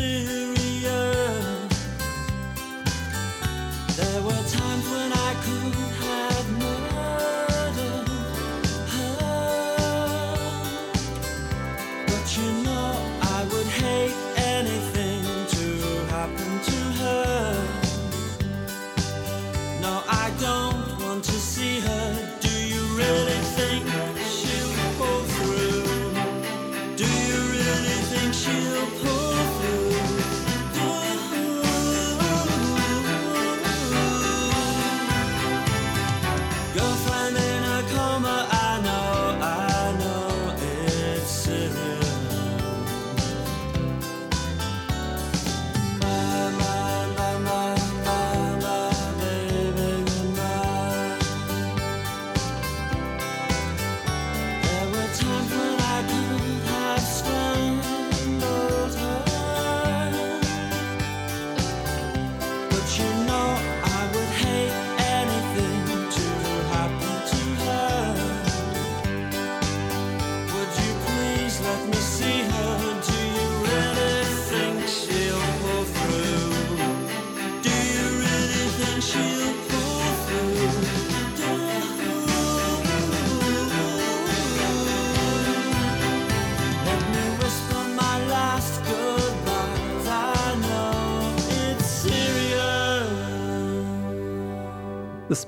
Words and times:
really 0.00 0.39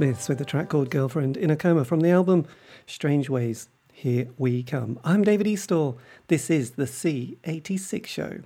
Smiths 0.02 0.28
with 0.28 0.38
the 0.38 0.44
track 0.44 0.68
called 0.68 0.90
Girlfriend 0.90 1.36
in 1.36 1.48
a 1.48 1.54
Coma 1.54 1.84
from 1.84 2.00
the 2.00 2.10
album 2.10 2.44
Strangeways. 2.88 3.68
Here 3.92 4.26
we 4.36 4.64
come. 4.64 4.98
I'm 5.04 5.22
David 5.22 5.46
Eastaugh. 5.46 5.96
This 6.26 6.50
is 6.50 6.72
the 6.72 6.86
C86 6.86 8.06
show. 8.06 8.40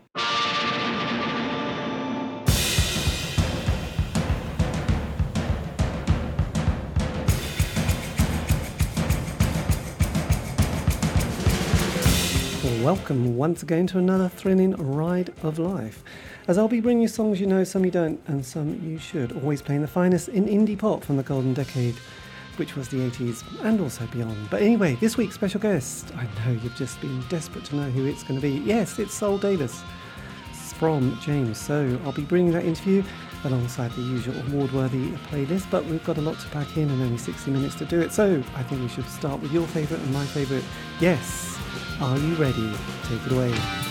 Welcome 12.85 13.39
once 13.39 13.63
again 13.63 13.87
to 13.87 13.99
another 13.99 14.29
thrilling 14.29 14.73
ride 14.73 15.33
of 15.43 15.59
life. 15.59 16.05
As 16.49 16.59
I'll 16.59 16.69
be 16.69 16.81
bringing 16.81 17.03
you 17.03 17.09
songs 17.09 17.41
you 17.41 17.47
know, 17.47 17.65
some 17.65 17.85
you 17.85 17.91
don't, 17.91 18.21
and 18.29 18.47
some 18.47 18.81
you 18.85 18.99
should. 18.99 19.33
Always 19.33 19.61
playing 19.61 19.81
the 19.81 19.89
finest 19.89 20.29
in 20.29 20.47
indie 20.47 20.79
pop 20.79 21.03
from 21.03 21.17
the 21.17 21.25
golden 21.25 21.55
decade, 21.55 21.97
which 22.55 22.77
was 22.77 22.89
the 22.89 22.99
80s 22.99 23.43
and 23.65 23.81
also 23.81 24.07
beyond. 24.13 24.49
But 24.49 24.63
anyway, 24.63 24.95
this 25.01 25.17
week's 25.17 25.35
special 25.35 25.59
guest, 25.59 26.13
I 26.15 26.23
know 26.23 26.53
you've 26.53 26.77
just 26.77 27.01
been 27.01 27.21
desperate 27.29 27.65
to 27.67 27.77
know 27.77 27.91
who 27.91 28.07
it's 28.07 28.23
going 28.23 28.37
to 28.37 28.41
be. 28.41 28.59
Yes, 28.65 29.01
it's 29.01 29.13
Saul 29.13 29.39
Davies 29.39 29.83
from 30.79 31.19
James. 31.21 31.59
So 31.59 31.99
I'll 32.05 32.13
be 32.13 32.23
bringing 32.23 32.53
that 32.53 32.65
interview 32.65 33.03
alongside 33.43 33.91
the 33.93 34.03
usual 34.03 34.37
award 34.47 34.71
worthy 34.71 35.11
playlist, 35.31 35.69
but 35.69 35.85
we've 35.87 36.05
got 36.05 36.19
a 36.19 36.21
lot 36.21 36.39
to 36.39 36.49
pack 36.51 36.77
in 36.77 36.89
and 36.89 37.03
only 37.03 37.19
60 37.19 37.51
minutes 37.51 37.75
to 37.77 37.87
do 37.87 38.01
it. 38.01 38.13
So 38.13 38.41
I 38.55 38.63
think 38.63 38.83
we 38.83 38.89
should 38.89 39.09
start 39.09 39.41
with 39.41 39.51
your 39.53 39.67
favourite 39.67 40.01
and 40.01 40.13
my 40.13 40.25
favourite. 40.27 40.65
Yes, 41.01 41.59
are 42.01 42.19
you 42.19 42.35
ready? 42.37 42.73
Take 43.09 43.27
it 43.27 43.33
away. 43.33 43.86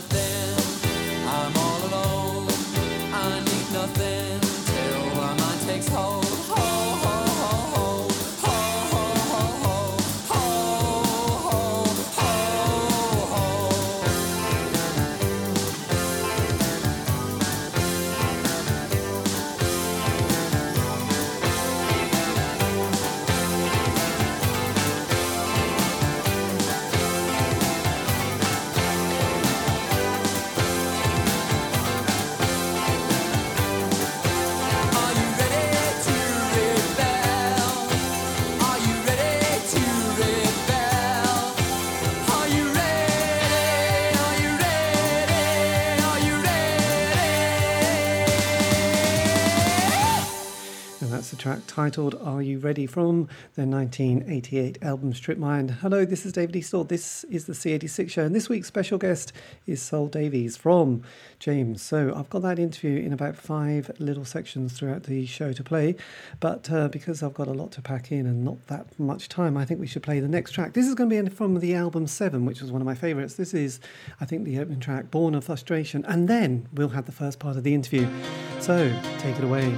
Nothing. 0.00 0.39
Track 51.50 51.62
titled 51.66 52.14
Are 52.22 52.40
You 52.40 52.60
Ready 52.60 52.86
from 52.86 53.26
their 53.56 53.66
1988 53.66 54.78
album 54.82 55.12
Strip 55.12 55.36
Mine. 55.36 55.68
Hello, 55.68 56.04
this 56.04 56.24
is 56.24 56.32
David 56.32 56.54
Eastaugh. 56.54 56.86
This 56.86 57.24
is 57.24 57.46
the 57.46 57.54
C86 57.54 58.08
show, 58.08 58.22
and 58.22 58.36
this 58.36 58.48
week's 58.48 58.68
special 58.68 58.98
guest 58.98 59.32
is 59.66 59.82
Saul 59.82 60.06
Davies 60.06 60.56
from 60.56 61.02
James. 61.40 61.82
So 61.82 62.14
I've 62.14 62.30
got 62.30 62.42
that 62.42 62.60
interview 62.60 63.04
in 63.04 63.12
about 63.12 63.36
five 63.36 63.90
little 63.98 64.24
sections 64.24 64.74
throughout 64.74 65.02
the 65.02 65.26
show 65.26 65.52
to 65.52 65.64
play, 65.64 65.96
but 66.38 66.70
uh, 66.70 66.86
because 66.86 67.20
I've 67.20 67.34
got 67.34 67.48
a 67.48 67.52
lot 67.52 67.72
to 67.72 67.82
pack 67.82 68.12
in 68.12 68.26
and 68.26 68.44
not 68.44 68.64
that 68.68 68.96
much 69.00 69.28
time, 69.28 69.56
I 69.56 69.64
think 69.64 69.80
we 69.80 69.88
should 69.88 70.04
play 70.04 70.20
the 70.20 70.28
next 70.28 70.52
track. 70.52 70.74
This 70.74 70.86
is 70.86 70.94
going 70.94 71.10
to 71.10 71.22
be 71.24 71.30
from 71.30 71.58
the 71.58 71.74
album 71.74 72.06
Seven, 72.06 72.44
which 72.44 72.62
was 72.62 72.70
one 72.70 72.80
of 72.80 72.86
my 72.86 72.94
favourites. 72.94 73.34
This 73.34 73.54
is, 73.54 73.80
I 74.20 74.24
think, 74.24 74.44
the 74.44 74.60
opening 74.60 74.78
track, 74.78 75.10
Born 75.10 75.34
of 75.34 75.46
Frustration, 75.46 76.04
and 76.04 76.28
then 76.28 76.68
we'll 76.72 76.90
have 76.90 77.06
the 77.06 77.12
first 77.12 77.40
part 77.40 77.56
of 77.56 77.64
the 77.64 77.74
interview. 77.74 78.08
So 78.60 78.96
take 79.18 79.36
it 79.36 79.42
away. 79.42 79.74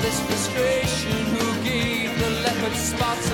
this 0.00 0.20
frustration? 0.20 1.12
Who 1.34 1.64
gave 1.64 2.18
the 2.18 2.30
leopard 2.42 2.76
spots 2.76 3.30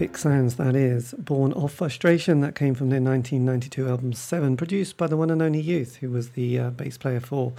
Sounds, 0.00 0.56
that 0.56 0.74
is, 0.74 1.14
Born 1.18 1.52
of 1.52 1.72
Frustration, 1.72 2.40
that 2.40 2.54
came 2.54 2.74
from 2.74 2.88
their 2.88 3.02
1992 3.02 3.86
album 3.86 4.12
Seven, 4.14 4.56
produced 4.56 4.96
by 4.96 5.06
the 5.06 5.16
one 5.16 5.28
and 5.28 5.42
only 5.42 5.60
Youth, 5.60 5.96
who 5.96 6.08
was 6.08 6.30
the 6.30 6.58
uh, 6.58 6.70
bass 6.70 6.96
player 6.96 7.20
for 7.20 7.52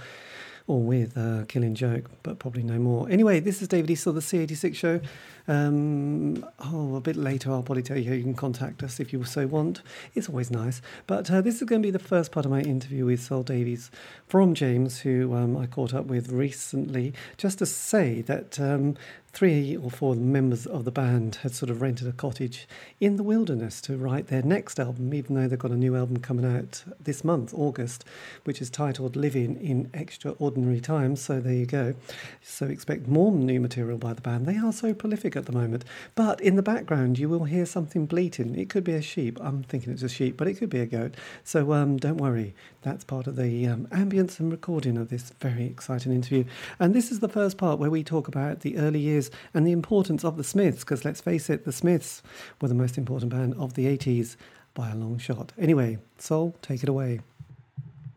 or 0.66 0.80
with 0.80 1.16
uh, 1.16 1.44
Killing 1.46 1.76
Joke, 1.76 2.10
but 2.24 2.40
probably 2.40 2.64
no 2.64 2.80
more. 2.80 3.08
Anyway, 3.08 3.38
this 3.38 3.62
is 3.62 3.68
David 3.68 3.90
Eastaugh, 3.90 4.14
the 4.14 4.20
C86 4.20 4.74
show. 4.74 5.00
Um, 5.48 6.44
oh, 6.60 6.96
a 6.96 7.00
bit 7.00 7.16
later, 7.16 7.50
I'll 7.50 7.62
probably 7.62 7.82
tell 7.82 7.98
you 7.98 8.10
how 8.10 8.14
you 8.14 8.22
can 8.22 8.34
contact 8.34 8.82
us 8.82 9.00
if 9.00 9.12
you 9.12 9.24
so 9.24 9.46
want. 9.46 9.82
It's 10.14 10.28
always 10.28 10.50
nice. 10.50 10.82
But 11.06 11.30
uh, 11.30 11.40
this 11.40 11.56
is 11.56 11.68
going 11.68 11.82
to 11.82 11.86
be 11.86 11.90
the 11.90 11.98
first 11.98 12.32
part 12.32 12.46
of 12.46 12.52
my 12.52 12.60
interview 12.60 13.06
with 13.06 13.22
Saul 13.22 13.42
Davies 13.42 13.90
from 14.26 14.54
James, 14.54 15.00
who 15.00 15.34
um, 15.34 15.56
I 15.56 15.66
caught 15.66 15.94
up 15.94 16.06
with 16.06 16.30
recently, 16.30 17.12
just 17.36 17.58
to 17.58 17.66
say 17.66 18.22
that 18.22 18.60
um, 18.60 18.96
three 19.32 19.76
or 19.76 19.90
four 19.90 20.14
members 20.14 20.66
of 20.66 20.84
the 20.84 20.90
band 20.90 21.36
had 21.36 21.54
sort 21.54 21.70
of 21.70 21.80
rented 21.80 22.06
a 22.06 22.12
cottage 22.12 22.68
in 23.00 23.16
the 23.16 23.22
wilderness 23.22 23.80
to 23.80 23.96
write 23.96 24.26
their 24.26 24.42
next 24.42 24.78
album, 24.78 25.14
even 25.14 25.34
though 25.34 25.48
they've 25.48 25.58
got 25.58 25.70
a 25.70 25.76
new 25.76 25.96
album 25.96 26.18
coming 26.18 26.44
out 26.44 26.84
this 27.00 27.24
month, 27.24 27.54
August, 27.54 28.04
which 28.44 28.60
is 28.60 28.68
titled 28.68 29.16
Living 29.16 29.56
in 29.56 29.90
Extraordinary 29.94 30.80
Times. 30.80 31.22
So 31.22 31.40
there 31.40 31.54
you 31.54 31.66
go. 31.66 31.94
So 32.42 32.66
expect 32.66 33.08
more 33.08 33.32
new 33.32 33.58
material 33.58 33.96
by 33.96 34.12
the 34.12 34.20
band. 34.20 34.46
They 34.46 34.58
are 34.58 34.72
so 34.72 34.92
prolific 34.92 35.31
at 35.36 35.46
the 35.46 35.52
moment. 35.52 35.84
But 36.14 36.40
in 36.40 36.56
the 36.56 36.62
background, 36.62 37.18
you 37.18 37.28
will 37.28 37.44
hear 37.44 37.66
something 37.66 38.06
bleating. 38.06 38.54
It 38.58 38.68
could 38.68 38.84
be 38.84 38.92
a 38.92 39.02
sheep. 39.02 39.38
I'm 39.40 39.62
thinking 39.62 39.92
it's 39.92 40.02
a 40.02 40.08
sheep, 40.08 40.36
but 40.36 40.48
it 40.48 40.54
could 40.54 40.70
be 40.70 40.80
a 40.80 40.86
goat. 40.86 41.14
So 41.44 41.72
um, 41.72 41.96
don't 41.96 42.18
worry. 42.18 42.54
That's 42.82 43.04
part 43.04 43.26
of 43.26 43.36
the 43.36 43.66
um, 43.66 43.86
ambience 43.86 44.40
and 44.40 44.50
recording 44.50 44.96
of 44.96 45.08
this 45.08 45.32
very 45.40 45.66
exciting 45.66 46.12
interview. 46.12 46.44
And 46.78 46.94
this 46.94 47.10
is 47.12 47.20
the 47.20 47.28
first 47.28 47.58
part 47.58 47.78
where 47.78 47.90
we 47.90 48.02
talk 48.02 48.28
about 48.28 48.60
the 48.60 48.76
early 48.78 49.00
years 49.00 49.30
and 49.54 49.66
the 49.66 49.72
importance 49.72 50.24
of 50.24 50.36
the 50.36 50.44
Smiths, 50.44 50.80
because 50.80 51.04
let's 51.04 51.20
face 51.20 51.48
it, 51.48 51.64
the 51.64 51.72
Smiths 51.72 52.22
were 52.60 52.68
the 52.68 52.74
most 52.74 52.98
important 52.98 53.30
band 53.30 53.54
of 53.54 53.74
the 53.74 53.86
80s 53.86 54.36
by 54.74 54.90
a 54.90 54.94
long 54.94 55.18
shot. 55.18 55.52
Anyway, 55.58 55.98
Saul, 56.18 56.54
take 56.62 56.82
it 56.82 56.88
away. 56.88 57.20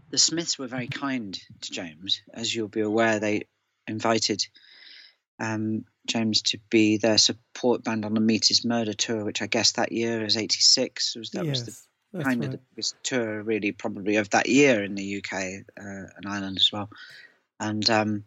The 0.10 0.18
Smiths 0.18 0.58
were 0.58 0.68
very 0.68 0.88
kind 0.88 1.38
to 1.62 1.72
James. 1.72 2.22
As 2.34 2.54
you'll 2.56 2.68
be 2.68 2.82
aware, 2.82 3.20
they 3.20 3.44
invited 3.88 4.48
um, 5.40 5.86
James 6.06 6.42
to 6.44 6.60
be 6.70 6.98
their 6.98 7.18
support 7.18 7.84
band 7.84 8.06
on 8.06 8.14
the 8.14 8.20
Meat 8.20 8.52
Is 8.52 8.66
Murder 8.66 8.94
tour, 8.94 9.24
which 9.24 9.42
I 9.42 9.48
guess 9.48 9.74
that 9.74 9.92
year 9.92 10.24
was 10.24 10.38
'86. 10.38 11.16
Was 11.16 11.32
that 11.32 11.46
yes, 11.46 11.66
was 11.66 11.88
the 12.14 12.24
kind 12.24 12.40
right. 12.40 12.46
of 12.46 12.52
the 12.52 12.60
biggest 12.72 12.96
tour, 13.04 13.42
really, 13.42 13.72
probably 13.72 14.18
of 14.18 14.30
that 14.32 14.48
year 14.48 14.84
in 14.84 14.96
the 14.96 15.18
UK 15.18 15.34
uh, 15.34 16.08
and 16.16 16.26
Ireland 16.28 16.58
as 16.58 16.72
well. 16.72 16.90
And 17.60 17.88
um, 17.90 18.24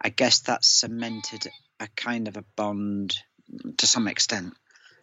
I 0.00 0.08
guess 0.08 0.40
that 0.40 0.64
cemented 0.64 1.46
a 1.80 1.88
kind 1.88 2.28
of 2.28 2.36
a 2.36 2.44
bond 2.56 3.16
to 3.78 3.86
some 3.86 4.08
extent, 4.08 4.54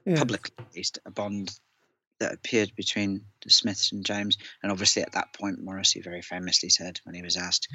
yes. 0.06 0.20
publicly 0.20 0.54
at 0.58 0.76
least, 0.76 1.00
a 1.06 1.12
bond 1.12 1.52
that 2.20 2.34
appeared 2.34 2.76
between 2.76 3.26
the 3.44 3.50
Smiths 3.50 3.92
and 3.92 4.06
James. 4.06 4.38
And 4.62 4.72
obviously, 4.72 5.02
at 5.02 5.14
that 5.14 5.34
point, 5.34 5.64
Morrissey 5.64 6.02
very 6.02 6.22
famously 6.22 6.70
said 6.70 7.00
when 7.04 7.16
he 7.16 7.22
was 7.22 7.38
asked, 7.38 7.68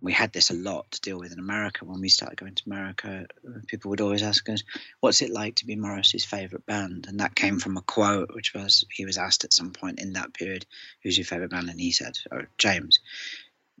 we 0.00 0.12
had 0.12 0.32
this 0.32 0.50
a 0.50 0.54
lot 0.54 0.90
to 0.90 1.00
deal 1.00 1.18
with 1.18 1.32
in 1.32 1.38
America 1.38 1.84
when 1.84 2.00
we 2.00 2.08
started 2.08 2.38
going 2.38 2.54
to 2.54 2.62
America. 2.66 3.26
People 3.66 3.90
would 3.90 4.00
always 4.00 4.22
ask 4.22 4.48
us, 4.48 4.62
"What's 5.00 5.22
it 5.22 5.30
like 5.30 5.56
to 5.56 5.66
be 5.66 5.76
Morrissey's 5.76 6.24
favorite 6.24 6.66
band?" 6.66 7.06
And 7.08 7.20
that 7.20 7.34
came 7.34 7.58
from 7.58 7.76
a 7.76 7.82
quote, 7.82 8.34
which 8.34 8.54
was 8.54 8.84
he 8.90 9.04
was 9.04 9.18
asked 9.18 9.44
at 9.44 9.52
some 9.52 9.72
point 9.72 10.00
in 10.00 10.14
that 10.14 10.34
period, 10.34 10.66
"Who's 11.02 11.18
your 11.18 11.24
favorite 11.24 11.50
band?" 11.50 11.68
And 11.68 11.80
he 11.80 11.92
said, 11.92 12.18
"Oh, 12.30 12.42
James." 12.58 13.00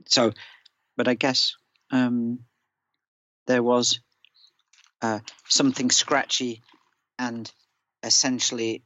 So, 0.06 0.32
but 0.96 1.08
I 1.08 1.14
guess 1.14 1.56
um, 1.90 2.40
there 3.46 3.62
was 3.62 4.00
uh, 5.00 5.20
something 5.48 5.90
scratchy 5.90 6.62
and 7.18 7.50
essentially 8.02 8.82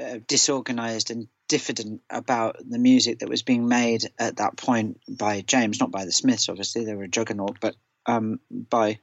uh, 0.00 0.18
disorganized 0.26 1.10
and 1.10 1.28
diffident 1.48 2.02
about 2.10 2.56
the 2.68 2.78
music 2.78 3.20
that 3.20 3.28
was 3.28 3.42
being 3.42 3.68
made 3.68 4.04
at 4.18 4.36
that 4.36 4.56
point 4.56 5.00
by 5.08 5.40
James, 5.40 5.80
not 5.80 5.90
by 5.90 6.04
the 6.04 6.12
Smiths, 6.12 6.48
obviously, 6.48 6.84
they 6.84 6.94
were 6.94 7.04
a 7.04 7.08
juggernaut, 7.08 7.58
but 7.60 7.74
um, 8.06 8.40
by 8.50 8.98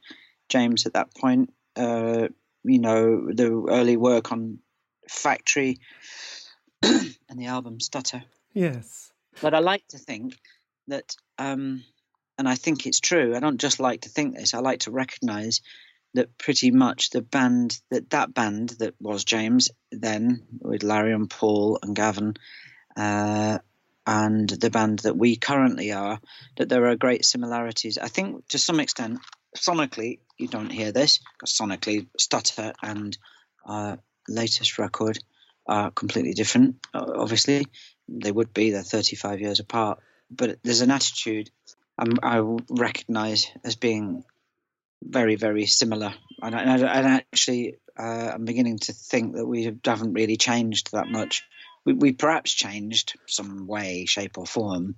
James 0.48 0.86
at 0.86 0.94
that 0.94 1.14
point. 1.14 1.52
Uh, 1.74 2.28
you 2.64 2.78
know, 2.78 3.30
the 3.32 3.66
early 3.68 3.96
work 3.96 4.32
on 4.32 4.58
Factory 5.08 5.78
and 6.82 7.14
the 7.36 7.46
album 7.46 7.80
Stutter. 7.80 8.24
Yes. 8.52 9.12
But 9.40 9.54
I 9.54 9.60
like 9.60 9.86
to 9.88 9.98
think 9.98 10.36
that, 10.88 11.14
um, 11.38 11.84
and 12.38 12.48
I 12.48 12.54
think 12.54 12.86
it's 12.86 13.00
true, 13.00 13.36
I 13.36 13.40
don't 13.40 13.60
just 13.60 13.80
like 13.80 14.02
to 14.02 14.08
think 14.08 14.36
this, 14.36 14.54
I 14.54 14.58
like 14.58 14.80
to 14.80 14.90
recognize 14.90 15.60
that 16.14 16.36
pretty 16.38 16.70
much 16.70 17.10
the 17.10 17.22
band 17.22 17.78
that 17.90 18.10
that 18.10 18.32
band 18.32 18.70
that 18.78 18.94
was 19.00 19.24
James 19.24 19.70
then 19.90 20.42
with 20.60 20.82
Larry 20.82 21.12
and 21.12 21.28
Paul 21.28 21.78
and 21.82 21.94
Gavin 21.94 22.34
uh, 22.96 23.58
and 24.06 24.48
the 24.48 24.70
band 24.70 25.00
that 25.00 25.16
we 25.16 25.36
currently 25.36 25.92
are 25.92 26.20
that 26.56 26.68
there 26.68 26.86
are 26.86 26.96
great 26.96 27.24
similarities. 27.24 27.98
I 27.98 28.08
think 28.08 28.46
to 28.48 28.58
some 28.58 28.80
extent 28.80 29.18
sonically 29.56 30.20
you 30.38 30.48
don't 30.48 30.70
hear 30.70 30.92
this 30.92 31.20
because 31.34 31.56
sonically 31.56 32.06
Stutter 32.18 32.72
and 32.82 33.16
our 33.64 33.98
latest 34.28 34.78
record 34.78 35.18
are 35.66 35.90
completely 35.90 36.34
different. 36.34 36.76
Obviously 36.94 37.66
they 38.08 38.30
would 38.30 38.54
be 38.54 38.70
they're 38.70 38.82
35 38.82 39.40
years 39.40 39.60
apart, 39.60 39.98
but 40.30 40.58
there's 40.62 40.80
an 40.80 40.90
attitude 40.90 41.50
I 41.98 42.56
recognise 42.70 43.50
as 43.64 43.74
being 43.74 44.24
very, 45.02 45.36
very 45.36 45.66
similar. 45.66 46.14
And, 46.42 46.54
and, 46.54 46.82
and 46.82 47.06
actually, 47.06 47.76
uh, 47.98 48.32
I'm 48.34 48.44
beginning 48.44 48.78
to 48.80 48.92
think 48.92 49.36
that 49.36 49.46
we 49.46 49.78
haven't 49.84 50.12
really 50.12 50.36
changed 50.36 50.92
that 50.92 51.08
much. 51.08 51.44
We, 51.84 51.94
we 51.94 52.12
perhaps 52.12 52.52
changed 52.52 53.14
some 53.26 53.66
way, 53.66 54.06
shape, 54.06 54.38
or 54.38 54.46
form 54.46 54.96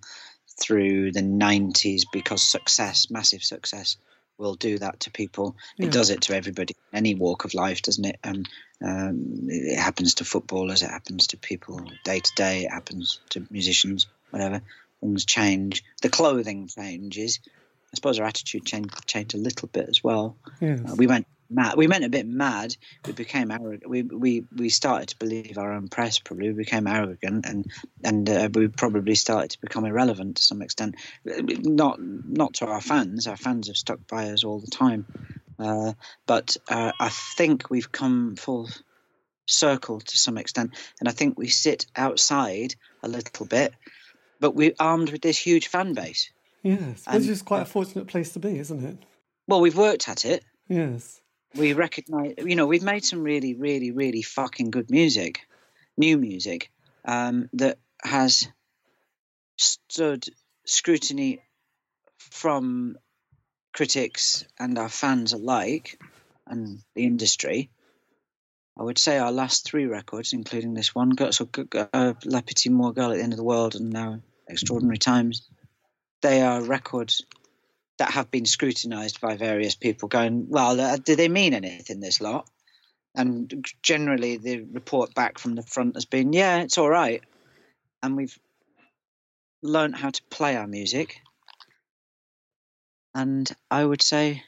through 0.60 1.12
the 1.12 1.22
90s 1.22 2.02
because 2.12 2.42
success, 2.42 3.10
massive 3.10 3.44
success, 3.44 3.96
will 4.38 4.54
do 4.54 4.78
that 4.78 5.00
to 5.00 5.10
people. 5.10 5.56
Yeah. 5.76 5.86
It 5.86 5.92
does 5.92 6.10
it 6.10 6.22
to 6.22 6.34
everybody, 6.34 6.76
any 6.92 7.14
walk 7.14 7.44
of 7.44 7.54
life, 7.54 7.82
doesn't 7.82 8.04
it? 8.04 8.18
And 8.22 8.48
um, 8.82 9.46
it 9.48 9.78
happens 9.78 10.14
to 10.14 10.24
footballers, 10.24 10.82
it 10.82 10.90
happens 10.90 11.28
to 11.28 11.36
people 11.36 11.80
day 12.04 12.20
to 12.20 12.32
day, 12.36 12.64
it 12.64 12.70
happens 12.70 13.20
to 13.30 13.46
musicians, 13.50 14.06
whatever. 14.30 14.62
Things 15.00 15.24
change. 15.24 15.84
The 16.02 16.08
clothing 16.08 16.68
changes. 16.68 17.40
I 17.92 17.94
suppose 17.94 18.18
our 18.18 18.26
attitude 18.26 18.64
changed, 18.64 19.06
changed 19.06 19.34
a 19.34 19.38
little 19.38 19.68
bit 19.68 19.88
as 19.88 20.04
well. 20.04 20.36
Yes. 20.60 20.80
Uh, 20.80 20.94
we 20.96 21.06
went 21.06 21.26
mad. 21.50 21.76
We 21.76 21.86
went 21.86 22.04
a 22.04 22.08
bit 22.08 22.26
mad. 22.26 22.76
We 23.06 23.12
became 23.12 23.50
arrogant. 23.50 23.88
We 23.88 24.02
we 24.02 24.44
we 24.54 24.68
started 24.68 25.08
to 25.08 25.18
believe 25.18 25.56
our 25.58 25.72
own 25.72 25.88
press. 25.88 26.18
Probably 26.18 26.48
we 26.48 26.54
became 26.54 26.86
arrogant, 26.86 27.46
and 27.46 27.66
and 28.04 28.28
uh, 28.28 28.48
we 28.52 28.68
probably 28.68 29.14
started 29.14 29.52
to 29.52 29.60
become 29.60 29.84
irrelevant 29.84 30.36
to 30.36 30.42
some 30.42 30.62
extent. 30.62 30.96
Not 31.24 31.98
not 32.00 32.54
to 32.54 32.66
our 32.66 32.80
fans. 32.80 33.26
Our 33.26 33.36
fans 33.36 33.68
have 33.68 33.76
stuck 33.76 34.06
by 34.06 34.30
us 34.30 34.44
all 34.44 34.60
the 34.60 34.70
time. 34.70 35.06
Uh, 35.58 35.94
but 36.26 36.56
uh, 36.68 36.92
I 37.00 37.08
think 37.08 37.68
we've 37.68 37.90
come 37.90 38.36
full 38.36 38.68
circle 39.46 40.00
to 40.00 40.18
some 40.18 40.38
extent, 40.38 40.74
and 41.00 41.08
I 41.08 41.12
think 41.12 41.38
we 41.38 41.48
sit 41.48 41.86
outside 41.96 42.74
a 43.02 43.08
little 43.08 43.46
bit, 43.46 43.74
but 44.40 44.54
we're 44.54 44.74
armed 44.78 45.10
with 45.10 45.22
this 45.22 45.38
huge 45.38 45.66
fan 45.68 45.94
base. 45.94 46.30
Yes, 46.68 47.06
which 47.10 47.26
is 47.26 47.40
quite 47.40 47.62
a 47.62 47.64
fortunate 47.64 48.08
place 48.08 48.34
to 48.34 48.38
be, 48.40 48.58
isn't 48.58 48.84
it? 48.84 48.98
Well, 49.46 49.62
we've 49.62 49.76
worked 49.76 50.06
at 50.06 50.26
it. 50.26 50.44
Yes. 50.68 51.18
We 51.54 51.72
recognize, 51.72 52.34
you 52.44 52.56
know, 52.56 52.66
we've 52.66 52.82
made 52.82 53.06
some 53.06 53.22
really, 53.22 53.54
really, 53.54 53.90
really 53.90 54.20
fucking 54.20 54.70
good 54.70 54.90
music, 54.90 55.40
new 55.96 56.18
music, 56.18 56.70
um, 57.06 57.48
that 57.54 57.78
has 58.02 58.48
stood 59.56 60.26
scrutiny 60.66 61.40
from 62.18 62.98
critics 63.72 64.44
and 64.58 64.78
our 64.78 64.90
fans 64.90 65.32
alike 65.32 65.98
and 66.46 66.82
the 66.94 67.04
industry. 67.04 67.70
I 68.78 68.82
would 68.82 68.98
say 68.98 69.16
our 69.16 69.32
last 69.32 69.64
three 69.64 69.86
records, 69.86 70.34
including 70.34 70.74
this 70.74 70.94
one, 70.94 71.10
got 71.10 71.34
so 71.34 71.48
uh, 71.94 72.12
La 72.26 72.42
Petite 72.42 72.72
Mort 72.72 72.94
Girl 72.94 73.10
at 73.10 73.16
the 73.16 73.22
End 73.22 73.32
of 73.32 73.38
the 73.38 73.42
World 73.42 73.74
and 73.74 73.90
now 73.90 74.20
Extraordinary 74.46 74.98
Times, 74.98 75.48
they 76.22 76.42
are 76.42 76.62
records 76.62 77.24
that 77.98 78.12
have 78.12 78.30
been 78.30 78.46
scrutinized 78.46 79.20
by 79.20 79.36
various 79.36 79.74
people 79.74 80.08
going, 80.08 80.48
well, 80.48 80.80
uh, 80.80 80.96
do 80.96 81.16
they 81.16 81.28
mean 81.28 81.52
anything, 81.52 82.00
this 82.00 82.20
lot? 82.20 82.48
And 83.14 83.64
generally, 83.82 84.36
the 84.36 84.60
report 84.60 85.14
back 85.14 85.38
from 85.38 85.54
the 85.54 85.62
front 85.62 85.96
has 85.96 86.04
been, 86.04 86.32
yeah, 86.32 86.58
it's 86.58 86.78
all 86.78 86.88
right. 86.88 87.22
And 88.02 88.16
we've 88.16 88.38
learned 89.62 89.96
how 89.96 90.10
to 90.10 90.22
play 90.30 90.56
our 90.56 90.68
music. 90.68 91.20
And 93.14 93.50
I 93.70 93.84
would 93.84 94.02
say, 94.02 94.44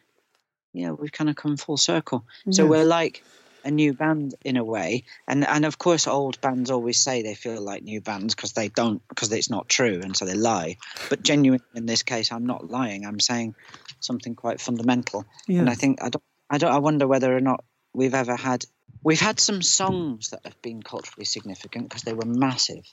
yeah, 0.72 0.92
we've 0.92 1.10
kind 1.10 1.28
of 1.28 1.34
come 1.34 1.56
full 1.56 1.76
circle. 1.76 2.24
Yes. 2.46 2.56
So 2.56 2.66
we're 2.66 2.84
like 2.84 3.24
a 3.64 3.70
new 3.70 3.92
band 3.92 4.34
in 4.44 4.56
a 4.56 4.64
way. 4.64 5.04
And 5.26 5.46
and 5.46 5.64
of 5.64 5.78
course 5.78 6.06
old 6.06 6.40
bands 6.40 6.70
always 6.70 6.98
say 6.98 7.22
they 7.22 7.34
feel 7.34 7.60
like 7.60 7.82
new 7.82 8.00
bands 8.00 8.34
because 8.34 8.52
they 8.52 8.68
don't 8.68 9.06
because 9.08 9.32
it's 9.32 9.50
not 9.50 9.68
true 9.68 10.00
and 10.02 10.16
so 10.16 10.24
they 10.24 10.34
lie. 10.34 10.76
But 11.08 11.22
genuine 11.22 11.62
in 11.74 11.86
this 11.86 12.02
case 12.02 12.32
i'm 12.32 12.46
not 12.46 12.70
lying. 12.70 13.04
I'm 13.04 13.20
saying 13.20 13.54
something 14.00 14.34
quite 14.34 14.60
fundamental. 14.60 15.24
Yeah. 15.46 15.60
and 15.60 15.70
i 15.70 15.74
think 15.74 16.02
i 16.02 16.08
don't 16.08 16.24
i 16.48 16.58
don't 16.58 16.72
i 16.72 16.78
wonder 16.78 17.06
whether 17.06 17.34
or 17.34 17.40
not 17.40 17.64
we've 17.92 18.14
ever 18.14 18.36
had 18.36 18.64
we've 19.02 19.20
had 19.20 19.40
some 19.40 19.62
songs 19.62 20.30
that 20.30 20.40
have 20.44 20.60
been 20.62 20.82
culturally 20.82 21.24
significant 21.24 21.88
because 21.88 22.02
they 22.02 22.14
were 22.14 22.26
massive. 22.26 22.84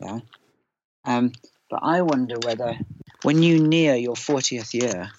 Yeah. 0.00 0.20
Um 1.04 1.32
but 1.70 1.80
i 1.82 2.02
wonder 2.02 2.36
whether 2.44 2.78
when 3.22 3.42
you 3.42 3.66
near 3.66 3.94
your 3.94 4.14
40th 4.14 4.74
year 4.74 5.10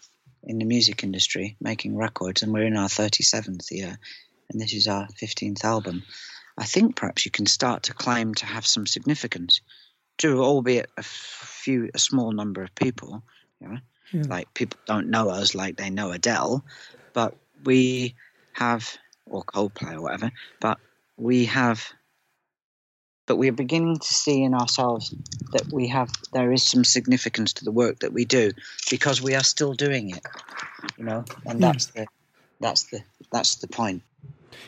in 0.43 0.59
the 0.59 0.65
music 0.65 1.03
industry 1.03 1.55
making 1.61 1.95
records, 1.95 2.43
and 2.43 2.53
we're 2.53 2.65
in 2.65 2.77
our 2.77 2.89
37th 2.89 3.71
year, 3.71 3.97
and 4.51 4.61
this 4.61 4.73
is 4.73 4.87
our 4.87 5.07
15th 5.21 5.63
album, 5.63 6.03
I 6.57 6.65
think 6.65 6.95
perhaps 6.95 7.25
you 7.25 7.31
can 7.31 7.45
start 7.45 7.83
to 7.83 7.93
claim 7.93 8.33
to 8.35 8.45
have 8.45 8.65
some 8.65 8.85
significance 8.85 9.61
to 10.19 10.43
albeit 10.43 10.89
a 10.97 11.03
few, 11.03 11.89
a 11.93 11.99
small 11.99 12.31
number 12.31 12.61
of 12.63 12.75
people. 12.75 13.23
You 13.59 13.69
know? 13.69 13.77
yeah. 14.11 14.23
Like 14.27 14.53
people 14.53 14.79
don't 14.85 15.09
know 15.09 15.29
us 15.29 15.55
like 15.55 15.77
they 15.77 15.89
know 15.89 16.11
Adele, 16.11 16.63
but 17.13 17.35
we 17.63 18.15
have, 18.53 18.97
or 19.25 19.43
Coldplay 19.43 19.93
or 19.93 20.01
whatever, 20.01 20.31
but 20.59 20.79
we 21.17 21.45
have 21.45 21.83
but 23.25 23.37
we're 23.37 23.53
beginning 23.53 23.97
to 23.97 24.13
see 24.13 24.43
in 24.43 24.53
ourselves 24.53 25.15
that 25.53 25.71
we 25.71 25.87
have 25.87 26.11
there 26.33 26.51
is 26.51 26.63
some 26.63 26.83
significance 26.83 27.53
to 27.53 27.65
the 27.65 27.71
work 27.71 27.99
that 27.99 28.11
we 28.11 28.25
do 28.25 28.51
because 28.89 29.21
we 29.21 29.35
are 29.35 29.43
still 29.43 29.73
doing 29.73 30.09
it 30.09 30.25
you 30.97 31.05
know 31.05 31.23
and 31.45 31.59
yeah. 31.59 31.71
that's 31.71 31.85
the 31.87 32.05
that's 32.63 32.83
the 32.83 33.01
that's 33.31 33.55
the 33.55 33.67
point 33.67 34.01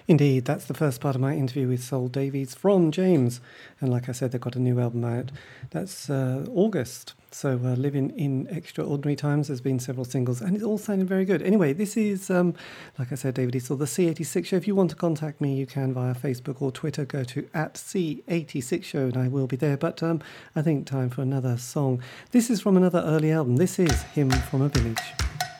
Indeed, 0.07 0.45
that's 0.45 0.65
the 0.65 0.73
first 0.73 1.01
part 1.01 1.15
of 1.15 1.21
my 1.21 1.35
interview 1.35 1.67
with 1.67 1.83
Saul 1.83 2.07
Davies 2.07 2.53
from 2.53 2.91
James. 2.91 3.41
And 3.79 3.91
like 3.91 4.07
I 4.09 4.11
said, 4.11 4.31
they've 4.31 4.41
got 4.41 4.55
a 4.55 4.59
new 4.59 4.79
album 4.79 5.03
out. 5.03 5.31
That's 5.71 6.09
uh, 6.09 6.45
August. 6.49 7.13
So, 7.31 7.59
uh, 7.63 7.75
Living 7.75 8.11
in 8.11 8.47
Extraordinary 8.49 9.15
Times, 9.17 9.47
there's 9.47 9.59
been 9.59 9.79
several 9.79 10.05
singles, 10.05 10.41
and 10.41 10.55
it's 10.55 10.63
all 10.63 10.77
sounding 10.77 11.05
very 11.05 11.25
good. 11.25 11.41
Anyway, 11.41 11.73
this 11.73 11.97
is, 11.97 12.29
um, 12.29 12.53
like 12.97 13.11
I 13.11 13.15
said, 13.15 13.33
David 13.33 13.55
Eastaugh, 13.55 13.77
the 13.77 13.85
C86 13.85 14.45
Show. 14.45 14.55
If 14.55 14.67
you 14.67 14.75
want 14.75 14.91
to 14.91 14.95
contact 14.95 15.41
me, 15.41 15.53
you 15.53 15.65
can 15.65 15.93
via 15.93 16.15
Facebook 16.15 16.61
or 16.61 16.71
Twitter. 16.71 17.03
Go 17.03 17.25
to 17.25 17.49
at 17.53 17.73
C86 17.73 18.83
Show, 18.85 18.99
and 18.99 19.17
I 19.17 19.27
will 19.27 19.47
be 19.47 19.57
there. 19.57 19.75
But 19.75 20.01
um, 20.01 20.21
I 20.55 20.61
think 20.61 20.87
time 20.87 21.09
for 21.09 21.23
another 21.23 21.57
song. 21.57 22.01
This 22.31 22.49
is 22.49 22.61
from 22.61 22.77
another 22.77 22.99
early 22.99 23.33
album. 23.33 23.57
This 23.57 23.79
is 23.79 24.03
Hymn 24.03 24.31
from 24.31 24.61
a 24.61 24.69
Village. 24.69 25.54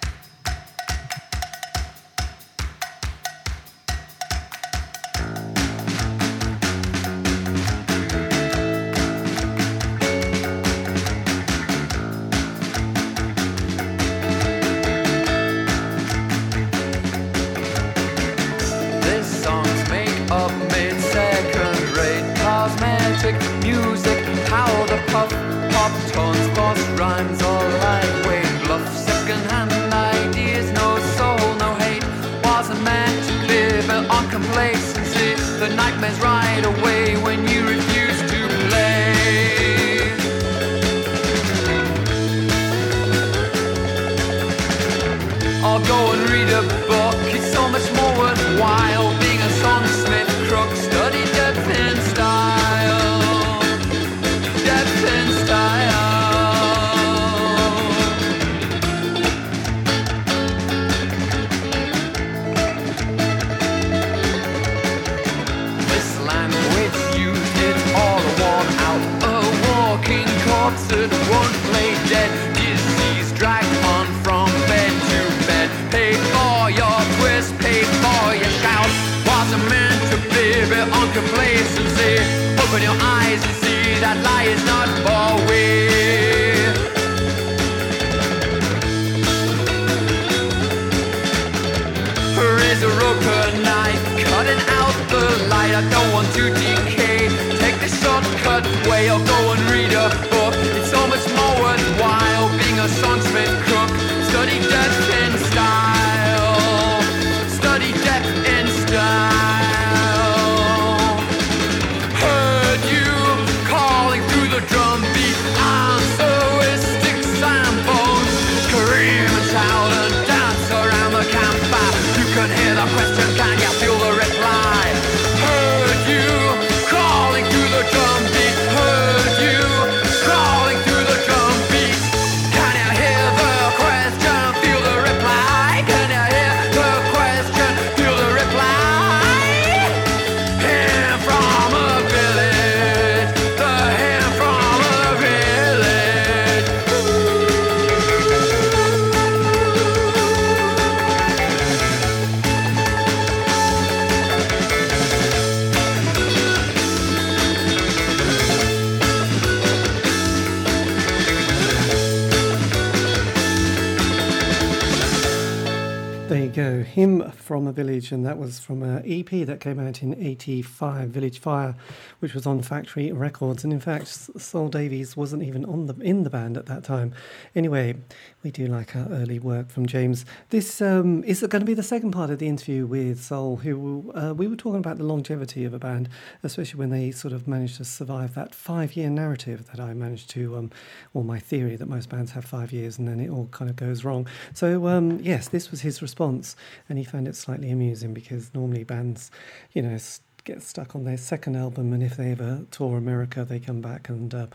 From 167.32 167.68
a 167.68 167.72
Village, 167.72 168.12
and 168.12 168.26
that 168.26 168.38
was 168.38 168.60
from 168.60 168.82
an 168.82 169.04
EP 169.06 169.46
that 169.46 169.60
came 169.60 169.80
out 169.80 170.02
in 170.02 170.14
'85, 170.14 171.10
Village 171.10 171.40
Fire, 171.40 171.76
which 172.20 172.34
was 172.34 172.46
on 172.46 172.62
Factory 172.62 173.12
Records. 173.12 173.64
And 173.64 173.74
in 173.74 173.80
fact, 173.80 174.08
Saul 174.08 174.70
Davies 174.70 175.16
wasn't 175.16 175.44
even 175.44 175.66
on 175.66 175.88
the 175.88 175.96
in 176.02 176.24
the 176.24 176.30
band 176.30 176.58
at 176.58 176.66
that 176.68 176.84
time. 176.84 177.14
Anyway, 177.56 177.96
we 178.44 178.52
do 178.52 178.68
like 178.68 178.96
our 178.96 179.08
early 179.10 179.40
work 179.40 179.70
from 179.70 179.86
James. 179.86 180.26
This 180.50 180.82
um, 180.82 181.24
is 181.24 181.42
going 181.42 181.62
to 181.62 181.66
be 181.66 181.74
the 181.74 181.84
second 181.84 182.12
part 182.12 182.30
of 182.30 182.40
the 182.40 182.48
interview 182.48 182.86
with 182.86 183.24
Saul, 183.24 183.58
who 183.58 184.12
uh, 184.16 184.34
we 184.36 184.48
were 184.48 184.56
talking 184.56 184.80
about 184.80 184.98
the 184.98 185.04
longevity 185.04 185.66
of 185.66 185.74
a 185.74 185.80
band, 185.80 186.10
especially 186.44 186.80
when 186.80 186.90
they 186.90 187.12
sort 187.12 187.34
of 187.34 187.48
managed 187.48 187.78
to 187.78 187.86
survive 187.86 188.36
that 188.36 188.54
five-year 188.54 189.10
narrative 189.10 189.68
that 189.68 189.80
I 189.80 189.94
managed 189.94 190.30
to, 190.32 190.58
um, 190.58 190.72
or 191.14 191.24
my 191.24 191.40
theory 191.40 191.76
that 191.76 191.88
most 191.88 192.10
bands 192.10 192.32
have 192.32 192.46
five 192.46 192.72
years 192.72 192.98
and 192.98 193.08
then 193.08 193.20
it 193.20 193.30
all 193.30 193.48
kind 193.48 193.70
of 193.70 193.76
goes 193.76 194.04
wrong. 194.04 194.28
So 194.54 194.88
um, 194.88 195.20
yes, 195.22 195.48
this 195.50 195.72
was 195.72 195.82
his 195.82 196.02
response, 196.02 196.56
and 196.90 196.98
he 196.98 197.04
found 197.04 197.28
it 197.28 197.36
slightly 197.36 197.72
amusing 197.72 198.14
because 198.14 198.54
normally 198.54 198.84
bands, 198.84 199.32
you 199.74 199.82
know, 199.82 199.98
get 200.46 200.62
stuck 200.62 200.96
on 200.96 201.04
their 201.04 201.18
second 201.18 201.56
album, 201.56 201.92
and 201.92 202.02
if 202.02 202.16
they 202.16 202.32
ever 202.32 202.66
tour 202.72 202.98
America, 202.98 203.44
they 203.44 203.60
come 203.60 203.82
back 203.82 204.08
and 204.08 204.34
uh, 204.34 204.48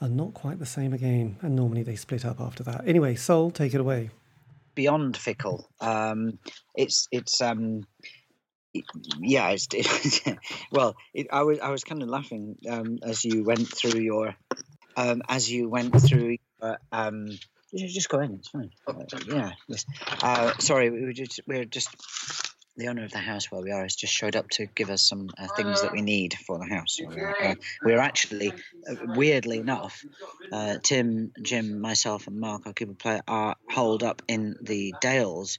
are 0.00 0.08
not 0.08 0.34
quite 0.34 0.58
the 0.58 0.66
same 0.66 0.92
again. 0.92 1.36
And 1.40 1.56
normally 1.56 1.82
they 1.82 1.96
split 1.96 2.24
up 2.24 2.40
after 2.40 2.62
that. 2.64 2.86
Anyway, 2.86 3.16
Saul, 3.16 3.50
take 3.50 3.74
it 3.74 3.80
away. 3.80 4.10
Beyond 4.74 5.16
fickle. 5.16 5.68
Um, 5.80 6.38
it's 6.76 7.08
it's 7.10 7.40
um, 7.40 7.86
yeah. 9.18 9.48
It's 9.50 9.66
it, 9.72 10.38
well. 10.70 10.94
It, 11.12 11.28
I 11.32 11.42
was 11.42 11.58
I 11.58 11.70
was 11.70 11.82
kind 11.82 12.02
of 12.02 12.08
laughing 12.08 12.58
um, 12.68 12.98
as 13.02 13.24
you 13.24 13.42
went 13.42 13.66
through 13.74 14.00
your 14.00 14.36
um, 14.96 15.22
as 15.28 15.50
you 15.50 15.68
went 15.68 16.00
through. 16.00 16.36
Your, 16.62 16.78
um, 16.92 17.30
just 17.74 18.08
go 18.08 18.20
in. 18.20 18.34
It's 18.34 18.48
fine. 18.48 18.70
Uh, 18.86 19.02
yeah. 19.26 19.52
Uh, 20.22 20.52
sorry, 20.58 20.90
we 20.90 21.04
were 21.04 21.12
just 21.12 21.40
we 21.46 21.58
are 21.58 21.64
just 21.64 21.88
the 22.78 22.88
owner 22.88 23.04
of 23.04 23.10
the 23.10 23.18
house 23.18 23.50
where 23.50 23.60
we 23.60 23.72
are 23.72 23.82
has 23.82 23.96
just 23.96 24.14
showed 24.14 24.36
up 24.36 24.48
to 24.50 24.66
give 24.66 24.88
us 24.88 25.02
some 25.02 25.28
uh, 25.36 25.48
things 25.48 25.82
that 25.82 25.92
we 25.92 26.00
need 26.00 26.34
for 26.46 26.58
the 26.58 26.64
house. 26.64 26.96
So, 26.96 27.10
uh, 27.10 27.54
we're 27.82 27.98
actually, 27.98 28.52
uh, 28.88 28.94
weirdly 29.08 29.58
enough, 29.58 30.04
uh, 30.52 30.76
Tim, 30.82 31.32
Jim, 31.42 31.80
myself, 31.80 32.28
and 32.28 32.38
Mark, 32.38 32.66
our 32.66 32.72
keyboard 32.72 32.98
player, 32.98 33.20
are 33.26 33.56
holed 33.68 34.04
up 34.04 34.22
in 34.28 34.54
the 34.62 34.94
Dales. 35.00 35.58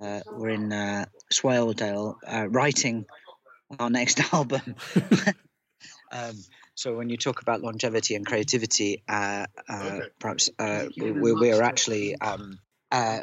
Uh, 0.00 0.20
we're 0.30 0.50
in 0.50 0.72
uh, 0.72 1.06
Swaledale 1.32 2.16
writing 2.50 3.04
our 3.78 3.90
next 3.90 4.20
album. 4.32 4.76
um, 6.12 6.34
so 6.76 6.96
when 6.96 7.08
you 7.08 7.16
talk 7.16 7.42
about 7.42 7.62
longevity 7.62 8.14
and 8.14 8.24
creativity, 8.24 9.02
perhaps 9.08 10.50
we, 10.96 11.32
we, 11.32 11.52
are 11.52 11.62
actually 11.62 12.16
um, 12.20 12.60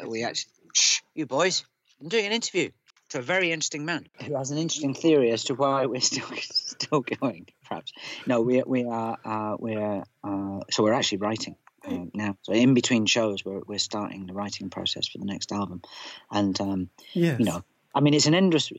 we 0.06 0.22
actually 0.22 0.52
shh, 0.74 1.00
you 1.14 1.24
boys, 1.24 1.64
I'm 2.00 2.08
doing 2.08 2.26
an 2.26 2.32
interview 2.32 2.70
to 3.12 3.18
a 3.18 3.22
very 3.22 3.52
interesting 3.52 3.84
man 3.84 4.06
who 4.24 4.36
has 4.36 4.50
an 4.50 4.58
interesting 4.58 4.94
theory 4.94 5.30
as 5.30 5.44
to 5.44 5.54
why 5.54 5.86
we're 5.86 6.00
still 6.00 6.26
still 6.40 7.00
going. 7.00 7.46
Perhaps 7.64 7.92
no, 8.26 8.40
we 8.40 8.62
we 8.66 8.84
are 8.84 9.18
uh, 9.24 9.56
we're 9.58 10.02
uh, 10.24 10.60
so 10.70 10.82
we're 10.82 10.94
actually 10.94 11.18
writing 11.18 11.56
uh, 11.86 12.04
now. 12.14 12.36
So 12.42 12.52
in 12.52 12.74
between 12.74 13.06
shows, 13.06 13.44
we're 13.44 13.60
we're 13.66 13.78
starting 13.78 14.26
the 14.26 14.32
writing 14.32 14.70
process 14.70 15.08
for 15.08 15.18
the 15.18 15.26
next 15.26 15.52
album, 15.52 15.82
and 16.30 16.58
um, 16.60 16.90
yes. 17.12 17.38
you 17.38 17.44
know, 17.44 17.62
I 17.94 18.00
mean, 18.00 18.14
it's 18.14 18.26
an 18.26 18.34
endless. 18.34 18.72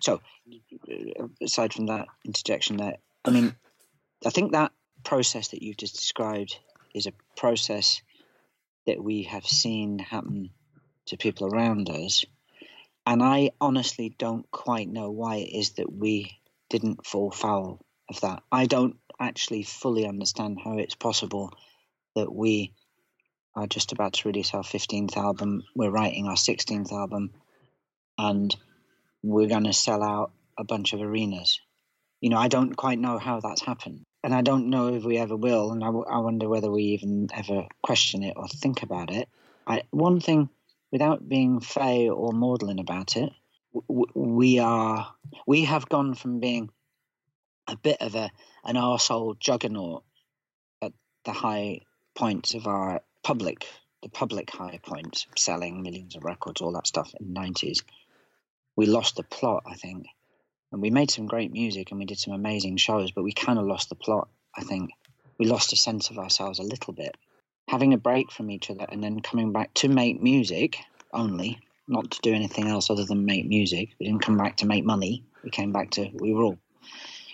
So 0.00 0.20
aside 1.42 1.74
from 1.74 1.86
that 1.86 2.06
interjection, 2.24 2.76
there, 2.76 2.98
I 3.24 3.30
mean, 3.30 3.54
I 4.24 4.30
think 4.30 4.52
that 4.52 4.72
process 5.02 5.48
that 5.48 5.62
you've 5.62 5.76
just 5.76 5.96
described 5.96 6.56
is 6.94 7.06
a 7.06 7.12
process 7.36 8.00
that 8.86 9.02
we 9.02 9.24
have 9.24 9.46
seen 9.46 9.98
happen 9.98 10.50
to 11.06 11.16
people 11.16 11.48
around 11.48 11.90
us 11.90 12.24
and 13.06 13.22
I 13.22 13.50
honestly 13.60 14.14
don't 14.18 14.50
quite 14.50 14.88
know 14.88 15.10
why 15.10 15.36
it 15.36 15.52
is 15.52 15.72
that 15.72 15.92
we 15.92 16.38
didn't 16.70 17.06
fall 17.06 17.30
foul 17.30 17.80
of 18.08 18.20
that. 18.20 18.42
I 18.50 18.66
don't 18.66 18.96
actually 19.20 19.62
fully 19.62 20.06
understand 20.06 20.58
how 20.62 20.78
it's 20.78 20.94
possible 20.94 21.52
that 22.14 22.32
we 22.32 22.72
are 23.54 23.66
just 23.66 23.92
about 23.92 24.14
to 24.14 24.28
release 24.28 24.54
our 24.54 24.62
15th 24.62 25.16
album, 25.16 25.62
we're 25.74 25.90
writing 25.90 26.26
our 26.26 26.36
16th 26.36 26.92
album, 26.92 27.32
and 28.18 28.56
we're 29.22 29.48
going 29.48 29.64
to 29.64 29.72
sell 29.72 30.02
out 30.02 30.32
a 30.58 30.64
bunch 30.64 30.92
of 30.92 31.00
arenas. 31.00 31.60
You 32.20 32.30
know, 32.30 32.38
I 32.38 32.48
don't 32.48 32.74
quite 32.74 32.98
know 32.98 33.18
how 33.18 33.40
that's 33.40 33.62
happened. 33.62 34.04
And 34.24 34.32
I 34.32 34.42
don't 34.42 34.70
know 34.70 34.94
if 34.94 35.02
we 35.02 35.18
ever 35.18 35.36
will. 35.36 35.72
And 35.72 35.82
I, 35.82 35.88
w- 35.88 36.04
I 36.08 36.18
wonder 36.18 36.48
whether 36.48 36.70
we 36.70 36.82
even 36.84 37.28
ever 37.34 37.66
question 37.82 38.22
it 38.22 38.34
or 38.36 38.46
think 38.46 38.82
about 38.82 39.12
it. 39.12 39.28
I, 39.66 39.82
one 39.90 40.20
thing 40.20 40.48
without 40.92 41.26
being 41.26 41.60
fey 41.60 42.08
or 42.10 42.32
maudlin 42.32 42.78
about 42.78 43.16
it, 43.16 43.32
we 44.14 44.58
are 44.58 45.14
we 45.46 45.64
have 45.64 45.88
gone 45.88 46.14
from 46.14 46.40
being 46.40 46.70
a 47.66 47.76
bit 47.76 47.96
of 48.00 48.14
a 48.14 48.30
an 48.64 48.76
arsehole 48.76 49.38
juggernaut 49.38 50.04
at 50.82 50.92
the 51.24 51.32
high 51.32 51.80
points 52.14 52.54
of 52.54 52.66
our 52.66 53.00
public 53.22 53.66
the 54.02 54.10
public 54.10 54.50
high 54.50 54.78
point 54.82 55.26
selling 55.36 55.82
millions 55.82 56.16
of 56.16 56.24
records, 56.24 56.60
all 56.60 56.72
that 56.72 56.86
stuff 56.86 57.14
in 57.18 57.28
the 57.28 57.32
nineties. 57.32 57.82
We 58.76 58.86
lost 58.86 59.16
the 59.16 59.22
plot, 59.22 59.62
I 59.66 59.74
think. 59.74 60.06
And 60.72 60.82
we 60.82 60.90
made 60.90 61.10
some 61.10 61.26
great 61.26 61.52
music 61.52 61.90
and 61.90 62.00
we 62.00 62.06
did 62.06 62.18
some 62.18 62.34
amazing 62.34 62.78
shows, 62.78 63.12
but 63.12 63.22
we 63.22 63.32
kind 63.32 63.58
of 63.58 63.66
lost 63.66 63.90
the 63.90 63.94
plot, 63.94 64.28
I 64.56 64.62
think. 64.62 64.90
We 65.38 65.46
lost 65.46 65.72
a 65.72 65.76
sense 65.76 66.10
of 66.10 66.18
ourselves 66.18 66.58
a 66.58 66.64
little 66.64 66.92
bit 66.94 67.16
having 67.68 67.92
a 67.94 67.98
break 67.98 68.30
from 68.30 68.50
each 68.50 68.70
other 68.70 68.86
and 68.88 69.02
then 69.02 69.20
coming 69.20 69.52
back 69.52 69.72
to 69.74 69.88
make 69.88 70.22
music 70.22 70.78
only, 71.12 71.58
not 71.88 72.10
to 72.10 72.20
do 72.20 72.34
anything 72.34 72.68
else 72.68 72.90
other 72.90 73.04
than 73.04 73.24
make 73.24 73.46
music. 73.46 73.90
We 73.98 74.06
didn't 74.06 74.22
come 74.22 74.36
back 74.36 74.58
to 74.58 74.66
make 74.66 74.84
money. 74.84 75.24
We 75.42 75.50
came 75.50 75.72
back 75.72 75.90
to, 75.92 76.08
we 76.14 76.32
were 76.32 76.42
all, 76.42 76.58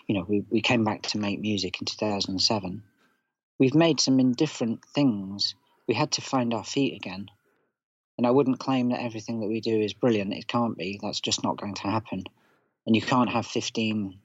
you 0.06 0.14
know, 0.14 0.24
we, 0.28 0.44
we 0.50 0.60
came 0.60 0.84
back 0.84 1.02
to 1.02 1.18
make 1.18 1.40
music 1.40 1.80
in 1.80 1.86
2007. 1.86 2.82
We've 3.58 3.74
made 3.74 4.00
some 4.00 4.20
indifferent 4.20 4.84
things. 4.94 5.54
We 5.86 5.94
had 5.94 6.12
to 6.12 6.20
find 6.20 6.54
our 6.54 6.64
feet 6.64 6.94
again. 6.94 7.28
And 8.16 8.26
I 8.26 8.30
wouldn't 8.30 8.58
claim 8.58 8.90
that 8.90 9.02
everything 9.02 9.40
that 9.40 9.48
we 9.48 9.60
do 9.60 9.80
is 9.80 9.92
brilliant. 9.92 10.34
It 10.34 10.48
can't 10.48 10.76
be. 10.76 10.98
That's 11.00 11.20
just 11.20 11.44
not 11.44 11.56
going 11.56 11.74
to 11.74 11.88
happen. 11.88 12.24
And 12.86 12.96
you 12.96 13.02
can't 13.02 13.30
have 13.30 13.46
15 13.46 14.18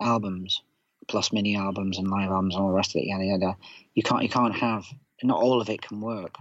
albums 0.00 0.62
plus 1.08 1.32
mini 1.32 1.56
albums 1.56 1.98
and 1.98 2.08
live 2.08 2.30
albums 2.30 2.54
and 2.54 2.62
all 2.62 2.70
the 2.70 2.76
rest 2.76 2.94
of 2.94 3.00
it. 3.00 3.06
Yada 3.06 3.24
yada. 3.24 3.56
You 3.94 4.02
can't. 4.02 4.22
You 4.22 4.28
can't 4.28 4.54
have 4.54 4.86
not 5.22 5.40
all 5.40 5.60
of 5.60 5.68
it 5.68 5.82
can 5.82 6.00
work. 6.00 6.36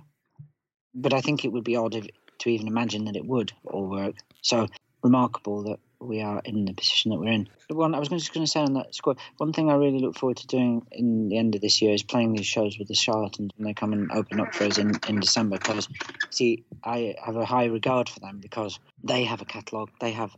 But 0.94 1.14
I 1.14 1.22
think 1.22 1.46
it 1.46 1.52
would 1.52 1.64
be 1.64 1.76
odd 1.76 1.96
if, 1.96 2.08
to 2.40 2.50
even 2.50 2.68
imagine 2.68 3.06
that 3.06 3.16
it 3.16 3.26
would 3.26 3.52
all 3.66 3.88
work. 3.88 4.16
So 4.42 4.68
remarkable 5.04 5.64
that 5.64 5.80
we 6.02 6.22
are 6.22 6.42
in 6.46 6.66
the 6.66 6.74
position 6.74 7.12
that 7.12 7.20
we're 7.20 7.32
in. 7.32 7.50
One, 7.70 7.94
I 7.94 8.00
was 8.00 8.10
just 8.10 8.34
going 8.34 8.46
to 8.46 8.52
say 8.52 8.62
on 8.62 8.74
that 8.74 8.96
score, 8.96 9.16
one 9.38 9.54
thing 9.54 9.70
I 9.70 9.76
really 9.76 10.00
look 10.00 10.18
forward 10.18 10.38
to 10.38 10.48
doing 10.48 10.86
in 10.92 11.28
the 11.28 11.38
end 11.38 11.56
of 11.56 11.62
this 11.62 11.82
year 11.82 11.94
is 11.94 12.04
playing 12.04 12.34
these 12.34 12.46
shows 12.46 12.78
with 12.80 12.88
the 12.88 12.96
Charlatans 12.96 13.52
when 13.58 13.66
they 13.66 13.74
come 13.74 13.94
and 13.94 14.12
open 14.12 14.40
up 14.40 14.56
for 14.56 14.64
us 14.64 14.78
in, 14.78 14.98
in 15.08 15.20
December. 15.20 15.58
Because, 15.58 15.90
see, 16.30 16.64
I 16.84 17.16
have 17.24 17.36
a 17.36 17.46
high 17.46 17.66
regard 17.66 18.08
for 18.08 18.22
them 18.22 18.40
because 18.40 18.80
they 19.04 19.26
have 19.26 19.42
a 19.42 19.46
catalogue, 19.46 19.92
they 20.00 20.12
have 20.12 20.32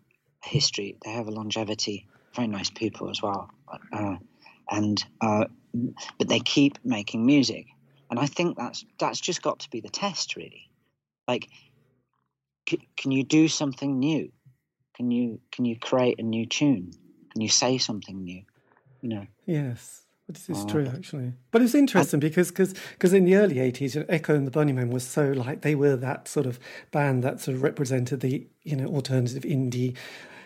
a 0.43 0.47
history, 0.47 0.97
they 1.05 1.11
have 1.11 1.27
a 1.27 1.31
longevity, 1.31 2.07
very 2.35 2.47
nice 2.47 2.71
people 2.71 3.09
as 3.09 3.21
well. 3.21 3.49
Uh, 3.93 4.15
and 4.69 5.03
uh, 5.21 5.45
but 6.17 6.27
they 6.27 6.39
keep 6.39 6.77
making 6.83 7.25
music 7.25 7.67
and 8.11 8.19
I 8.19 8.27
think 8.27 8.57
that's 8.57 8.85
that's 8.99 9.19
just 9.19 9.41
got 9.41 9.61
to 9.61 9.69
be 9.69 9.79
the 9.79 9.89
test, 9.89 10.35
really. 10.35 10.69
Like, 11.27 11.47
c- 12.69 12.87
can 12.97 13.11
you 13.11 13.23
do 13.23 13.47
something 13.47 13.97
new? 13.97 14.31
Can 14.95 15.09
you 15.09 15.39
can 15.51 15.63
you 15.63 15.79
create 15.79 16.19
a 16.19 16.23
new 16.23 16.45
tune? 16.45 16.91
Can 17.31 17.41
you 17.41 17.49
say 17.49 17.77
something 17.77 18.23
new? 18.23 18.43
You 19.01 19.09
know. 19.09 19.27
Yes. 19.45 20.01
This 20.27 20.49
is 20.49 20.63
uh, 20.63 20.67
true, 20.67 20.87
actually. 20.87 21.33
But 21.51 21.61
it's 21.61 21.75
interesting 21.75 22.19
because 22.19 22.51
cause, 22.51 22.73
cause 22.99 23.11
in 23.11 23.25
the 23.25 23.35
early 23.35 23.55
80s, 23.55 24.05
Echo 24.07 24.33
and 24.35 24.47
the 24.47 24.51
Bunnymen 24.51 24.89
was 24.89 25.05
so 25.05 25.31
like, 25.31 25.61
they 25.61 25.75
were 25.75 25.97
that 25.97 26.29
sort 26.29 26.45
of 26.45 26.57
band 26.91 27.21
that 27.23 27.41
sort 27.41 27.55
of 27.55 27.63
represented 27.63 28.21
the, 28.21 28.47
you 28.63 28.77
know, 28.77 28.85
alternative 28.85 29.43
indie 29.43 29.97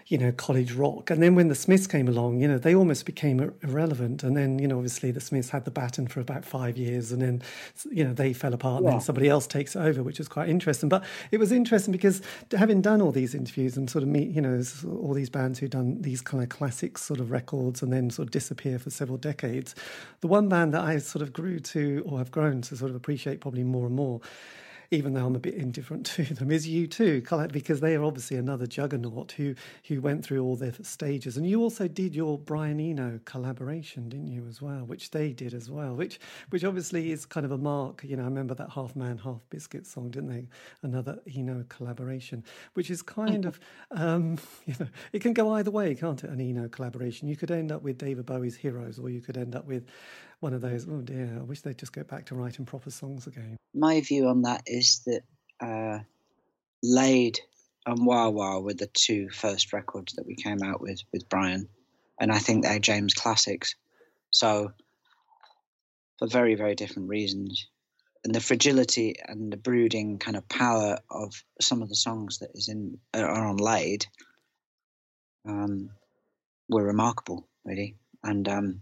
you 0.07 0.19
know, 0.19 0.31
college 0.31 0.71
rock. 0.73 1.09
And 1.09 1.21
then 1.23 1.33
when 1.33 1.47
the 1.47 1.55
Smiths 1.55 1.87
came 1.87 2.07
along, 2.07 2.39
you 2.39 2.47
know, 2.47 2.59
they 2.59 2.75
almost 2.75 3.07
became 3.07 3.39
irrelevant. 3.63 4.21
And 4.21 4.37
then, 4.37 4.59
you 4.59 4.67
know, 4.67 4.75
obviously 4.75 5.09
the 5.09 5.19
Smiths 5.19 5.49
had 5.49 5.65
the 5.65 5.71
baton 5.71 6.07
for 6.07 6.19
about 6.19 6.45
five 6.45 6.77
years 6.77 7.11
and 7.11 7.21
then, 7.21 7.41
you 7.89 8.03
know, 8.03 8.13
they 8.13 8.31
fell 8.31 8.53
apart 8.53 8.83
and 8.83 8.91
then 8.91 9.01
somebody 9.01 9.27
else 9.27 9.47
takes 9.47 9.75
it 9.75 9.79
over, 9.79 10.03
which 10.03 10.19
is 10.19 10.27
quite 10.27 10.47
interesting. 10.47 10.89
But 10.89 11.03
it 11.31 11.39
was 11.39 11.51
interesting 11.51 11.91
because 11.91 12.21
having 12.55 12.81
done 12.81 13.01
all 13.01 13.11
these 13.11 13.33
interviews 13.33 13.77
and 13.77 13.89
sort 13.89 14.03
of 14.03 14.09
meet, 14.09 14.29
you 14.29 14.41
know, 14.41 14.61
all 14.85 15.13
these 15.13 15.31
bands 15.31 15.57
who've 15.57 15.71
done 15.71 16.03
these 16.03 16.21
kind 16.21 16.43
of 16.43 16.49
classic 16.49 16.99
sort 16.99 17.19
of 17.19 17.31
records 17.31 17.81
and 17.81 17.91
then 17.91 18.11
sort 18.11 18.27
of 18.27 18.31
disappear 18.31 18.77
for 18.77 18.91
several 18.91 19.17
decades, 19.17 19.73
the 20.21 20.27
one 20.27 20.47
band 20.47 20.71
that 20.75 20.83
I 20.83 20.99
sort 20.99 21.23
of 21.23 21.33
grew 21.33 21.59
to 21.59 22.03
or 22.05 22.19
have 22.19 22.29
grown 22.29 22.61
to 22.61 22.77
sort 22.77 22.91
of 22.91 22.95
appreciate 22.95 23.41
probably 23.41 23.63
more 23.63 23.87
and 23.87 23.95
more 23.95 24.21
even 24.91 25.13
though 25.13 25.25
I'm 25.25 25.35
a 25.35 25.39
bit 25.39 25.55
indifferent 25.55 26.05
to 26.17 26.23
them, 26.23 26.51
is 26.51 26.67
U2, 26.67 27.51
because 27.51 27.79
they 27.79 27.95
are 27.95 28.03
obviously 28.03 28.37
another 28.37 28.67
juggernaut 28.67 29.33
who 29.33 29.55
who 29.87 30.01
went 30.01 30.25
through 30.25 30.43
all 30.43 30.55
their 30.55 30.73
stages. 30.81 31.37
And 31.37 31.47
you 31.47 31.61
also 31.61 31.87
did 31.87 32.15
your 32.15 32.37
Brian 32.37 32.79
Eno 32.79 33.19
collaboration, 33.25 34.09
didn't 34.09 34.27
you, 34.27 34.45
as 34.47 34.61
well, 34.61 34.85
which 34.85 35.11
they 35.11 35.31
did 35.31 35.53
as 35.53 35.69
well, 35.69 35.95
which 35.95 36.19
which 36.49 36.63
obviously 36.63 37.11
is 37.11 37.25
kind 37.25 37.45
of 37.45 37.51
a 37.51 37.57
mark. 37.57 38.03
You 38.03 38.17
know, 38.17 38.23
I 38.23 38.25
remember 38.25 38.53
that 38.55 38.69
Half 38.71 38.95
Man, 38.95 39.17
Half 39.17 39.41
Biscuit 39.49 39.85
song, 39.85 40.09
didn't 40.09 40.29
they? 40.29 40.47
Another 40.81 41.19
Eno 41.35 41.65
collaboration, 41.69 42.43
which 42.73 42.89
is 42.89 43.01
kind 43.01 43.45
of, 43.45 43.59
um, 43.91 44.37
you 44.65 44.75
know, 44.79 44.87
it 45.11 45.19
can 45.19 45.33
go 45.33 45.53
either 45.53 45.71
way, 45.71 45.95
can't 45.95 46.23
it? 46.23 46.29
An 46.29 46.41
Eno 46.41 46.67
collaboration. 46.67 47.27
You 47.27 47.35
could 47.35 47.51
end 47.51 47.71
up 47.71 47.81
with 47.81 47.97
David 47.97 48.25
Bowie's 48.25 48.55
Heroes, 48.55 48.99
or 48.99 49.09
you 49.09 49.21
could 49.21 49.37
end 49.37 49.55
up 49.55 49.65
with 49.65 49.85
one 50.39 50.53
of 50.53 50.61
those, 50.61 50.87
oh 50.87 51.01
dear, 51.01 51.37
I 51.39 51.43
wish 51.43 51.61
they'd 51.61 51.77
just 51.77 51.93
go 51.93 52.03
back 52.03 52.25
to 52.27 52.35
writing 52.35 52.65
proper 52.65 52.91
songs 52.91 53.27
again. 53.27 53.57
My 53.73 54.01
view 54.01 54.27
on 54.27 54.43
that 54.43 54.63
is 54.65 55.01
that 55.05 55.23
uh, 55.59 55.99
Laid 56.83 57.39
and 57.85 58.05
Wah 58.05 58.29
Wah 58.29 58.59
were 58.59 58.73
the 58.73 58.87
two 58.87 59.29
first 59.29 59.73
records 59.73 60.13
that 60.13 60.25
we 60.25 60.35
came 60.35 60.63
out 60.63 60.81
with 60.81 61.01
with 61.11 61.29
Brian, 61.29 61.67
and 62.19 62.31
I 62.31 62.39
think 62.39 62.63
they're 62.63 62.79
James 62.79 63.13
classics. 63.13 63.75
So, 64.31 64.73
for 66.19 66.27
very, 66.27 66.55
very 66.55 66.75
different 66.75 67.09
reasons. 67.09 67.67
And 68.23 68.33
the 68.33 68.41
fragility 68.41 69.15
and 69.23 69.53
the 69.53 69.57
brooding 69.57 70.17
kind 70.17 70.35
of 70.35 70.49
power 70.49 70.97
of 71.11 71.43
some 71.61 71.83
of 71.83 71.89
the 71.89 71.95
songs 71.95 72.39
that 72.39 72.49
is 72.55 72.69
in 72.69 72.97
are 73.13 73.45
on 73.45 73.57
Laid 73.57 74.07
um, 75.47 75.91
were 76.67 76.83
remarkable, 76.83 77.47
really. 77.63 77.97
And 78.23 78.47
um, 78.47 78.81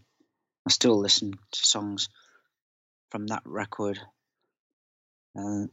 I 0.66 0.72
still 0.72 0.98
listen 0.98 1.32
to 1.32 1.60
songs 1.60 2.10
from 3.10 3.28
that 3.28 3.44
record. 3.46 4.00
Uh, 5.38 5.66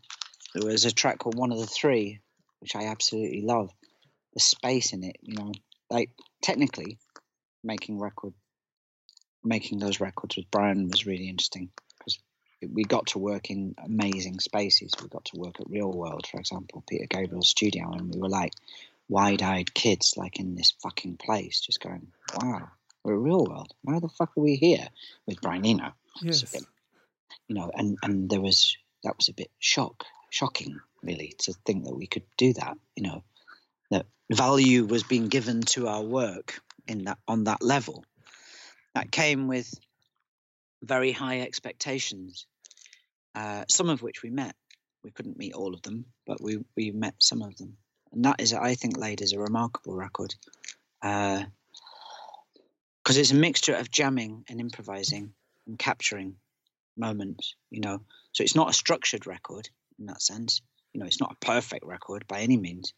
there 0.54 0.66
was 0.66 0.84
a 0.84 0.92
track 0.92 1.18
called 1.18 1.36
One 1.36 1.52
of 1.52 1.58
the 1.58 1.66
Three, 1.66 2.20
which 2.60 2.74
I 2.74 2.86
absolutely 2.86 3.42
love. 3.42 3.70
The 4.34 4.40
space 4.40 4.92
in 4.92 5.04
it, 5.04 5.16
you 5.22 5.34
know, 5.34 5.52
like 5.90 6.10
technically 6.42 6.98
making 7.62 7.98
record, 7.98 8.34
making 9.44 9.78
those 9.78 10.00
records 10.00 10.36
with 10.36 10.50
Brian 10.50 10.88
was 10.88 11.06
really 11.06 11.28
interesting 11.28 11.70
because 11.98 12.18
we 12.60 12.84
got 12.84 13.08
to 13.08 13.18
work 13.18 13.50
in 13.50 13.74
amazing 13.82 14.40
spaces. 14.40 14.92
We 15.00 15.08
got 15.08 15.24
to 15.26 15.38
work 15.38 15.60
at 15.60 15.70
Real 15.70 15.92
World, 15.92 16.26
for 16.26 16.38
example, 16.38 16.84
Peter 16.88 17.06
Gabriel's 17.08 17.48
studio, 17.48 17.92
and 17.92 18.12
we 18.12 18.20
were 18.20 18.28
like 18.28 18.52
wide-eyed 19.08 19.72
kids 19.74 20.14
like 20.16 20.38
in 20.38 20.54
this 20.54 20.72
fucking 20.82 21.16
place, 21.16 21.60
just 21.60 21.80
going, 21.80 22.12
"Wow, 22.40 22.70
we're 23.04 23.14
a 23.14 23.18
real 23.18 23.44
world. 23.44 23.72
Why 23.82 23.98
the 23.98 24.08
fuck 24.08 24.30
are 24.36 24.42
we 24.42 24.56
here 24.56 24.88
with 25.26 25.40
Brian 25.40 25.64
Eno?" 25.64 25.92
Yes. 26.22 26.50
So, 26.50 26.58
you 27.48 27.54
know, 27.54 27.70
and 27.74 27.98
and 28.02 28.28
there 28.30 28.40
was 28.40 28.76
that 29.04 29.16
was 29.16 29.28
a 29.28 29.34
bit 29.34 29.50
shock, 29.58 30.04
shocking, 30.30 30.78
really, 31.02 31.34
to 31.38 31.52
think 31.64 31.84
that 31.84 31.96
we 31.96 32.06
could 32.06 32.24
do 32.36 32.52
that. 32.54 32.76
You 32.96 33.04
know, 33.04 33.24
that 33.90 34.06
value 34.30 34.84
was 34.84 35.02
being 35.02 35.28
given 35.28 35.62
to 35.62 35.88
our 35.88 36.02
work 36.02 36.60
in 36.86 37.04
that 37.04 37.18
on 37.26 37.44
that 37.44 37.62
level. 37.62 38.04
That 38.94 39.10
came 39.10 39.46
with 39.48 39.72
very 40.82 41.12
high 41.12 41.40
expectations, 41.40 42.46
uh, 43.34 43.64
some 43.68 43.88
of 43.88 44.02
which 44.02 44.22
we 44.22 44.30
met. 44.30 44.56
We 45.02 45.10
couldn't 45.10 45.38
meet 45.38 45.54
all 45.54 45.74
of 45.74 45.82
them, 45.82 46.06
but 46.26 46.40
we 46.42 46.58
we 46.76 46.90
met 46.90 47.14
some 47.18 47.42
of 47.42 47.56
them, 47.56 47.76
and 48.12 48.24
that 48.24 48.40
is, 48.40 48.52
I 48.52 48.74
think, 48.74 48.96
laid 48.96 49.22
as 49.22 49.32
a 49.32 49.38
remarkable 49.38 49.94
record. 49.94 50.34
Because 53.02 53.16
it's 53.16 53.30
a 53.30 53.36
mixture 53.36 53.74
of 53.74 53.90
jamming 53.90 54.44
and 54.48 54.60
improvising 54.60 55.32
and 55.66 55.78
capturing 55.78 56.36
moments, 56.96 57.54
you 57.70 57.80
know. 57.80 58.00
So 58.32 58.44
it's 58.44 58.56
not 58.56 58.70
a 58.70 58.74
structured 58.74 59.26
record 59.26 59.68
in 59.98 60.06
that 60.06 60.22
sense. 60.22 60.60
You 60.92 61.00
know, 61.00 61.06
it's 61.06 61.20
not 61.20 61.32
a 61.32 61.44
perfect 61.44 61.84
record 61.86 62.26
by 62.26 62.40
any 62.40 62.56
means, 62.56 62.92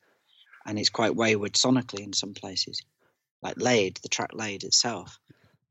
and 0.67 0.79
it's 0.79 0.91
quite 0.91 1.15
wayward 1.15 1.53
sonically 1.53 2.01
in 2.01 2.13
some 2.13 2.35
places. 2.35 2.81
Like 3.43 3.61
Laid, 3.61 3.99
the 4.03 4.09
track 4.09 4.31
Laid 4.35 4.65
itself 4.65 5.19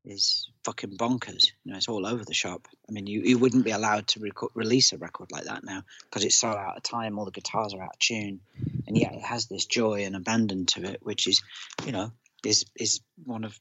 is 0.06 0.50
fucking 0.66 0.98
bonkers. 0.98 1.52
You 1.64 1.72
know, 1.72 1.78
it's 1.78 1.88
all 1.88 2.06
over 2.06 2.24
the 2.24 2.34
shop. 2.34 2.68
I 2.90 2.92
mean, 2.92 3.08
you, 3.08 3.22
you 3.22 3.38
wouldn't 3.38 3.66
be 3.66 3.72
allowed 3.72 4.08
to 4.10 4.20
rec- 4.20 4.56
release 4.56 4.94
a 4.94 4.98
record 4.98 5.32
like 5.32 5.46
that 5.46 5.64
now 5.64 5.84
because 6.04 6.26
it's 6.26 6.38
so 6.38 6.50
out 6.50 6.78
of 6.78 6.84
time. 6.84 7.18
All 7.18 7.26
the 7.26 7.32
guitars 7.32 7.74
are 7.74 7.82
out 7.82 7.94
of 7.94 8.00
tune, 8.00 8.42
and 8.88 8.98
yet 8.98 9.14
it 9.14 9.22
has 9.22 9.48
this 9.48 9.66
joy 9.66 10.04
and 10.04 10.16
abandon 10.16 10.66
to 10.68 10.84
it, 10.84 11.00
which 11.02 11.28
is, 11.28 11.42
you 11.86 11.92
know, 11.92 12.12
is 12.46 12.66
is 12.76 13.02
one 13.24 13.44
of 13.44 13.60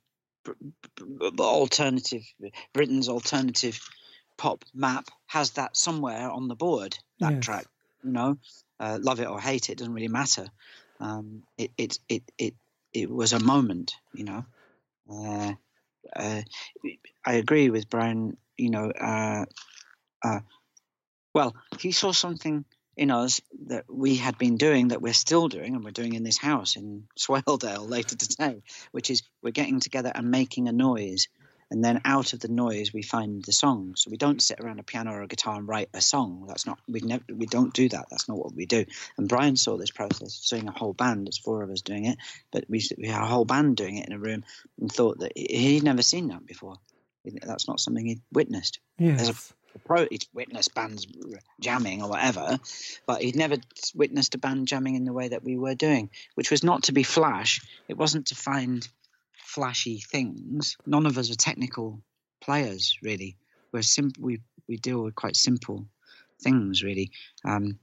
alternative 1.39 2.23
Britain's 2.73 3.09
alternative 3.09 3.81
pop 4.37 4.65
map 4.75 5.09
has 5.27 5.53
that 5.53 5.77
somewhere 5.77 6.31
on 6.31 6.49
the 6.49 6.55
board. 6.57 6.97
That 7.21 7.35
Yes. 7.35 7.45
track, 7.45 7.67
you 8.03 8.13
know, 8.13 8.39
uh, 8.79 8.99
love 9.01 9.21
it 9.21 9.29
or 9.29 9.41
hate 9.41 9.71
it 9.71 9.79
doesn't 9.79 9.93
really 9.93 10.09
matter. 10.09 10.47
Um, 10.99 11.43
it 11.59 11.71
it 11.77 11.99
it 12.09 12.23
it 12.39 12.55
it 12.93 13.11
was 13.11 13.33
a 13.33 13.41
moment, 13.41 13.95
you 14.15 14.25
know. 14.25 14.45
Uh, 15.11 15.53
uh, 16.17 16.43
I 17.27 17.33
agree 17.35 17.71
with 17.71 17.91
Brian. 17.91 18.37
You 18.57 18.71
know, 18.71 18.91
uh, 18.91 19.45
uh, 20.23 20.41
well, 21.35 21.55
he 21.79 21.93
saw 21.93 22.13
something 22.13 22.65
in 22.97 23.11
us 23.11 23.41
that 23.67 23.85
we 23.89 24.17
had 24.17 24.37
been 24.39 24.57
doing 24.57 24.89
that 24.89 25.01
we're 25.03 25.13
still 25.13 25.49
doing, 25.49 25.75
and 25.75 25.85
we're 25.85 25.91
doing 25.91 26.15
in 26.15 26.23
this 26.23 26.39
house 26.39 26.77
in 26.77 27.05
Swaledale 27.19 27.89
later 27.97 28.17
today, 28.17 28.63
which 28.93 29.11
is 29.11 29.23
we're 29.43 29.51
getting 29.53 29.81
together 29.81 30.13
and 30.15 30.31
making 30.31 30.69
a 30.69 30.73
noise. 30.73 31.29
And 31.73 31.85
then 31.85 32.01
out 32.05 32.33
of 32.33 32.41
the 32.41 32.49
noise, 32.49 32.93
we 32.93 33.03
find 33.03 33.45
the 33.45 33.53
song. 33.53 33.95
So 33.97 34.11
we 34.11 34.17
don't 34.17 34.43
sit 34.43 34.59
around 34.59 34.81
a 34.81 34.83
piano 34.83 35.13
or 35.13 35.23
a 35.23 35.29
guitar 35.29 35.57
and 35.57 35.69
write 35.69 35.89
a 35.95 36.01
song. 36.01 36.47
That's 36.49 36.67
not 36.67 36.81
we 36.89 36.99
never 37.01 37.23
we 37.33 37.47
don't 37.47 37.73
do 37.73 37.89
that. 37.91 38.07
That's 38.11 38.29
not 38.29 38.39
what 38.39 38.53
we 38.57 38.67
do. 38.67 38.85
And 39.17 39.29
Brian 39.29 39.55
saw 39.55 39.77
this 39.77 39.93
process, 39.93 40.35
seeing 40.43 40.67
a 40.67 40.73
whole 40.73 40.95
band. 40.95 41.27
There's 41.27 41.39
four 41.39 41.63
of 41.63 41.71
us 41.71 41.83
doing 41.83 42.07
it, 42.07 42.19
but 42.51 42.65
we 42.69 42.83
we 42.99 43.07
had 43.07 43.23
a 43.23 43.27
whole 43.27 43.45
band 43.45 43.77
doing 43.77 43.99
it 43.99 44.07
in 44.09 44.13
a 44.13 44.19
room, 44.19 44.43
and 44.81 44.91
thought 44.91 45.21
that 45.21 45.31
he- 45.37 45.75
he'd 45.75 45.85
never 45.85 46.03
seen 46.03 46.27
that 46.29 46.45
before. 46.45 46.75
That's 47.25 47.69
not 47.69 47.79
something 47.79 48.05
he'd 48.05 48.23
witnessed 48.33 48.81
Yes. 48.99 49.53
He'd 50.11 50.27
witnessed 50.33 50.75
bands 50.75 51.07
jamming 51.61 52.03
or 52.03 52.09
whatever, 52.09 52.59
but 53.07 53.23
he'd 53.23 53.37
never 53.37 53.57
witnessed 53.95 54.35
a 54.35 54.39
band 54.39 54.69
jamming 54.69 54.95
in 54.95 55.05
the 55.05 55.13
way 55.13 55.29
that 55.29 55.45
we 55.45 55.57
were 55.57 55.75
doing, 55.75 56.11
which 56.35 56.51
was 56.51 56.63
not 56.63 56.85
to 56.85 56.93
be 56.93 57.03
flash. 57.03 57.61
It 57.89 57.97
wasn't 57.97 58.27
to 58.27 58.35
find 58.35 58.87
flashy 59.37 60.01
things. 60.01 60.77
None 60.87 61.07
of 61.07 61.19
us 61.19 61.31
are 61.31 61.37
technical 61.37 62.03
players, 62.41 62.97
really. 63.03 63.37
We're 63.73 63.83
simple. 63.83 64.23
We 64.23 64.41
we 64.69 64.77
deal 64.77 65.03
with 65.03 65.15
quite 65.15 65.37
simple 65.37 65.87
things, 66.41 66.83
really. 66.83 67.11
Um, 67.45 67.79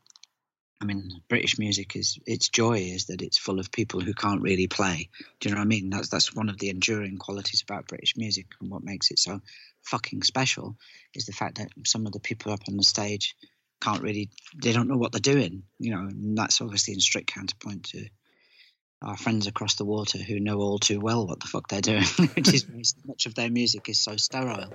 I 0.80 0.86
mean, 0.86 1.22
British 1.28 1.58
music 1.58 1.96
is 1.96 2.20
its 2.26 2.50
joy 2.50 2.80
is 2.80 3.06
that 3.06 3.22
it's 3.22 3.38
full 3.38 3.60
of 3.60 3.72
people 3.72 4.00
who 4.00 4.14
can't 4.14 4.44
really 4.44 4.68
play. 4.68 5.10
Do 5.40 5.50
you 5.50 5.56
know 5.56 5.60
what 5.60 5.66
I 5.66 5.68
mean? 5.68 5.90
That's 5.90 6.10
that's 6.10 6.36
one 6.36 6.50
of 6.50 6.60
the 6.60 6.70
enduring 6.70 7.18
qualities 7.18 7.64
about 7.64 7.88
British 7.88 8.16
music 8.16 8.46
and 8.62 8.70
what 8.70 8.84
makes 8.84 9.10
it 9.10 9.18
so 9.18 9.42
fucking 9.88 10.22
special 10.24 10.76
is 11.14 11.26
the 11.26 11.34
fact 11.34 11.58
that 11.58 11.70
some 11.86 12.06
of 12.06 12.12
the 12.12 12.20
people 12.20 12.52
up 12.52 12.62
on 12.68 12.78
the 12.78 12.84
stage 12.84 13.36
can't 13.82 14.02
really 14.02 14.30
they 14.56 14.74
don't 14.74 14.88
know 14.88 14.98
what 14.98 15.12
they're 15.12 15.20
doing 15.20 15.64
you 15.80 15.92
know 15.92 16.00
and 16.02 16.38
that's 16.38 16.62
obviously 16.62 16.94
in 16.94 17.00
strict 17.00 17.34
counterpoint 17.34 17.84
to 17.84 18.06
our 19.04 19.16
friends 19.16 19.46
across 19.46 19.76
the 19.76 19.86
water 19.86 20.18
who 20.18 20.40
know 20.40 20.58
all 20.58 20.80
too 20.80 21.00
well 21.00 21.28
what 21.28 21.40
the 21.40 21.48
fuck 21.48 21.68
they're 21.68 21.82
doing 21.82 22.04
which 22.36 22.54
is 22.54 22.66
why 22.72 22.82
so 22.82 22.98
much 23.06 23.26
of 23.26 23.36
their 23.36 23.50
music 23.50 23.88
is 23.90 24.00
so 24.00 24.18
sterile 24.18 24.74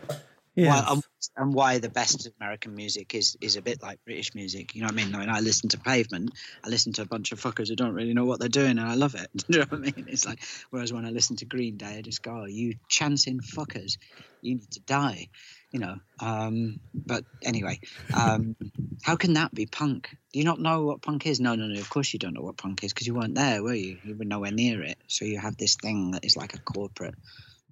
Yes. 0.55 0.69
why, 0.69 0.93
um, 0.93 1.03
and 1.37 1.55
why 1.55 1.79
the 1.79 1.89
best 1.89 2.29
American 2.41 2.75
music 2.75 3.15
is 3.15 3.37
is 3.41 3.57
a 3.57 3.63
bit 3.63 3.83
like 3.83 4.05
British 4.05 4.35
music. 4.35 4.75
You 4.75 4.83
know 4.83 4.87
what 4.87 5.01
I 5.01 5.05
mean? 5.05 5.15
I 5.15 5.19
mean, 5.19 5.29
I 5.29 5.41
listen 5.41 5.69
to 5.71 5.79
Pavement. 5.79 6.33
I 6.65 6.69
listen 6.69 6.93
to 6.95 7.03
a 7.03 7.07
bunch 7.07 7.33
of 7.33 7.41
fuckers 7.41 7.69
who 7.69 7.77
don't 7.77 7.95
really 7.95 8.15
know 8.15 8.25
what 8.25 8.41
they're 8.41 8.49
doing, 8.49 8.79
and 8.79 8.81
I 8.81 8.95
love 8.95 9.15
it. 9.15 9.29
You 9.49 9.59
know 9.59 9.67
what 9.69 9.79
I 9.79 9.83
mean? 9.83 10.07
It's 10.09 10.25
like 10.25 10.41
whereas 10.71 10.93
when 10.93 11.05
I 11.05 11.11
listen 11.11 11.37
to 11.37 11.45
Green 11.45 11.77
Day, 11.77 11.99
I 11.99 12.03
just 12.03 12.23
go, 12.23 12.43
oh, 12.43 12.47
"You 12.47 12.75
chancing 12.89 13.41
fuckers, 13.41 13.99
you 14.41 14.55
need 14.55 14.71
to 14.73 14.81
die." 14.81 15.29
You 15.71 15.81
know. 15.81 15.97
Um, 16.21 16.81
but 16.95 17.25
anyway, 17.43 17.81
um, 18.15 18.57
how 19.03 19.17
can 19.17 19.35
that 19.35 19.55
be 19.55 19.67
punk? 19.67 20.09
Do 20.33 20.39
you 20.39 20.45
not 20.45 20.61
know 20.61 20.85
what 20.85 21.03
punk 21.03 21.27
is? 21.27 21.41
No, 21.41 21.55
no, 21.55 21.67
no. 21.67 21.81
Of 21.81 21.91
course 21.91 22.13
you 22.13 22.19
don't 22.19 22.35
know 22.35 22.43
what 22.43 22.57
punk 22.57 22.85
is 22.85 22.93
because 22.93 23.07
you 23.07 23.15
weren't 23.15 23.35
there, 23.35 23.63
were 23.63 23.75
you? 23.75 23.99
You 24.05 24.17
were 24.17 24.25
nowhere 24.25 24.53
near 24.53 24.83
it. 24.83 24.99
So 25.07 25.25
you 25.25 25.39
have 25.39 25.57
this 25.57 25.77
thing 25.77 26.13
that 26.13 26.25
is 26.25 26.37
like 26.37 26.55
a 26.55 26.61
corporate 26.61 27.15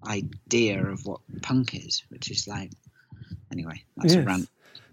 idea 0.07 0.85
of 0.87 1.05
what 1.05 1.21
punk 1.43 1.75
is, 1.75 2.03
which 2.09 2.31
is 2.31 2.49
like 2.49 2.71
anyway, 3.53 3.83
that's 3.97 4.15
a 4.15 4.19
Yes. 4.19 4.27
rant. 4.27 4.49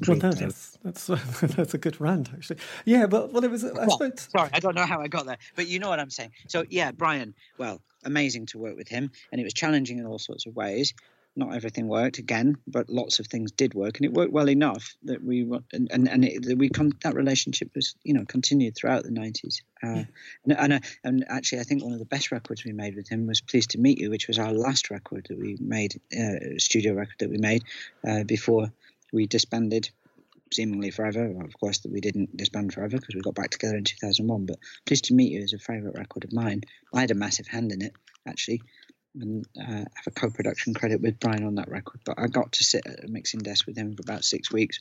Well, 0.07 0.17
no, 0.17 0.31
that's 0.31 0.77
that's 0.83 1.07
that's 1.55 1.73
a 1.73 1.77
good 1.77 1.99
rant 1.99 2.29
actually. 2.33 2.59
Yeah, 2.85 3.07
but 3.07 3.33
well, 3.33 3.43
it 3.43 3.49
was. 3.49 3.63
I 3.63 3.71
Well, 3.71 3.89
suppose. 3.89 4.27
Sorry, 4.31 4.49
I 4.53 4.59
don't 4.59 4.75
know 4.75 4.85
how 4.85 5.01
I 5.01 5.07
got 5.07 5.25
there, 5.25 5.37
but 5.55 5.67
you 5.67 5.79
know 5.79 5.89
what 5.89 5.99
I'm 5.99 6.09
saying. 6.11 6.31
So 6.47 6.65
yeah, 6.69 6.91
Brian. 6.91 7.33
Well, 7.57 7.81
amazing 8.03 8.45
to 8.47 8.59
work 8.59 8.77
with 8.77 8.87
him, 8.87 9.11
and 9.31 9.41
it 9.41 9.43
was 9.43 9.53
challenging 9.53 9.97
in 9.97 10.05
all 10.05 10.19
sorts 10.19 10.45
of 10.45 10.55
ways. 10.55 10.93
Not 11.37 11.53
everything 11.53 11.87
worked 11.87 12.17
again, 12.17 12.57
but 12.65 12.89
lots 12.89 13.19
of 13.19 13.27
things 13.27 13.51
did 13.51 13.75
work, 13.75 13.97
and 13.97 14.05
it 14.05 14.13
worked 14.13 14.33
well 14.33 14.49
enough 14.49 14.95
that 15.03 15.23
we 15.23 15.41
and 15.71 15.87
and, 15.91 16.09
and 16.09 16.25
it, 16.25 16.43
that 16.47 16.57
we 16.57 16.69
con- 16.69 16.97
that 17.03 17.13
relationship 17.13 17.69
was 17.75 17.95
you 18.03 18.15
know 18.15 18.25
continued 18.25 18.75
throughout 18.75 19.03
the 19.03 19.11
90s. 19.11 19.61
Uh, 19.83 20.05
and 20.45 20.57
and, 20.57 20.73
uh, 20.73 20.79
and 21.03 21.25
actually, 21.29 21.59
I 21.59 21.63
think 21.63 21.83
one 21.83 21.93
of 21.93 21.99
the 21.99 22.05
best 22.05 22.31
records 22.31 22.65
we 22.65 22.73
made 22.73 22.95
with 22.95 23.07
him 23.07 23.27
was 23.27 23.39
"Pleased 23.39 23.69
to 23.71 23.77
Meet 23.77 23.99
You," 23.99 24.09
which 24.09 24.27
was 24.27 24.39
our 24.39 24.51
last 24.51 24.89
record 24.89 25.27
that 25.29 25.37
we 25.37 25.57
made, 25.59 26.01
uh, 26.11 26.57
studio 26.57 26.95
record 26.95 27.15
that 27.19 27.29
we 27.29 27.37
made 27.37 27.63
uh, 28.07 28.23
before 28.23 28.71
we 29.13 29.27
disbanded 29.27 29.91
seemingly 30.51 30.89
forever. 30.89 31.29
Well, 31.29 31.45
of 31.45 31.59
course, 31.59 31.79
that 31.79 31.91
we 31.91 32.01
didn't 32.01 32.35
disband 32.35 32.73
forever 32.73 32.97
because 32.97 33.15
we 33.15 33.21
got 33.21 33.35
back 33.35 33.51
together 33.51 33.77
in 33.77 33.83
2001. 33.83 34.45
But 34.45 34.57
Pleased 34.85 35.05
to 35.05 35.13
Meet 35.13 35.31
You 35.31 35.41
is 35.41 35.53
a 35.53 35.59
favourite 35.59 35.97
record 35.97 36.23
of 36.23 36.33
mine. 36.33 36.63
I 36.93 37.01
had 37.01 37.11
a 37.11 37.15
massive 37.15 37.47
hand 37.47 37.71
in 37.71 37.81
it, 37.81 37.93
actually, 38.27 38.61
and 39.21 39.45
uh, 39.59 39.85
have 39.95 40.07
a 40.07 40.11
co 40.11 40.29
production 40.29 40.73
credit 40.73 41.01
with 41.01 41.19
Brian 41.19 41.45
on 41.45 41.55
that 41.55 41.69
record. 41.69 42.01
But 42.05 42.19
I 42.19 42.27
got 42.27 42.53
to 42.53 42.63
sit 42.63 42.85
at 42.85 43.03
a 43.03 43.07
mixing 43.07 43.41
desk 43.41 43.65
with 43.67 43.77
him 43.77 43.95
for 43.95 44.01
about 44.01 44.23
six 44.23 44.51
weeks 44.51 44.79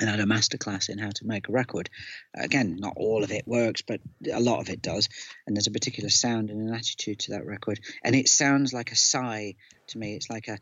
and 0.00 0.08
had 0.08 0.20
a 0.20 0.24
masterclass 0.24 0.88
in 0.88 0.98
how 0.98 1.10
to 1.10 1.26
make 1.26 1.48
a 1.48 1.52
record. 1.52 1.90
Again, 2.34 2.76
not 2.78 2.94
all 2.96 3.22
of 3.22 3.30
it 3.30 3.46
works, 3.46 3.82
but 3.82 4.00
a 4.32 4.40
lot 4.40 4.60
of 4.60 4.70
it 4.70 4.80
does. 4.80 5.08
And 5.46 5.54
there's 5.54 5.66
a 5.66 5.72
particular 5.72 6.08
sound 6.08 6.50
and 6.50 6.68
an 6.68 6.74
attitude 6.74 7.18
to 7.20 7.32
that 7.32 7.46
record. 7.46 7.80
And 8.02 8.14
it 8.14 8.28
sounds 8.28 8.72
like 8.72 8.92
a 8.92 8.96
sigh 8.96 9.56
to 9.88 9.98
me. 9.98 10.14
It's 10.14 10.30
like 10.30 10.48
a, 10.48 10.58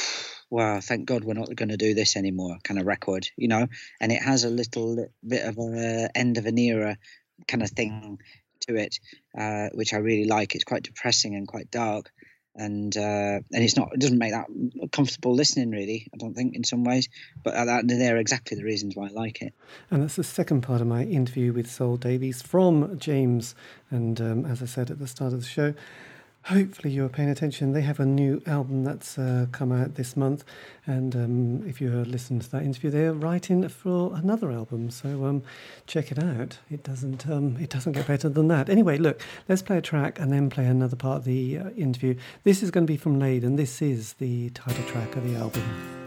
wow, 0.50 0.80
thank 0.80 1.06
God 1.06 1.24
we're 1.24 1.34
not 1.34 1.54
going 1.54 1.70
to 1.70 1.76
do 1.76 1.94
this 1.94 2.16
anymore 2.16 2.58
kind 2.62 2.78
of 2.78 2.86
record, 2.86 3.26
you 3.36 3.48
know? 3.48 3.66
And 4.00 4.12
it 4.12 4.22
has 4.22 4.44
a 4.44 4.50
little 4.50 5.06
bit 5.26 5.46
of 5.46 5.56
a 5.58 6.10
end 6.14 6.36
of 6.36 6.46
an 6.46 6.58
era 6.58 6.98
kind 7.48 7.62
of 7.62 7.70
thing 7.70 8.18
to 8.68 8.76
it, 8.76 8.98
uh, 9.38 9.68
which 9.72 9.94
I 9.94 9.98
really 9.98 10.26
like. 10.26 10.54
It's 10.54 10.64
quite 10.64 10.82
depressing 10.82 11.34
and 11.34 11.48
quite 11.48 11.70
dark. 11.70 12.10
And 12.54 12.94
uh, 12.96 13.00
and 13.00 13.64
it's 13.64 13.76
not 13.76 13.94
it 13.94 14.00
doesn't 14.00 14.18
make 14.18 14.32
that 14.32 14.46
comfortable 14.92 15.34
listening 15.34 15.70
really 15.70 16.08
I 16.12 16.18
don't 16.18 16.34
think 16.34 16.54
in 16.54 16.64
some 16.64 16.84
ways 16.84 17.08
but 17.42 17.54
uh, 17.54 17.64
that, 17.64 17.88
they're 17.88 18.18
exactly 18.18 18.58
the 18.58 18.64
reasons 18.64 18.94
why 18.94 19.06
I 19.06 19.10
like 19.10 19.40
it 19.40 19.54
And 19.90 20.02
that's 20.02 20.16
the 20.16 20.24
second 20.24 20.62
part 20.62 20.80
of 20.80 20.86
my 20.86 21.04
interview 21.04 21.52
with 21.52 21.70
Saul 21.70 21.96
Davies 21.96 22.42
from 22.42 22.98
James. 22.98 23.54
And 23.90 24.20
um, 24.20 24.46
as 24.46 24.62
I 24.62 24.66
said 24.66 24.90
at 24.90 24.98
the 24.98 25.06
start 25.06 25.32
of 25.32 25.40
the 25.40 25.46
show, 25.46 25.74
hopefully 26.44 26.92
you 26.92 27.02
were 27.02 27.08
paying 27.08 27.28
attention. 27.28 27.72
They 27.72 27.82
have 27.82 28.00
a 28.00 28.06
new 28.06 28.42
album 28.46 28.84
that's 28.84 29.18
uh, 29.18 29.46
come 29.52 29.72
out 29.72 29.94
this 29.94 30.16
month. 30.16 30.44
And 30.86 31.14
um, 31.14 31.68
if 31.68 31.80
you 31.80 31.90
listened 31.90 32.42
to 32.42 32.50
that 32.52 32.62
interview, 32.62 32.90
they're 32.90 33.12
writing 33.12 33.68
for 33.68 34.14
another 34.14 34.50
album. 34.50 34.90
So 34.90 35.24
um, 35.26 35.42
check 35.86 36.10
it 36.10 36.18
out. 36.18 36.58
It 36.70 36.82
doesn't, 36.82 37.28
um, 37.28 37.56
it 37.60 37.70
doesn't 37.70 37.92
get 37.92 38.06
better 38.06 38.28
than 38.28 38.48
that. 38.48 38.68
Anyway, 38.68 38.98
look, 38.98 39.20
let's 39.48 39.62
play 39.62 39.78
a 39.78 39.82
track 39.82 40.18
and 40.18 40.32
then 40.32 40.50
play 40.50 40.66
another 40.66 40.96
part 40.96 41.18
of 41.18 41.24
the 41.24 41.58
uh, 41.58 41.70
interview. 41.70 42.16
This 42.44 42.62
is 42.62 42.70
going 42.70 42.86
to 42.86 42.92
be 42.92 42.96
from 42.96 43.18
Laid, 43.18 43.44
and 43.44 43.58
this 43.58 43.80
is 43.80 44.14
the 44.14 44.50
title 44.50 44.84
track 44.84 45.14
of 45.16 45.24
the 45.28 45.36
album. 45.36 46.01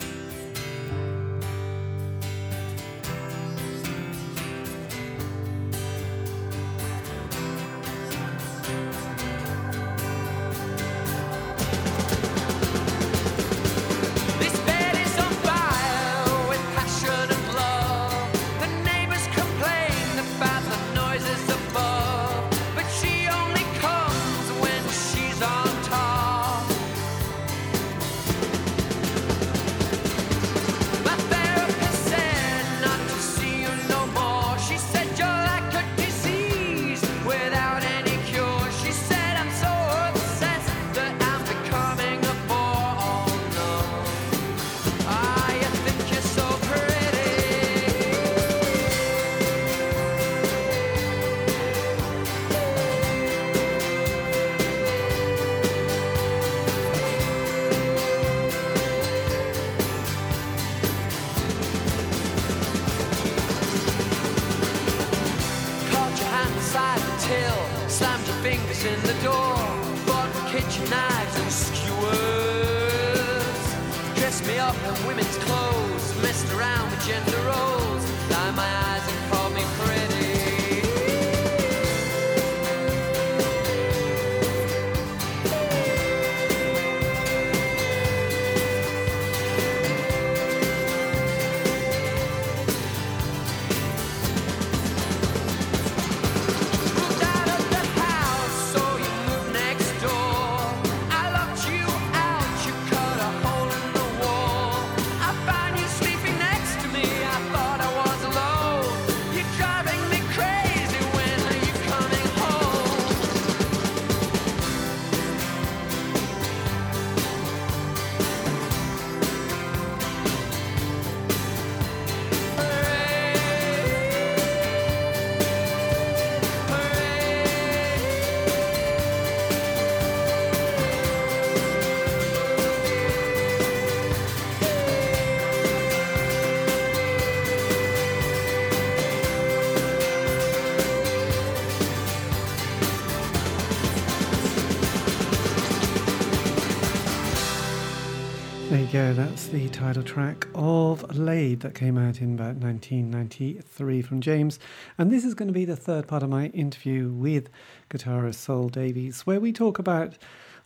The 149.56 149.70
title 149.70 150.04
track 150.04 150.48
of 150.54 151.18
Laid 151.18 151.62
that 151.62 151.76
came 151.76 151.98
out 151.98 152.20
in 152.20 152.34
about 152.34 152.58
1993 152.58 154.02
from 154.02 154.20
James. 154.20 154.60
And 154.98 155.10
this 155.10 155.24
is 155.24 155.34
going 155.34 155.48
to 155.48 155.54
be 155.54 155.64
the 155.64 155.78
third 155.78 156.10
part 156.10 156.24
of 156.24 156.30
my 156.30 156.48
interview 156.48 157.08
with 157.08 157.48
guitarist 157.90 158.36
Saul 158.36 158.68
Davies, 158.68 159.22
where 159.22 159.40
we 159.40 159.54
talk 159.54 159.80
about, 159.80 160.18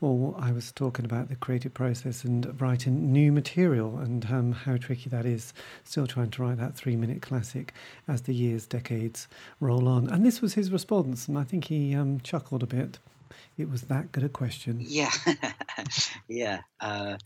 or 0.01 0.33
I 0.39 0.51
was 0.51 0.71
talking 0.71 1.05
about 1.05 1.29
the 1.29 1.35
creative 1.35 1.71
process 1.71 2.23
and 2.23 2.59
writing 2.59 3.11
new 3.11 3.31
material 3.31 3.99
and 3.99 4.25
um, 4.25 4.53
how 4.53 4.77
tricky 4.77 5.07
that 5.11 5.27
is, 5.27 5.53
still 5.83 6.07
trying 6.07 6.31
to 6.31 6.41
write 6.41 6.57
that 6.57 6.75
three 6.75 6.95
minute 6.95 7.21
classic 7.21 7.75
as 8.07 8.23
the 8.23 8.33
years, 8.33 8.65
decades 8.65 9.27
roll 9.59 9.87
on. 9.87 10.09
And 10.09 10.25
this 10.25 10.41
was 10.41 10.55
his 10.55 10.71
response, 10.71 11.27
and 11.27 11.37
I 11.37 11.43
think 11.43 11.65
he 11.65 11.93
um, 11.93 12.21
chuckled 12.21 12.63
a 12.63 12.67
bit. 12.67 12.97
It 13.55 13.69
was 13.69 13.83
that 13.83 14.11
good 14.11 14.23
a 14.23 14.29
question. 14.29 14.77
Yeah, 14.79 15.11
yeah, 16.27 16.61
uh, 16.79 17.17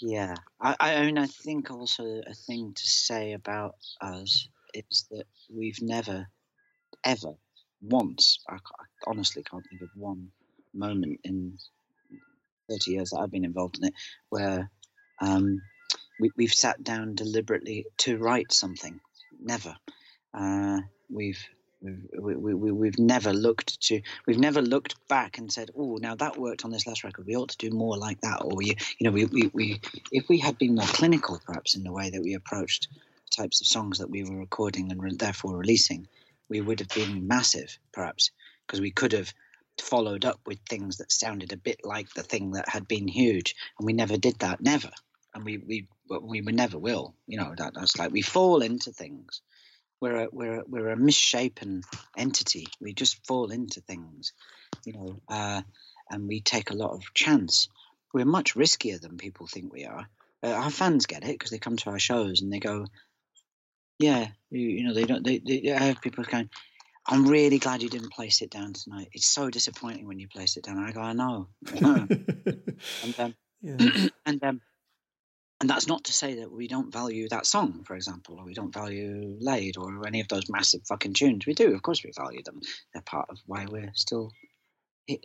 yeah. 0.00 0.34
I, 0.60 0.76
I 0.78 1.06
mean, 1.06 1.18
I 1.18 1.26
think 1.26 1.70
also 1.70 2.04
a 2.26 2.34
thing 2.34 2.72
to 2.74 2.86
say 2.86 3.32
about 3.32 3.74
us 4.00 4.48
is 4.74 5.06
that 5.10 5.24
we've 5.52 5.80
never, 5.82 6.26
ever, 7.04 7.34
once. 7.82 8.38
I, 8.48 8.54
I 8.54 8.84
honestly 9.06 9.42
can't 9.42 9.64
think 9.68 9.82
of 9.82 9.88
one 9.94 10.28
moment 10.72 11.20
in 11.24 11.58
thirty 12.68 12.92
years 12.92 13.10
that 13.10 13.18
I've 13.18 13.30
been 13.30 13.44
involved 13.44 13.78
in 13.78 13.88
it 13.88 13.94
where 14.28 14.70
um, 15.20 15.60
we, 16.20 16.30
we've 16.36 16.54
sat 16.54 16.82
down 16.84 17.14
deliberately 17.14 17.86
to 17.98 18.18
write 18.18 18.52
something. 18.52 19.00
Never. 19.42 19.76
Uh, 20.32 20.80
We've, 21.12 21.44
we, 21.82 22.34
we, 22.36 22.54
we- 22.54 22.72
we've 22.72 22.98
never 22.98 23.32
looked 23.32 23.80
to 23.82 24.00
we've 24.26 24.38
never 24.38 24.60
looked 24.62 24.96
back 25.08 25.38
and 25.38 25.52
said 25.52 25.70
oh 25.76 25.98
now 26.00 26.14
that 26.14 26.36
worked 26.36 26.64
on 26.64 26.70
this 26.70 26.86
last 26.86 27.04
record. 27.04 27.26
We 27.26 27.36
ought 27.36 27.50
to 27.50 27.58
do 27.58 27.70
more 27.70 27.96
like 27.96 28.20
that. 28.20 28.42
Or 28.44 28.62
you 28.62 28.74
you 28.98 29.04
know 29.04 29.12
we, 29.12 29.24
we, 29.26 29.50
we 29.52 29.80
if 30.12 30.28
we 30.28 30.38
had 30.38 30.58
been 30.58 30.74
more 30.74 30.86
clinical 30.86 31.40
perhaps 31.44 31.76
in 31.76 31.82
the 31.84 31.92
way 31.92 32.10
that 32.10 32.22
we 32.22 32.34
approached 32.34 32.88
types 33.30 33.60
of 33.60 33.66
songs 33.66 33.98
that 33.98 34.10
we 34.10 34.24
were 34.24 34.36
recording 34.38 34.90
and 34.90 35.02
re- 35.02 35.14
therefore 35.16 35.56
releasing 35.56 36.08
we 36.48 36.60
would 36.60 36.80
have 36.80 36.88
been 36.88 37.26
massive 37.26 37.78
perhaps 37.92 38.30
because 38.66 38.80
we 38.80 38.90
could 38.90 39.12
have 39.12 39.32
followed 39.80 40.24
up 40.24 40.40
with 40.46 40.58
things 40.68 40.98
that 40.98 41.10
sounded 41.12 41.52
a 41.52 41.56
bit 41.56 41.80
like 41.84 42.12
the 42.12 42.22
thing 42.22 42.50
that 42.52 42.68
had 42.68 42.86
been 42.86 43.08
huge. 43.08 43.54
And 43.78 43.86
we 43.86 43.92
never 43.94 44.16
did 44.18 44.38
that 44.40 44.60
never. 44.60 44.90
And 45.34 45.44
we 45.44 45.58
we 45.58 45.88
we 46.22 46.40
never 46.40 46.76
will 46.78 47.14
you 47.26 47.38
know 47.38 47.54
that 47.56 47.72
that's 47.74 47.96
like 47.96 48.10
we 48.12 48.20
fall 48.20 48.62
into 48.62 48.90
things 48.92 49.40
we're 50.00 50.24
a, 50.24 50.28
we're 50.32 50.60
a, 50.60 50.64
we're 50.66 50.88
a 50.88 50.96
misshapen 50.96 51.82
entity. 52.16 52.66
We 52.80 52.92
just 52.92 53.24
fall 53.26 53.50
into 53.50 53.80
things, 53.80 54.32
you 54.84 54.94
know, 54.94 55.20
uh, 55.28 55.62
and 56.10 56.26
we 56.26 56.40
take 56.40 56.70
a 56.70 56.76
lot 56.76 56.92
of 56.92 57.14
chance. 57.14 57.68
We're 58.12 58.24
much 58.24 58.54
riskier 58.54 59.00
than 59.00 59.18
people 59.18 59.46
think 59.46 59.72
we 59.72 59.84
are. 59.84 60.08
Uh, 60.42 60.50
our 60.50 60.70
fans 60.70 61.06
get 61.06 61.22
it 61.22 61.38
because 61.38 61.50
they 61.50 61.58
come 61.58 61.76
to 61.76 61.90
our 61.90 61.98
shows 61.98 62.40
and 62.40 62.52
they 62.52 62.60
go, 62.60 62.86
"Yeah, 63.98 64.28
you, 64.50 64.60
you 64.60 64.84
know, 64.84 64.94
they 64.94 65.04
don't." 65.04 65.24
They, 65.24 65.38
they 65.38 65.70
I 65.70 65.78
have 65.78 66.00
people 66.00 66.24
going, 66.24 66.48
"I'm 67.06 67.28
really 67.28 67.58
glad 67.58 67.82
you 67.82 67.90
didn't 67.90 68.12
play 68.12 68.30
Sit 68.30 68.50
Down 68.50 68.72
tonight. 68.72 69.10
It's 69.12 69.28
so 69.28 69.50
disappointing 69.50 70.08
when 70.08 70.18
you 70.18 70.28
play 70.28 70.46
Sit 70.46 70.64
Down." 70.64 70.78
And 70.78 70.86
I 70.86 70.92
go, 70.92 71.00
"I 71.02 71.12
know," 71.12 71.48
I 71.74 71.80
know." 71.80 72.08
and 73.02 73.20
um, 73.20 73.34
yeah. 73.60 74.08
and 74.26 74.42
um, 74.42 74.60
and 75.60 75.68
that's 75.68 75.86
not 75.86 76.04
to 76.04 76.12
say 76.12 76.36
that 76.36 76.50
we 76.50 76.68
don't 76.68 76.92
value 76.92 77.28
that 77.28 77.44
song, 77.44 77.84
for 77.84 77.94
example, 77.94 78.36
or 78.38 78.44
we 78.44 78.54
don't 78.54 78.72
value 78.72 79.36
Laid 79.40 79.76
or 79.76 80.06
any 80.06 80.20
of 80.20 80.28
those 80.28 80.48
massive 80.48 80.80
fucking 80.86 81.12
tunes. 81.12 81.46
We 81.46 81.52
do, 81.52 81.74
of 81.74 81.82
course, 81.82 82.02
we 82.02 82.12
value 82.16 82.42
them. 82.42 82.60
They're 82.92 83.02
part 83.02 83.28
of 83.28 83.38
why 83.44 83.66
we're 83.68 83.92
still 83.94 84.32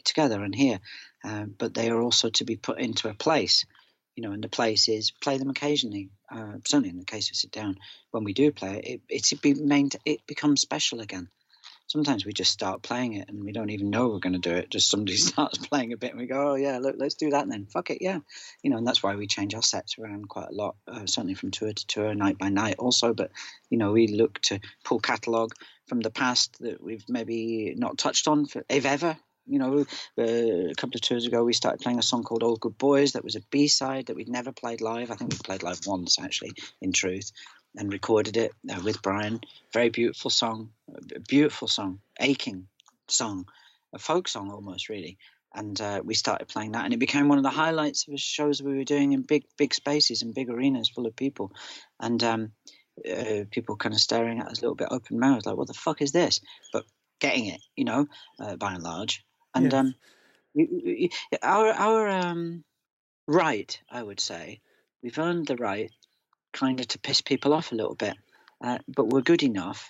together 0.03 0.43
and 0.43 0.53
here. 0.53 0.79
Um, 1.23 1.55
but 1.57 1.73
they 1.73 1.89
are 1.89 2.01
also 2.01 2.29
to 2.31 2.43
be 2.43 2.57
put 2.57 2.79
into 2.79 3.07
a 3.07 3.13
place, 3.13 3.65
you 4.15 4.23
know. 4.23 4.33
And 4.33 4.43
the 4.43 4.49
place 4.49 4.89
is 4.89 5.11
play 5.11 5.37
them 5.37 5.49
occasionally. 5.49 6.09
Uh, 6.29 6.57
certainly, 6.65 6.89
in 6.89 6.99
the 6.99 7.05
case 7.05 7.29
of 7.29 7.37
Sit 7.37 7.51
Down, 7.51 7.77
when 8.11 8.25
we 8.25 8.33
do 8.33 8.51
play 8.51 8.77
it, 8.77 8.85
it 8.85 9.01
it's 9.09 9.33
be 9.33 9.55
it 10.05 10.27
becomes 10.27 10.61
special 10.61 10.99
again 10.99 11.29
sometimes 11.87 12.25
we 12.25 12.33
just 12.33 12.51
start 12.51 12.81
playing 12.81 13.13
it 13.13 13.29
and 13.29 13.43
we 13.43 13.51
don't 13.51 13.69
even 13.69 13.89
know 13.89 14.07
we're 14.07 14.19
going 14.19 14.33
to 14.33 14.39
do 14.39 14.55
it. 14.55 14.69
Just 14.69 14.89
somebody 14.89 15.17
starts 15.17 15.57
playing 15.57 15.93
a 15.93 15.97
bit 15.97 16.11
and 16.11 16.19
we 16.19 16.27
go, 16.27 16.51
oh, 16.51 16.55
yeah, 16.55 16.79
look, 16.79 16.95
let's 16.97 17.15
do 17.15 17.31
that 17.31 17.47
then. 17.47 17.65
Fuck 17.67 17.89
it, 17.89 17.99
yeah. 18.01 18.19
You 18.63 18.69
know, 18.69 18.77
and 18.77 18.87
that's 18.87 19.03
why 19.03 19.15
we 19.15 19.27
change 19.27 19.53
our 19.55 19.61
sets 19.61 19.97
around 19.97 20.27
quite 20.29 20.49
a 20.49 20.55
lot, 20.55 20.75
uh, 20.87 21.05
certainly 21.05 21.35
from 21.35 21.51
tour 21.51 21.71
to 21.71 21.87
tour, 21.87 22.13
night 22.15 22.37
by 22.37 22.49
night 22.49 22.75
also. 22.79 23.13
But, 23.13 23.31
you 23.69 23.77
know, 23.77 23.91
we 23.91 24.07
look 24.07 24.39
to 24.43 24.59
pull 24.83 24.99
catalogue 24.99 25.53
from 25.87 26.01
the 26.01 26.11
past 26.11 26.57
that 26.59 26.81
we've 26.81 27.05
maybe 27.07 27.75
not 27.77 27.97
touched 27.97 28.27
on, 28.27 28.45
for, 28.45 28.63
if 28.69 28.85
ever. 28.85 29.17
You 29.47 29.59
know, 29.59 29.85
uh, 30.17 30.23
a 30.23 30.73
couple 30.75 30.95
of 30.95 31.01
tours 31.01 31.27
ago, 31.27 31.43
we 31.43 31.53
started 31.53 31.79
playing 31.79 31.99
a 31.99 32.03
song 32.03 32.23
called 32.23 32.41
All 32.41 32.55
Good 32.55 32.79
Boys 32.79 33.11
that 33.11 33.23
was 33.23 33.35
a 33.35 33.41
B 33.51 33.67
side 33.67 34.07
that 34.07 34.15
we'd 34.15 34.27
never 34.27 34.51
played 34.51 34.81
live. 34.81 35.11
I 35.11 35.15
think 35.15 35.33
we 35.33 35.37
played 35.37 35.61
live 35.61 35.81
once, 35.85 36.17
actually, 36.19 36.53
in 36.81 36.93
truth 36.93 37.31
and 37.77 37.91
recorded 37.91 38.37
it 38.37 38.51
uh, 38.69 38.81
with 38.83 39.01
Brian. 39.01 39.41
Very 39.73 39.89
beautiful 39.89 40.31
song, 40.31 40.71
a 41.15 41.19
beautiful 41.19 41.67
song, 41.67 41.99
aching 42.19 42.67
song, 43.07 43.47
a 43.93 43.99
folk 43.99 44.27
song 44.27 44.51
almost 44.51 44.89
really. 44.89 45.17
And 45.53 45.79
uh, 45.79 46.01
we 46.03 46.15
started 46.15 46.49
playing 46.49 46.73
that, 46.73 46.83
and 46.83 46.93
it 46.93 46.99
became 46.99 47.29
one 47.29 47.37
of 47.37 47.45
the 47.45 47.49
highlights 47.49 48.07
of 48.07 48.11
the 48.11 48.17
shows 48.17 48.61
we 48.61 48.75
were 48.75 48.83
doing 48.83 49.13
in 49.13 49.21
big, 49.21 49.45
big 49.57 49.73
spaces 49.73 50.21
and 50.21 50.33
big 50.33 50.49
arenas 50.49 50.89
full 50.89 51.05
of 51.05 51.15
people, 51.15 51.53
and 51.97 52.21
um, 52.25 52.51
uh, 53.09 53.45
people 53.51 53.77
kind 53.77 53.95
of 53.95 54.01
staring 54.01 54.39
at 54.41 54.47
us 54.47 54.59
a 54.59 54.61
little 54.61 54.75
bit 54.75 54.89
open 54.91 55.17
mouthed, 55.17 55.45
like, 55.45 55.55
"What 55.55 55.67
the 55.67 55.73
fuck 55.73 56.01
is 56.01 56.11
this?" 56.11 56.41
But 56.73 56.83
getting 57.19 57.45
it, 57.45 57.61
you 57.77 57.85
know, 57.85 58.07
uh, 58.37 58.57
by 58.57 58.73
and 58.73 58.83
large. 58.83 59.23
And 59.53 59.71
Yes. 59.71 59.73
um, 59.73 59.95
our 61.41 61.71
our 61.71 62.09
um, 62.09 62.65
right, 63.27 63.81
I 63.89 64.03
would 64.03 64.19
say, 64.19 64.59
we've 65.01 65.19
earned 65.19 65.47
the 65.47 65.55
right 65.55 65.91
kind 66.55 66.79
of 66.79 66.87
to 66.87 66.99
piss 66.99 67.21
people 67.21 67.53
off 67.53 67.71
a 67.71 67.75
little 67.75 67.95
bit. 67.95 68.15
Uh, 68.63 68.79
but 68.87 69.09
we're 69.09 69.21
good 69.21 69.43
enough 69.43 69.89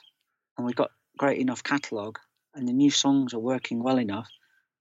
and 0.58 0.66
we've 0.66 0.76
got 0.76 0.92
great 1.18 1.40
enough 1.40 1.64
catalogue 1.64 2.20
and 2.56 2.68
the 2.68 2.74
new 2.74 2.92
songs 2.92 3.34
are 3.34 3.40
working 3.40 3.82
well 3.82 4.00
enough 4.00 4.30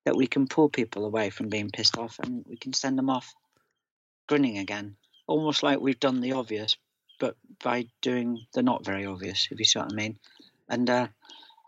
that 0.05 0.17
we 0.17 0.27
can 0.27 0.49
pull 0.49 0.69
people 0.69 1.05
away 1.05 1.31
from 1.31 1.49
being 1.49 1.71
pissed 1.71 1.99
off 1.99 2.19
and 2.23 2.45
we 2.49 2.57
can 2.57 2.73
send 2.73 2.99
them 2.99 3.11
off 3.11 3.35
grinning 4.27 4.59
again. 4.59 4.97
Almost 5.27 5.63
like 5.63 5.81
we've 5.81 6.01
done 6.01 6.21
the 6.21 6.33
obvious, 6.33 6.77
but 7.21 7.37
by 7.63 7.87
doing 8.03 8.41
the 8.55 8.63
not 8.63 8.85
very 8.85 9.07
obvious, 9.07 9.49
if 9.51 9.59
you 9.59 9.65
see 9.65 9.79
what 9.79 9.93
I 9.93 9.95
mean. 9.95 10.19
And 10.69 10.89
uh, 10.89 11.09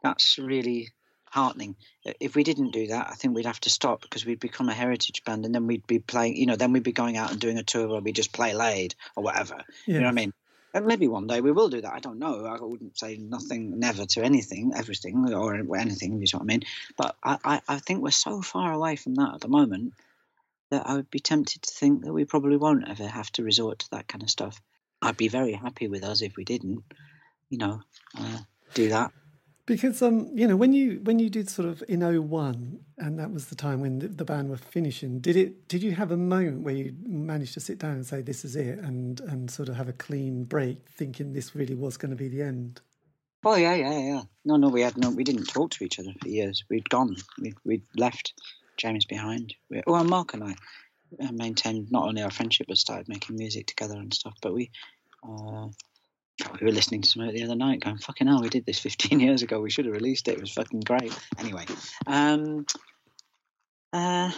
that's 0.02 0.38
really 0.38 0.88
heartening. 1.36 1.76
If 2.18 2.34
we 2.34 2.44
didn't 2.44 2.70
do 2.70 2.86
that, 2.88 3.08
I 3.10 3.14
think 3.14 3.34
we'd 3.34 3.46
have 3.46 3.60
to 3.60 3.70
stop 3.70 4.00
because 4.00 4.24
we'd 4.24 4.40
become 4.40 4.70
a 4.70 4.74
heritage 4.74 5.22
band 5.24 5.44
and 5.44 5.54
then 5.54 5.66
we'd 5.66 5.86
be 5.86 5.98
playing, 5.98 6.36
you 6.36 6.46
know, 6.46 6.56
then 6.56 6.72
we'd 6.72 6.82
be 6.82 6.92
going 6.92 7.18
out 7.18 7.30
and 7.30 7.38
doing 7.38 7.58
a 7.58 7.62
tour 7.62 7.88
where 7.88 8.00
we 8.00 8.12
just 8.12 8.32
play 8.32 8.54
laid 8.54 8.94
or 9.14 9.22
whatever. 9.22 9.62
You 9.84 10.00
know 10.00 10.06
what 10.06 10.08
I 10.08 10.12
mean? 10.12 10.32
And 10.72 10.86
maybe 10.86 11.08
one 11.08 11.26
day 11.26 11.40
we 11.40 11.52
will 11.52 11.68
do 11.68 11.82
that. 11.82 11.92
I 11.92 12.00
don't 12.00 12.18
know. 12.18 12.46
I 12.46 12.58
wouldn't 12.60 12.98
say 12.98 13.16
nothing, 13.18 13.78
never 13.78 14.06
to 14.06 14.22
anything, 14.22 14.72
everything, 14.74 15.32
or 15.32 15.54
anything. 15.54 16.20
You 16.20 16.26
know 16.32 16.38
what 16.38 16.42
I 16.42 16.44
mean? 16.44 16.62
But 16.96 17.16
I, 17.22 17.38
I, 17.44 17.60
I 17.68 17.78
think 17.78 18.02
we're 18.02 18.10
so 18.10 18.42
far 18.42 18.72
away 18.72 18.96
from 18.96 19.14
that 19.16 19.34
at 19.34 19.40
the 19.40 19.48
moment 19.48 19.92
that 20.70 20.86
I 20.86 20.94
would 20.94 21.10
be 21.10 21.20
tempted 21.20 21.62
to 21.62 21.74
think 21.74 22.04
that 22.04 22.12
we 22.12 22.24
probably 22.24 22.56
won't 22.56 22.88
ever 22.88 23.06
have 23.06 23.30
to 23.32 23.42
resort 23.42 23.80
to 23.80 23.90
that 23.90 24.08
kind 24.08 24.22
of 24.22 24.30
stuff. 24.30 24.60
I'd 25.00 25.16
be 25.16 25.28
very 25.28 25.52
happy 25.52 25.88
with 25.88 26.02
us 26.02 26.22
if 26.22 26.36
we 26.36 26.44
didn't, 26.44 26.82
you 27.50 27.58
know, 27.58 27.82
uh, 28.18 28.38
do 28.74 28.88
that. 28.88 29.12
Because 29.66 30.00
um, 30.00 30.30
you 30.32 30.46
know, 30.46 30.54
when 30.54 30.72
you 30.72 31.00
when 31.02 31.18
you 31.18 31.28
did 31.28 31.50
sort 31.50 31.68
of 31.68 31.82
in 31.88 32.00
01, 32.00 32.78
and 32.98 33.18
that 33.18 33.32
was 33.32 33.46
the 33.46 33.56
time 33.56 33.80
when 33.80 33.98
the, 33.98 34.06
the, 34.06 34.24
band 34.24 34.48
were 34.48 34.56
finishing, 34.56 35.18
did 35.18 35.34
it 35.36 35.66
did 35.66 35.82
you 35.82 35.92
have 35.92 36.12
a 36.12 36.16
moment 36.16 36.62
where 36.62 36.74
you 36.74 36.94
managed 37.04 37.54
to 37.54 37.60
sit 37.60 37.78
down 37.78 37.92
and 37.92 38.06
say 38.06 38.22
this 38.22 38.44
is 38.44 38.54
it 38.54 38.78
and 38.78 39.20
and 39.20 39.50
sort 39.50 39.68
of 39.68 39.74
have 39.74 39.88
a 39.88 39.92
clean 39.92 40.44
break, 40.44 40.88
thinking 40.88 41.32
this 41.32 41.56
really 41.56 41.74
was 41.74 41.96
going 41.96 42.10
to 42.10 42.16
be 42.16 42.28
the 42.28 42.42
end? 42.42 42.80
Oh 43.44 43.56
yeah, 43.56 43.74
yeah, 43.74 43.98
yeah. 43.98 44.22
No, 44.44 44.56
no, 44.56 44.68
we 44.68 44.82
had 44.82 44.96
no, 44.96 45.10
we 45.10 45.24
didn't 45.24 45.46
talk 45.46 45.72
to 45.72 45.84
each 45.84 45.98
other 45.98 46.12
for 46.22 46.28
years. 46.28 46.62
We'd 46.70 46.88
gone, 46.88 47.16
we 47.40 47.54
we'd 47.64 47.82
left 47.96 48.34
James 48.76 49.04
behind. 49.04 49.52
We, 49.68 49.82
well, 49.84 50.04
Mark 50.04 50.34
and 50.34 50.44
I 50.44 50.54
uh, 51.20 51.32
maintained 51.32 51.90
not 51.90 52.06
only 52.06 52.22
our 52.22 52.30
friendship 52.30 52.66
but 52.68 52.78
started 52.78 53.08
making 53.08 53.36
music 53.36 53.66
together 53.66 53.96
and 53.96 54.14
stuff. 54.14 54.34
But 54.40 54.54
we 54.54 54.70
uh, 55.28 55.68
we 56.60 56.66
were 56.66 56.72
listening 56.72 57.02
to 57.02 57.08
something 57.08 57.34
the 57.34 57.44
other 57.44 57.54
night 57.54 57.80
going, 57.80 57.98
fucking 57.98 58.26
hell, 58.26 58.42
we 58.42 58.48
did 58.48 58.66
this 58.66 58.78
15 58.78 59.20
years 59.26 59.42
ago. 59.42 59.60
We 59.60 59.70
should 59.70 59.86
have 59.86 59.94
released 59.94 60.28
it. 60.28 60.32
It 60.32 60.40
was 60.40 60.52
fucking 60.52 60.80
great. 60.80 61.16
Anyway. 61.38 61.64
Um, 62.06 62.66
uh, 63.92 64.30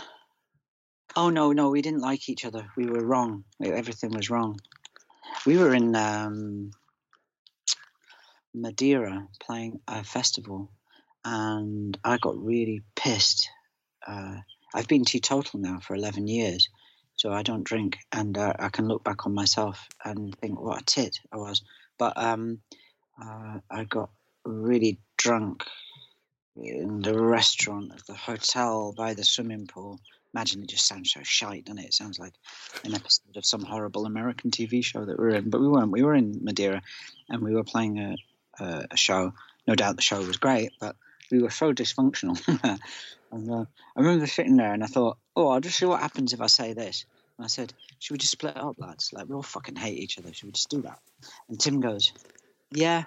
oh, 1.17 1.31
no, 1.31 1.53
no, 1.53 1.71
we 1.71 1.83
didn't 1.83 2.01
like 2.01 2.29
each 2.29 2.45
other. 2.45 2.67
We 2.77 2.87
were 2.87 3.05
wrong. 3.05 3.45
Everything 3.63 4.11
was 4.11 4.31
wrong. 4.31 4.61
We 5.47 5.57
were 5.57 5.75
in 5.75 5.95
um, 5.97 6.71
Madeira 8.55 9.27
playing 9.41 9.81
a 9.87 10.05
festival, 10.05 10.71
and 11.25 11.99
I 12.05 12.19
got 12.19 12.43
really 12.43 12.83
pissed. 12.95 13.51
Uh, 14.07 14.37
I've 14.75 14.89
been 14.89 15.05
teetotal 15.05 15.61
now 15.61 15.81
for 15.81 15.95
11 15.95 16.29
years, 16.29 16.69
so 17.17 17.33
I 17.33 17.43
don't 17.43 17.65
drink, 17.65 17.99
and 18.13 18.37
uh, 18.37 18.55
I 18.59 18.69
can 18.69 18.89
look 18.89 19.05
back 19.05 19.27
on 19.27 19.35
myself 19.35 19.89
and 20.05 20.37
think 20.39 20.61
what 20.61 20.83
a 20.83 20.85
tit 20.85 21.19
I 21.33 21.37
was. 21.37 21.63
But 21.99 22.17
um, 22.17 22.61
uh, 23.21 23.59
I 23.71 23.85
got 23.85 24.11
really 24.45 24.99
drunk 25.17 25.65
in 26.57 27.03
the 27.03 27.21
restaurant 27.21 27.93
at 27.93 28.07
the 28.07 28.15
hotel 28.15 28.93
by 28.97 29.15
the 29.15 29.25
swimming 29.25 29.67
pool. 29.67 30.01
Imagine 30.35 30.63
it 30.63 30.69
just 30.69 30.87
sounds 30.87 31.13
so 31.13 31.21
shite, 31.23 31.65
doesn't 31.65 31.83
it? 31.83 31.87
It 31.87 31.95
sounds 31.95 32.19
like 32.19 32.35
an 32.85 32.95
episode 32.95 33.37
of 33.37 33.47
some 33.47 33.63
horrible 33.63 34.07
American 34.07 34.51
TV 34.51 34.85
show 34.85 35.05
that 35.05 35.19
we're 35.19 35.31
in. 35.31 35.51
But 35.51 35.61
we 35.61 35.69
weren't. 35.69 35.91
We 35.91 36.03
were 36.03 36.15
in 36.15 36.41
Madeira, 36.43 36.83
and 37.29 37.43
we 37.43 37.55
were 37.55 37.65
playing 37.65 37.99
a, 37.99 38.17
a, 38.61 38.87
a 38.91 38.97
show. 38.97 39.33
No 39.67 39.75
doubt 39.75 39.97
the 39.97 40.03
show 40.03 40.19
was 40.23 40.37
great, 40.37 40.73
but 40.81 40.97
we 41.31 41.43
were 41.43 41.51
so 41.51 41.73
dysfunctional. 41.73 42.39
and 43.33 43.51
uh, 43.51 43.65
I 43.97 44.01
remember 44.01 44.27
sitting 44.27 44.57
there, 44.57 44.73
and 44.73 44.85
I 44.85 44.87
thought, 44.87 45.19
"Oh, 45.35 45.49
I'll 45.49 45.61
just 45.61 45.79
see 45.79 45.87
what 45.87 46.01
happens 46.01 46.33
if 46.33 46.41
I 46.41 46.47
say 46.47 46.75
this." 46.75 47.07
And 47.39 47.45
I 47.45 47.49
said, 47.49 47.73
"Should 48.01 48.15
we 48.15 48.19
just 48.19 48.33
split 48.33 48.57
up, 48.57 48.77
lads? 48.79 49.13
Like 49.13 49.29
we 49.29 49.35
all 49.35 49.43
fucking 49.43 49.77
hate 49.77 49.99
each 49.99 50.19
other. 50.19 50.33
Should 50.33 50.47
we 50.47 50.53
just 50.53 50.71
do 50.71 50.83
that?" 50.83 50.99
And 51.49 51.59
Tim 51.59 51.81
goes, 51.81 52.13
"Yeah." 52.73 53.05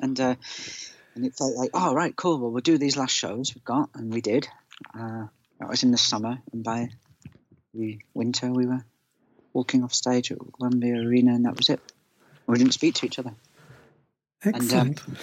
And 0.00 0.18
uh, 0.18 0.34
and 1.14 1.24
it 1.24 1.36
felt 1.36 1.56
like, 1.56 1.70
"Oh, 1.74 1.94
right, 1.94 2.16
cool. 2.16 2.38
Well, 2.38 2.50
we'll 2.50 2.60
do 2.60 2.78
these 2.78 2.96
last 2.96 3.14
shows 3.14 3.54
we've 3.54 3.64
got," 3.64 3.90
and 3.94 4.12
we 4.12 4.20
did. 4.20 4.48
Uh, 4.98 5.26
that 5.60 5.68
was 5.68 5.82
in 5.82 5.90
the 5.90 5.98
summer, 5.98 6.38
and 6.52 6.64
by 6.64 6.88
the 7.74 7.98
winter 8.14 8.50
we 8.50 8.66
were 8.66 8.84
walking 9.52 9.84
off 9.84 9.94
stage 9.94 10.32
at 10.32 10.38
Wembley 10.58 10.92
Arena, 10.92 11.34
and 11.34 11.44
that 11.44 11.56
was 11.56 11.68
it. 11.68 11.80
We 12.46 12.58
didn't 12.58 12.74
speak 12.74 12.94
to 12.96 13.06
each 13.06 13.18
other. 13.18 13.34
Excellent. 14.42 15.00
And, 15.06 15.16
uh, 15.16 15.20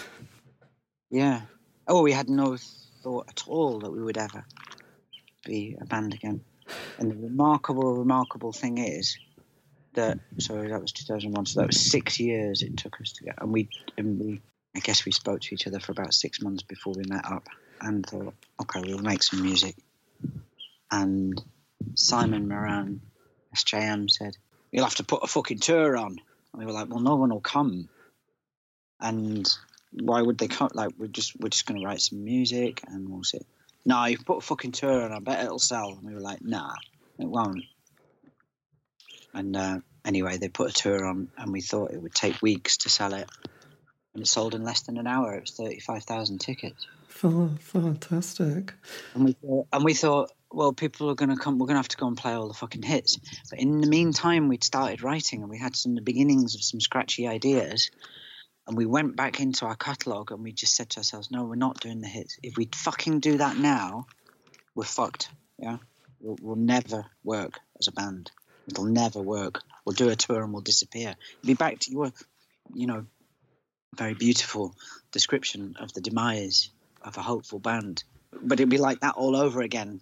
yeah. 1.09 1.41
Oh, 1.88 2.01
we 2.01 2.14
had 2.14 2.30
no 2.30 2.57
thought 3.03 3.28
at 3.30 3.43
all 3.47 3.80
that 3.80 3.91
we 3.91 4.01
would 4.01 4.18
ever 4.18 4.45
be 5.43 5.76
a 5.80 5.86
band 5.86 6.14
again. 6.14 6.41
And 7.00 7.12
the 7.12 7.16
remarkable, 7.16 7.96
remarkable 7.96 8.52
thing 8.52 8.78
is 8.78 9.18
that 9.94 10.20
sorry, 10.39 10.70
that 10.70 10.82
was 10.82 10.92
2001. 10.92 11.46
So 11.46 11.62
that 11.62 11.68
was 11.68 11.80
six 11.80 12.20
years 12.20 12.62
it 12.62 12.78
took 12.78 13.00
us 13.02 13.14
to 13.14 13.26
get, 13.26 13.36
and 13.42 13.52
we 13.52 13.70
and 13.98 14.20
we 14.20 14.42
I 14.76 14.80
guess 14.80 15.06
we 15.06 15.12
spoke 15.12 15.42
to 15.42 15.54
each 15.54 15.68
other 15.68 15.80
for 15.80 15.92
about 15.92 16.14
six 16.14 16.42
months 16.42 16.64
before 16.64 16.94
we 16.96 17.04
met 17.06 17.26
up 17.26 17.48
and 17.82 18.06
thought, 18.06 18.34
okay, 18.62 18.82
we'll 18.86 19.00
make 19.00 19.24
some 19.24 19.42
music. 19.42 19.76
And 20.89 21.42
Simon 21.96 22.48
Moran, 22.48 23.02
SJM, 23.56 24.10
said, 24.10 24.38
You'll 24.72 24.86
have 24.86 24.96
to 24.96 25.04
put 25.04 25.24
a 25.24 25.28
fucking 25.28 25.60
tour 25.60 25.98
on. 25.98 26.12
And 26.54 26.60
we 26.60 26.66
were 26.66 26.72
like, 26.72 26.89
Well, 26.89 27.00
no 27.00 27.16
one 27.16 27.32
will 27.32 27.42
come. 27.42 27.89
And 29.00 29.50
why 29.92 30.22
would 30.22 30.38
they 30.38 30.48
come? 30.48 30.70
Like, 30.74 30.92
we're 30.98 31.08
just 31.08 31.38
we're 31.39 31.50
just 31.50 31.66
going 31.66 31.80
to 31.80 31.86
write 31.86 32.02
some 32.02 32.24
music 32.24 32.82
and 32.88 33.10
we'll 33.10 33.24
see. 33.24 33.39
No, 33.86 34.06
you 34.06 34.18
put 34.18 34.38
a 34.38 34.42
fucking 34.42 34.74
tour 34.74 35.04
on. 35.04 35.12
I 35.12 35.20
bet 35.20 35.44
it'll 35.44 35.60
sell. 35.60 35.90
And 35.90 36.04
we 36.04 36.14
were 36.14 36.22
like, 36.22 36.42
Nah, 36.42 36.76
it 37.20 37.28
won't. 37.28 37.64
And 39.34 39.56
uh, 39.56 39.80
anyway, 40.06 40.38
they 40.38 40.50
put 40.50 40.70
a 40.70 40.74
tour 40.74 41.06
on, 41.06 41.30
and 41.38 41.52
we 41.52 41.62
thought 41.62 41.92
it 41.92 42.02
would 42.02 42.14
take 42.14 42.42
weeks 42.42 42.78
to 42.78 42.90
sell 42.90 43.14
it, 43.14 43.30
and 44.14 44.24
it 44.24 44.28
sold 44.28 44.56
in 44.56 44.64
less 44.64 44.82
than 44.82 44.98
an 44.98 45.08
hour. 45.08 45.34
It 45.36 45.42
was 45.42 45.52
thirty-five 45.52 46.04
thousand 46.04 46.40
tickets. 46.40 46.86
Fantastic. 47.10 48.74
And 49.14 49.26
we 49.26 49.34
thought, 49.34 49.68
and 49.72 49.84
we 49.84 49.94
thought, 49.94 50.32
well, 50.52 50.74
people 50.74 51.10
are 51.10 51.16
going 51.16 51.30
to 51.30 51.42
come. 51.42 51.60
We're 51.60 51.68
going 51.68 51.76
to 51.76 51.80
have 51.80 51.88
to 51.90 51.98
go 51.98 52.08
and 52.08 52.18
play 52.18 52.34
all 52.34 52.48
the 52.48 52.54
fucking 52.54 52.84
hits. 52.84 53.20
But 53.50 53.60
in 53.60 53.82
the 53.82 53.88
meantime, 53.88 54.48
we'd 54.48 54.64
started 54.64 55.04
writing, 55.04 55.42
and 55.42 55.50
we 55.50 55.58
had 55.58 55.76
some 55.76 55.96
the 55.96 56.02
beginnings 56.02 56.56
of 56.56 56.64
some 56.64 56.82
scratchy 56.82 57.28
ideas. 57.28 57.90
And 58.72 58.78
we 58.78 58.86
went 58.86 59.17
back 59.17 59.41
into 59.41 59.65
our 59.65 59.76
catalogue, 59.76 60.32
and 60.32 60.41
we 60.41 60.53
just 60.53 60.76
said 60.76 60.91
to 60.91 60.99
ourselves, 60.99 61.30
"No, 61.30 61.43
we're 61.43 61.55
not 61.55 61.82
doing 61.82 61.99
the 61.99 62.07
hits. 62.07 62.39
If 62.41 62.55
we 62.55 62.69
fucking 62.74 63.19
do 63.19 63.36
that 63.39 63.57
now, 63.57 64.07
we're 64.76 64.86
fucked. 64.86 65.28
Yeah, 65.59 65.80
we'll, 66.22 66.38
we'll 66.41 66.55
never 66.55 67.03
work 67.22 67.59
as 67.82 67.89
a 67.89 67.91
band." 67.91 68.32
It'll 68.69 68.86
never 68.86 69.19
work. 69.19 69.59
We'll 69.84 69.95
do 69.95 70.07
a 70.07 70.15
tour 70.15 70.41
and 70.41 70.53
we'll 70.53 70.61
disappear. 70.61 71.17
Be 71.43 71.53
back 71.53 71.80
to 71.80 71.91
your, 71.91 72.13
you 72.74 72.88
know, 72.88 73.07
very 73.93 74.13
beautiful 74.13 74.74
description 75.11 75.76
of 75.78 75.91
the 75.91 75.99
demise 75.99 76.69
of 77.01 77.17
a 77.17 77.22
hopeful 77.22 77.59
band. 77.59 78.05
But 78.32 78.61
it'd 78.61 78.69
be 78.69 78.78
like 78.78 79.01
that 79.01 79.15
all 79.15 79.36
over 79.36 79.59
again, 79.61 79.99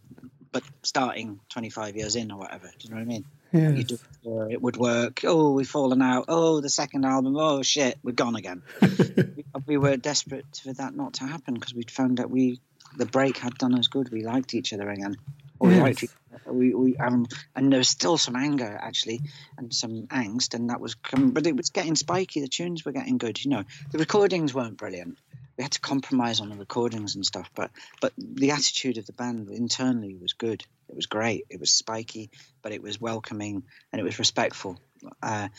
but 0.52 0.62
starting 0.84 1.40
25 1.50 1.98
years 1.98 2.16
in 2.16 2.32
or 2.32 2.38
whatever. 2.38 2.68
Do 2.68 2.88
you 2.88 2.92
know 2.92 2.98
what 2.98 3.02
I 3.02 3.06
mean? 3.06 3.26
Yes. 3.52 3.84
Do, 3.86 4.48
it 4.50 4.62
would 4.62 4.78
work. 4.78 5.22
Oh, 5.24 5.54
we've 5.54 5.70
fallen 5.70 6.02
out. 6.02 6.26
Oh, 6.28 6.62
the 6.62 6.70
second 6.70 7.06
album. 7.06 7.36
Oh, 7.38 7.62
shit, 7.62 7.98
we're 8.04 8.12
gone 8.12 8.36
again. 8.36 8.62
we 9.66 9.78
were 9.78 9.98
desperate 9.98 10.62
for 10.64 10.74
that 10.74 10.96
not 10.96 11.14
to 11.16 11.26
happen 11.26 11.56
because 11.56 11.74
we'd 11.74 11.92
found 11.92 12.18
that 12.18 12.30
we, 12.30 12.60
the 12.98 13.06
break 13.06 13.38
had 13.38 13.58
done 13.58 13.78
us 13.78 13.88
good. 13.88 14.12
We 14.12 14.24
liked 14.24 14.54
each 14.54 14.74
other 14.74 14.90
again. 14.90 15.18
Or 15.60 15.70
yes. 15.70 15.78
we 15.78 15.84
liked 15.84 16.04
each 16.04 16.12
we, 16.46 16.74
we 16.74 16.98
um, 16.98 17.26
and 17.56 17.72
there 17.72 17.80
was 17.80 17.90
still 17.90 18.18
some 18.18 18.36
anger 18.36 18.78
actually 18.82 19.22
and 19.58 19.74
some 19.74 20.08
angst 20.08 20.54
and 20.54 20.70
that 20.70 20.80
was 20.80 20.96
but 20.96 21.48
it 21.48 21.56
was 21.56 21.70
getting 21.70 21.96
spiky. 21.96 22.42
The 22.42 22.48
tunes 22.48 22.86
were 22.86 22.92
getting 22.92 23.18
good 23.18 23.44
you 23.44 23.52
know. 23.52 23.64
The 23.92 23.98
recordings 23.98 24.54
weren't 24.54 24.78
brilliant. 24.78 25.18
We 25.58 25.64
had 25.64 25.74
to 25.74 25.82
compromise 25.82 26.40
on 26.40 26.50
the 26.50 26.56
recordings 26.56 27.16
and 27.16 27.26
stuff 27.26 27.50
but 27.56 27.72
but 28.02 28.14
the 28.18 28.52
attitude 28.52 28.98
of 28.98 29.06
the 29.06 29.14
band 29.14 29.50
internally 29.50 30.16
was 30.16 30.34
good. 30.34 30.64
It 30.88 30.96
was 30.96 31.06
great. 31.06 31.46
It 31.50 31.60
was 31.60 31.72
spiky 31.72 32.30
but 32.62 32.72
it 32.72 32.82
was 32.82 33.00
welcoming 33.00 33.64
and 33.92 34.00
it 34.00 34.04
was 34.04 34.20
respectful. 34.20 34.80
Uh, 35.22 35.50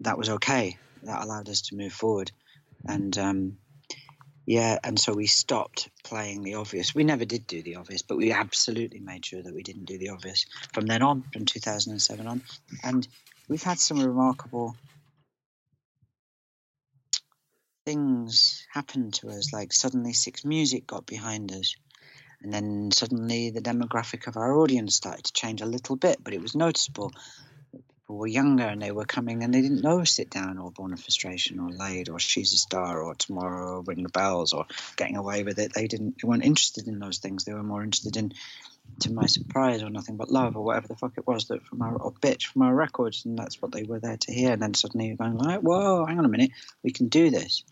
that 0.00 0.18
was 0.18 0.30
okay. 0.30 0.76
That 1.02 1.22
allowed 1.22 1.48
us 1.48 1.62
to 1.62 1.76
move 1.76 1.92
forward. 1.92 2.30
And 2.86 3.16
um, 3.18 3.56
yeah, 4.46 4.78
and 4.82 4.98
so 4.98 5.12
we 5.12 5.26
stopped 5.26 5.88
playing 6.02 6.42
the 6.42 6.54
obvious. 6.54 6.94
We 6.94 7.04
never 7.04 7.24
did 7.24 7.46
do 7.46 7.62
the 7.62 7.76
obvious, 7.76 8.02
but 8.02 8.16
we 8.16 8.32
absolutely 8.32 9.00
made 9.00 9.24
sure 9.24 9.42
that 9.42 9.54
we 9.54 9.62
didn't 9.62 9.84
do 9.84 9.98
the 9.98 10.10
obvious 10.10 10.46
from 10.72 10.86
then 10.86 11.02
on, 11.02 11.22
from 11.32 11.44
2007 11.44 12.26
on. 12.26 12.42
And 12.82 13.06
we've 13.48 13.62
had 13.62 13.78
some 13.78 14.00
remarkable 14.00 14.76
things 17.84 18.66
happen 18.72 19.10
to 19.10 19.28
us, 19.28 19.52
like 19.52 19.72
suddenly 19.72 20.12
Six 20.12 20.44
Music 20.44 20.86
got 20.86 21.06
behind 21.06 21.52
us. 21.52 21.74
And 22.42 22.52
then 22.52 22.90
suddenly 22.92 23.50
the 23.50 23.60
demographic 23.60 24.26
of 24.26 24.36
our 24.36 24.56
audience 24.56 24.94
started 24.96 25.24
to 25.24 25.32
change 25.32 25.60
a 25.60 25.66
little 25.66 25.96
bit, 25.96 26.24
but 26.24 26.32
it 26.32 26.40
was 26.40 26.54
noticeable 26.54 27.12
people 28.10 28.18
were 28.18 28.26
younger 28.26 28.64
and 28.64 28.82
they 28.82 28.90
were 28.90 29.04
coming 29.04 29.44
and 29.44 29.54
they 29.54 29.62
didn't 29.62 29.84
know 29.84 30.02
Sit 30.02 30.30
Down 30.30 30.58
or 30.58 30.72
Born 30.72 30.92
of 30.92 30.98
Frustration 30.98 31.60
or 31.60 31.70
Laid 31.70 32.08
or 32.08 32.18
She's 32.18 32.52
a 32.52 32.56
Star 32.56 33.00
or 33.00 33.14
Tomorrow 33.14 33.76
or 33.76 33.80
Ring 33.82 34.02
the 34.02 34.08
Bells 34.08 34.52
or 34.52 34.66
Getting 34.96 35.16
Away 35.16 35.44
with 35.44 35.60
It. 35.60 35.72
They 35.72 35.86
didn't 35.86 36.16
they 36.20 36.26
weren't 36.26 36.44
interested 36.44 36.88
in 36.88 36.98
those 36.98 37.18
things. 37.18 37.44
They 37.44 37.54
were 37.54 37.62
more 37.62 37.84
interested 37.84 38.16
in 38.16 38.32
To 39.00 39.12
My 39.12 39.26
Surprise 39.26 39.84
or 39.84 39.90
Nothing 39.90 40.16
But 40.16 40.28
Love 40.28 40.56
or 40.56 40.64
whatever 40.64 40.88
the 40.88 40.96
fuck 40.96 41.12
it 41.18 41.26
was 41.26 41.46
that 41.48 41.62
from 41.62 41.82
our 41.82 41.94
or 41.94 42.10
Bitch 42.10 42.46
from 42.46 42.62
our 42.62 42.74
records 42.74 43.24
and 43.26 43.38
that's 43.38 43.62
what 43.62 43.70
they 43.70 43.84
were 43.84 44.00
there 44.00 44.16
to 44.16 44.32
hear. 44.32 44.54
And 44.54 44.62
then 44.62 44.74
suddenly 44.74 45.06
you're 45.06 45.16
going 45.16 45.38
like, 45.38 45.60
whoa, 45.60 46.04
hang 46.04 46.18
on 46.18 46.24
a 46.24 46.28
minute, 46.28 46.50
we 46.82 46.90
can 46.90 47.06
do 47.06 47.30
this. 47.30 47.62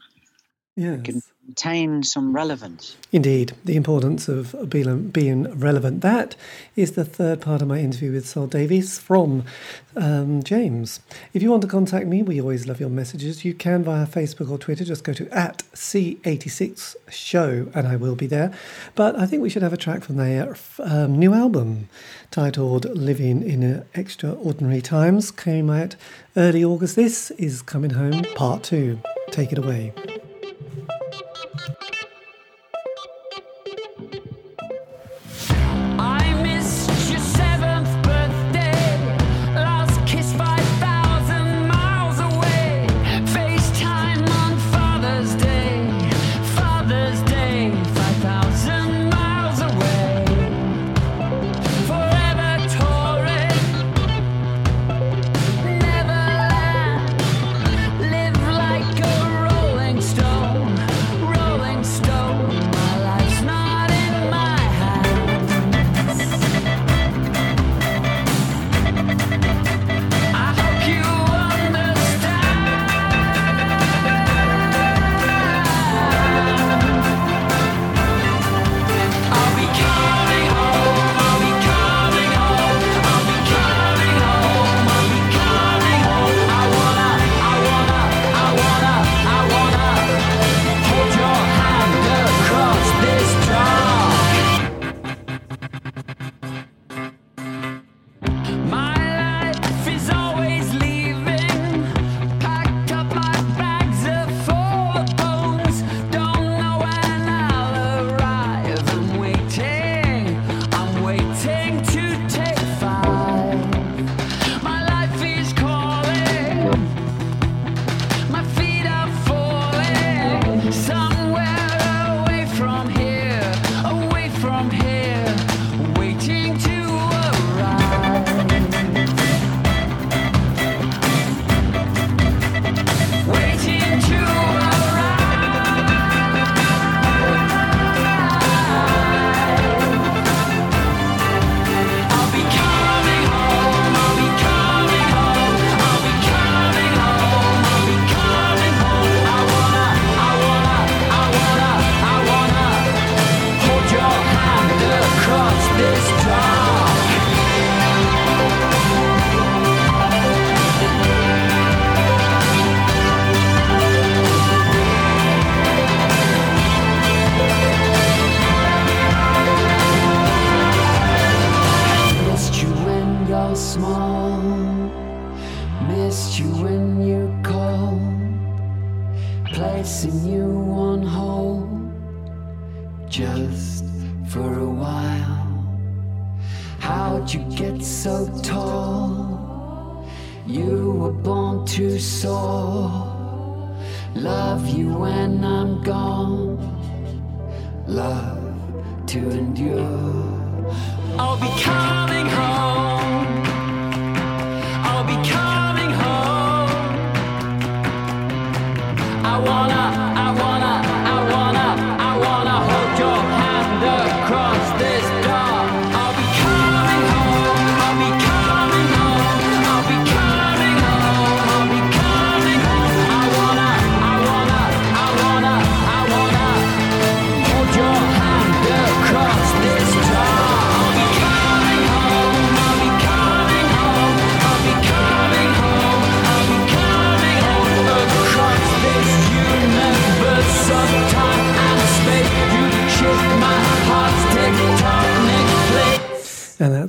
Yes. 0.79 1.03
Can 1.03 1.23
retain 1.49 2.05
some 2.05 2.33
relevance. 2.33 2.97
Indeed, 3.11 3.53
the 3.65 3.75
importance 3.75 4.29
of 4.29 4.71
being, 4.71 5.59
relevant. 5.59 6.03
That 6.03 6.37
is 6.77 6.93
the 6.93 7.05
third 7.05 7.41
part 7.41 7.63
of 7.63 7.67
my 7.67 7.81
interview 7.81 8.13
with 8.13 8.29
Saul 8.29 8.47
Davies 8.47 8.97
from 8.97 9.43
um, 9.97 10.41
James. 10.45 11.01
If 11.33 11.43
you 11.43 11.51
want 11.51 11.63
to 11.63 11.69
contact 11.69 12.07
me, 12.07 12.23
we 12.23 12.41
always 12.41 12.69
love 12.69 12.79
your 12.79 12.91
messages. 12.91 13.45
You 13.45 13.55
can 13.55 13.83
via 13.83 14.07
Facebook 14.07 14.49
or 14.49 14.57
Twitter. 14.57 14.85
Just 14.85 15.03
go 15.03 15.13
to 15.15 15.29
at 15.37 15.65
C86 15.75 16.95
Show 17.11 17.67
and 17.75 17.89
I 17.89 17.97
will 17.97 18.15
be 18.15 18.29
there. 18.29 18.53
But 18.95 19.19
I 19.19 19.27
think 19.27 19.43
we 19.43 19.51
should 19.51 19.63
have 19.63 19.73
a 19.73 19.77
track 19.77 20.05
from 20.05 20.15
their 20.15 20.55
um, 20.79 21.19
new 21.19 21.35
album 21.35 21.89
titled 22.31 22.85
Living 22.97 23.43
in 23.43 23.85
Extraordinary 23.95 24.83
Times. 24.83 25.33
Came 25.33 25.71
out 25.71 25.97
early 26.37 26.63
August. 26.63 26.95
This 26.95 27.33
is 27.33 27.63
Coming 27.63 27.91
Home 27.91 28.23
Part 28.37 28.63
2. 28.63 29.01
Take 29.33 29.51
it 29.51 29.59
away. 29.59 29.93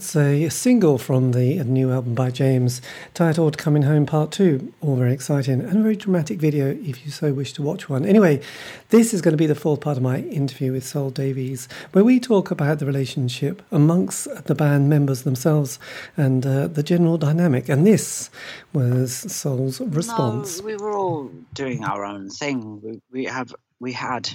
Single 0.10 0.98
from 0.98 1.34
the 1.34 1.64
new 1.66 1.92
album 1.92 2.16
by 2.16 2.32
James 2.32 2.82
titled 3.14 3.60
Coming 3.60 3.84
Home 3.84 4.08
Part 4.08 4.32
2. 4.32 4.74
All 4.82 4.96
very 4.96 5.14
exciting 5.14 5.62
and 5.62 5.78
a 5.78 5.84
very 5.84 5.96
dramatic 5.96 6.40
video 6.40 6.70
if 6.84 7.06
you 7.06 7.12
so 7.12 7.32
wish 7.32 7.54
to 7.54 7.62
watch 7.62 7.90
one. 7.90 8.08
Anyway, 8.08 8.42
this 8.90 9.14
is 9.14 9.22
going 9.22 9.34
to 9.34 9.38
be 9.38 9.46
the 9.46 9.54
fourth 9.54 9.82
part 9.82 9.98
of 9.98 10.04
my 10.04 10.22
interview 10.22 10.72
with 10.72 10.84
Saul 10.84 11.12
Davies, 11.12 11.68
where 11.92 12.04
we 12.04 12.20
talk 12.20 12.50
about 12.50 12.80
the 12.80 12.88
relationship 12.88 13.62
amongst 13.72 14.28
the 14.46 14.56
band 14.56 14.90
members 14.90 15.22
themselves 15.22 15.78
and 16.18 16.44
uh, 16.44 16.66
the 16.66 16.82
general 16.82 17.20
dynamic. 17.20 17.70
And 17.70 17.86
this 17.86 18.32
was 18.74 19.14
Saul's 19.32 19.80
response. 19.80 20.60
No, 20.60 20.66
we 20.66 20.76
were 20.76 20.98
all 20.98 21.30
doing 21.54 21.84
our 21.84 22.04
own 22.04 22.32
thing. 22.32 22.82
We, 22.82 23.00
we 23.12 23.26
have, 23.26 23.54
we 23.80 23.94
had, 23.94 24.28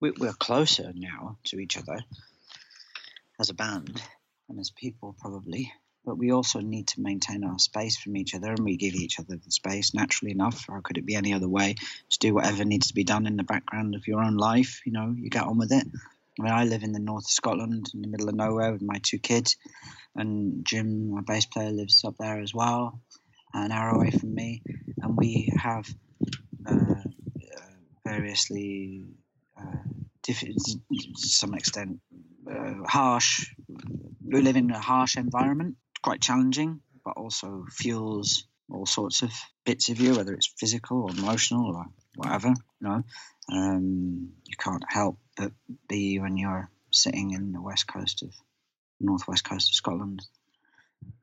we, 0.00 0.12
we're 0.12 0.34
closer 0.34 0.92
now 0.94 1.38
to 1.46 1.58
each 1.58 1.76
other 1.76 1.98
as 3.40 3.50
a 3.50 3.54
band 3.54 4.00
and 4.50 4.60
as 4.60 4.70
people 4.70 5.16
probably. 5.18 5.72
But 6.04 6.18
we 6.18 6.32
also 6.32 6.60
need 6.60 6.88
to 6.88 7.00
maintain 7.00 7.44
our 7.44 7.58
space 7.58 7.96
from 7.96 8.16
each 8.16 8.34
other 8.34 8.50
and 8.50 8.64
we 8.64 8.76
give 8.76 8.94
each 8.94 9.18
other 9.20 9.36
the 9.36 9.50
space 9.50 9.94
naturally 9.94 10.32
enough 10.32 10.66
or 10.68 10.82
could 10.82 10.98
it 10.98 11.06
be 11.06 11.14
any 11.14 11.32
other 11.32 11.48
way 11.48 11.74
to 12.10 12.18
do 12.18 12.34
whatever 12.34 12.64
needs 12.64 12.88
to 12.88 12.94
be 12.94 13.04
done 13.04 13.26
in 13.26 13.36
the 13.36 13.44
background 13.44 13.94
of 13.94 14.06
your 14.06 14.22
own 14.22 14.36
life 14.36 14.80
you 14.86 14.92
know 14.92 15.14
you 15.16 15.30
get 15.30 15.44
on 15.44 15.58
with 15.58 15.72
it. 15.72 15.86
I 16.38 16.42
mean 16.42 16.52
i 16.52 16.64
live 16.64 16.82
in 16.82 16.92
the 16.92 16.98
north 16.98 17.24
of 17.24 17.30
scotland 17.30 17.90
in 17.92 18.00
the 18.00 18.08
middle 18.08 18.30
of 18.30 18.34
nowhere 18.34 18.72
with 18.72 18.82
my 18.82 18.98
two 19.02 19.18
kids 19.18 19.56
and 20.16 20.64
jim 20.64 21.10
my 21.10 21.20
bass 21.20 21.44
player 21.44 21.70
lives 21.70 22.02
up 22.04 22.16
there 22.18 22.40
as 22.40 22.54
well 22.54 22.98
an 23.54 23.72
hour 23.72 23.90
away 23.90 24.10
from 24.10 24.34
me. 24.34 24.62
And 25.02 25.16
we 25.16 25.52
have 25.56 25.86
uh, 26.66 27.02
variously, 28.06 29.06
uh, 29.58 29.82
diff- 30.22 30.40
to 30.40 30.80
some 31.16 31.54
extent, 31.54 32.00
uh, 32.50 32.86
harsh. 32.86 33.54
We 34.26 34.42
live 34.42 34.56
in 34.56 34.70
a 34.70 34.78
harsh 34.78 35.16
environment, 35.16 35.76
quite 36.02 36.20
challenging, 36.20 36.80
but 37.04 37.16
also 37.16 37.66
fuels 37.70 38.44
all 38.70 38.86
sorts 38.86 39.22
of 39.22 39.32
bits 39.64 39.88
of 39.88 40.00
you, 40.00 40.14
whether 40.14 40.32
it's 40.32 40.52
physical 40.58 41.02
or 41.02 41.10
emotional 41.10 41.74
or 41.74 41.86
whatever. 42.16 42.48
You 42.48 42.54
know, 42.80 43.02
um, 43.52 44.30
you 44.46 44.56
can't 44.56 44.84
help 44.88 45.18
but 45.36 45.52
be 45.88 46.18
when 46.18 46.36
you're 46.36 46.70
sitting 46.90 47.32
in 47.32 47.52
the 47.52 47.60
west 47.60 47.86
coast 47.86 48.22
of 48.22 48.32
northwest 49.00 49.44
coast 49.44 49.70
of 49.70 49.74
Scotland, 49.74 50.22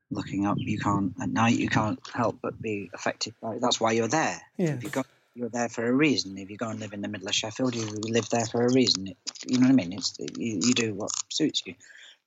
looking 0.09 0.45
up. 0.45 0.57
You 0.59 0.79
can't 0.79 1.13
at 1.21 1.29
night. 1.29 1.57
You 1.57 1.69
can't 1.69 1.99
help 2.13 2.39
but 2.41 2.61
be 2.61 2.89
affected 2.93 3.33
by. 3.41 3.55
It. 3.55 3.61
That's 3.61 3.79
why 3.79 3.91
you're 3.93 4.07
there. 4.07 4.41
Yeah. 4.57 4.73
If 4.73 4.83
you 4.83 4.89
go, 4.89 5.03
you're 5.37 5.49
there 5.49 5.69
for 5.69 5.85
a 5.85 5.93
reason. 5.93 6.37
If 6.37 6.49
you 6.49 6.57
go 6.57 6.69
and 6.69 6.79
live 6.79 6.93
in 6.93 7.01
the 7.01 7.07
middle 7.07 7.27
of 7.27 7.35
Sheffield, 7.35 7.75
you 7.75 7.85
live 7.85 8.27
there 8.29 8.45
for 8.45 8.65
a 8.65 8.73
reason. 8.73 9.07
It, 9.07 9.17
you 9.45 9.59
know 9.59 9.67
what 9.67 9.73
I 9.73 9.75
mean? 9.75 9.93
It's 9.93 10.15
you, 10.19 10.59
you 10.63 10.73
do 10.73 10.95
what 10.95 11.11
suits 11.29 11.61
you. 11.65 11.75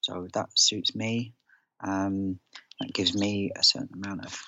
So 0.00 0.28
that 0.34 0.48
suits 0.54 0.94
me. 0.94 1.34
Um, 1.82 2.38
that 2.78 2.92
gives 2.92 3.14
me 3.14 3.50
a 3.56 3.64
certain 3.64 4.00
amount 4.02 4.26
of 4.26 4.40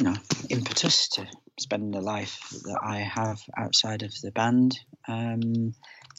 you 0.00 0.06
know 0.06 0.16
impetus 0.50 1.08
to 1.10 1.26
spend 1.60 1.94
the 1.94 2.00
life 2.00 2.40
that 2.64 2.80
I 2.82 2.98
have 2.98 3.40
outside 3.56 4.02
of 4.02 4.12
the 4.20 4.32
band. 4.32 4.78
Um, 5.06 5.74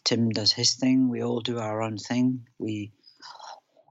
Tim 0.05 0.29
does 0.29 0.53
his 0.53 0.75
thing. 0.75 1.09
We 1.09 1.21
all 1.21 1.41
do 1.41 1.59
our 1.59 1.81
own 1.81 1.97
thing. 1.97 2.45
We 2.57 2.93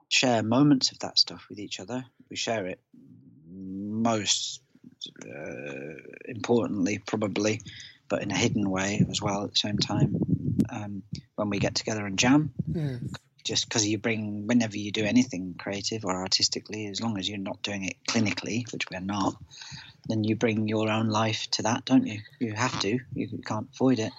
share 0.08 0.42
moments 0.42 0.92
of 0.92 0.98
that 1.00 1.18
stuff 1.18 1.44
with 1.50 1.58
each 1.58 1.78
other. 1.78 2.04
We 2.30 2.36
share 2.36 2.66
it 2.66 2.80
most 3.50 4.62
uh, 5.26 5.94
importantly, 6.24 6.98
probably, 7.06 7.60
but 8.08 8.22
in 8.22 8.30
a 8.30 8.36
hidden 8.36 8.68
way 8.68 9.04
as 9.10 9.20
well 9.20 9.44
at 9.44 9.50
the 9.50 9.56
same 9.56 9.78
time. 9.78 10.56
Um, 10.70 11.02
when 11.36 11.50
we 11.50 11.58
get 11.58 11.74
together 11.74 12.04
and 12.04 12.18
jam, 12.18 12.52
Yeah. 12.74 12.98
just 13.44 13.68
because 13.68 13.86
you 13.86 13.98
bring, 13.98 14.46
whenever 14.46 14.76
you 14.76 14.90
do 14.92 15.04
anything 15.04 15.54
creative 15.58 16.04
or 16.04 16.16
artistically, 16.16 16.86
as 16.86 17.00
long 17.00 17.18
as 17.18 17.28
you're 17.28 17.38
not 17.38 17.62
doing 17.62 17.84
it 17.84 17.96
clinically, 18.08 18.70
which 18.72 18.90
we're 18.90 19.00
not, 19.00 19.34
then 20.08 20.24
you 20.24 20.36
bring 20.36 20.68
your 20.68 20.90
own 20.90 21.08
life 21.08 21.46
to 21.52 21.62
that, 21.62 21.84
don't 21.84 22.06
you? 22.06 22.20
You 22.40 22.52
have 22.54 22.78
to, 22.80 22.98
you 23.14 23.28
can't 23.46 23.68
avoid 23.74 23.98
it. 23.98 24.12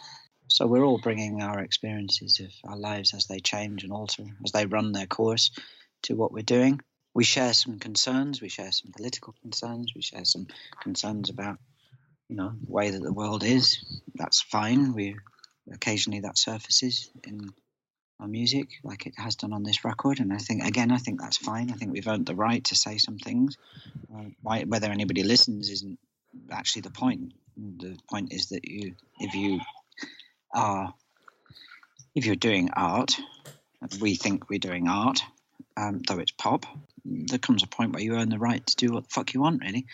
So 0.48 0.66
we're 0.66 0.84
all 0.84 0.98
bringing 0.98 1.42
our 1.44 1.60
experiences 1.60 2.40
of 2.40 2.52
our 2.70 2.78
lives 2.78 3.14
as 3.14 3.28
they 3.28 3.40
change 3.40 3.84
and 3.84 3.94
alter, 3.94 4.24
as 4.44 4.52
they 4.52 4.66
run 4.66 4.94
their 4.94 5.06
course 5.06 5.52
to 6.04 6.16
what 6.16 6.32
we're 6.32 6.42
doing. 6.42 6.80
We 7.14 7.24
share 7.24 7.54
some 7.54 7.80
concerns, 7.80 8.42
we 8.42 8.50
share 8.50 8.72
some 8.72 8.92
political 8.92 9.36
concerns, 9.42 9.94
we 9.96 10.02
share 10.02 10.26
some 10.26 10.48
concerns 10.82 11.30
about, 11.30 11.60
you 12.30 12.36
know, 12.36 12.54
the 12.66 12.72
way 12.72 12.92
that 12.92 13.02
the 13.02 13.12
world 13.12 13.44
is. 13.44 13.84
That's 14.16 14.42
fine. 14.42 14.94
We 14.94 15.18
occasionally 15.74 16.22
that 16.22 16.38
surfaces 16.38 17.10
in 17.24 17.50
our 18.20 18.28
music, 18.28 18.68
like 18.84 19.06
it 19.06 19.14
has 19.18 19.36
done 19.36 19.54
on 19.54 19.64
this 19.64 19.84
record. 19.86 20.20
And 20.20 20.32
I 20.32 20.38
think, 20.38 20.64
again, 20.64 20.92
I 20.92 20.98
think 20.98 21.22
that's 21.22 21.38
fine. 21.38 21.72
I 21.72 21.74
think 21.74 21.92
we've 21.92 22.08
earned 22.08 22.26
the 22.26 22.36
right 22.36 22.64
to 22.66 22.76
say 22.76 22.98
some 22.98 23.18
things. 23.18 23.58
Uh, 24.14 24.26
why, 24.42 24.64
whether 24.64 24.92
anybody 24.92 25.24
listens 25.24 25.70
isn't 25.70 26.00
actually 26.52 26.84
the 26.84 26.92
point. 26.92 27.34
The 27.58 27.98
point 28.10 28.34
is 28.34 28.48
that 28.50 28.68
you, 28.68 28.96
if 29.20 29.34
you 29.34 29.60
are, 30.54 30.94
if 32.14 32.26
you're 32.26 32.36
doing 32.36 32.70
art, 32.74 33.18
we 34.00 34.16
think 34.16 34.50
we're 34.50 34.60
doing 34.60 34.88
art, 34.88 35.22
um, 35.78 36.02
though 36.08 36.20
it's 36.20 36.32
pop. 36.32 36.66
There 37.06 37.40
comes 37.40 37.64
a 37.64 37.68
point 37.68 37.94
where 37.94 38.04
you 38.04 38.16
earn 38.16 38.30
the 38.30 38.38
right 38.38 38.66
to 38.66 38.76
do 38.76 38.94
what 38.94 39.04
the 39.04 39.10
fuck 39.10 39.34
you 39.34 39.42
want, 39.42 39.62
really. 39.62 39.86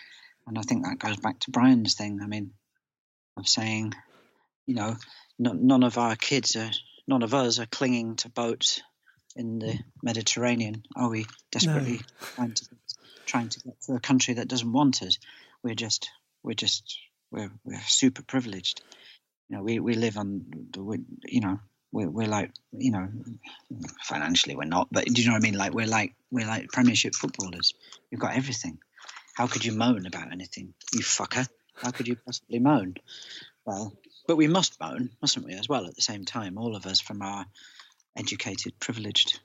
And 0.47 0.57
I 0.57 0.61
think 0.61 0.83
that 0.83 0.99
goes 0.99 1.17
back 1.17 1.39
to 1.41 1.51
Brian's 1.51 1.95
thing. 1.95 2.19
I 2.21 2.27
mean, 2.27 2.51
of 3.37 3.47
saying, 3.47 3.93
you 4.65 4.75
know, 4.75 4.95
no, 5.37 5.53
none 5.53 5.83
of 5.83 5.97
our 5.97 6.15
kids 6.15 6.55
are, 6.55 6.71
none 7.07 7.23
of 7.23 7.33
us 7.33 7.59
are 7.59 7.65
clinging 7.65 8.15
to 8.17 8.29
boats 8.29 8.81
in 9.35 9.59
the 9.59 9.67
mm. 9.67 9.83
Mediterranean, 10.01 10.83
are 10.95 11.09
we? 11.09 11.25
Desperately 11.51 12.01
trying 12.35 12.53
to 12.53 12.65
trying 13.25 13.49
to 13.49 13.59
get 13.59 13.81
to 13.81 13.93
a 13.95 13.99
country 13.99 14.35
that 14.35 14.47
doesn't 14.47 14.71
want 14.71 15.01
us. 15.01 15.17
We're 15.63 15.75
just, 15.75 16.09
we're 16.43 16.53
just, 16.53 16.99
we're 17.31 17.51
we're 17.63 17.81
super 17.87 18.23
privileged. 18.23 18.81
You 19.49 19.57
know, 19.57 19.63
we 19.63 19.79
we 19.79 19.95
live 19.95 20.17
on 20.17 20.45
the, 20.71 21.03
you 21.25 21.41
know, 21.41 21.59
we're 21.91 22.09
we're 22.09 22.27
like, 22.27 22.51
you 22.71 22.91
know, 22.91 23.09
financially 24.03 24.55
we're 24.55 24.65
not, 24.65 24.87
but 24.91 25.05
do 25.05 25.21
you 25.21 25.27
know 25.27 25.33
what 25.33 25.43
I 25.43 25.47
mean? 25.49 25.57
Like 25.57 25.73
we're 25.73 25.87
like 25.87 26.13
we're 26.31 26.47
like 26.47 26.69
Premiership 26.69 27.15
footballers. 27.15 27.73
We've 28.11 28.19
got 28.19 28.35
everything. 28.35 28.79
How 29.35 29.47
could 29.47 29.65
you 29.65 29.73
moan 29.73 30.05
about 30.05 30.31
anything, 30.31 30.73
you 30.93 31.01
fucker? 31.01 31.47
How 31.75 31.91
could 31.91 32.07
you 32.07 32.15
possibly 32.15 32.59
moan? 32.59 32.95
Well, 33.65 33.93
but 34.27 34.37
we 34.37 34.47
must 34.47 34.79
moan, 34.79 35.09
mustn't 35.21 35.45
we, 35.45 35.53
as 35.53 35.67
well, 35.67 35.85
at 35.85 35.95
the 35.95 36.01
same 36.01 36.25
time, 36.25 36.57
all 36.57 36.75
of 36.75 36.85
us 36.85 37.01
from 37.01 37.21
our 37.21 37.45
educated, 38.15 38.79
privileged, 38.79 39.39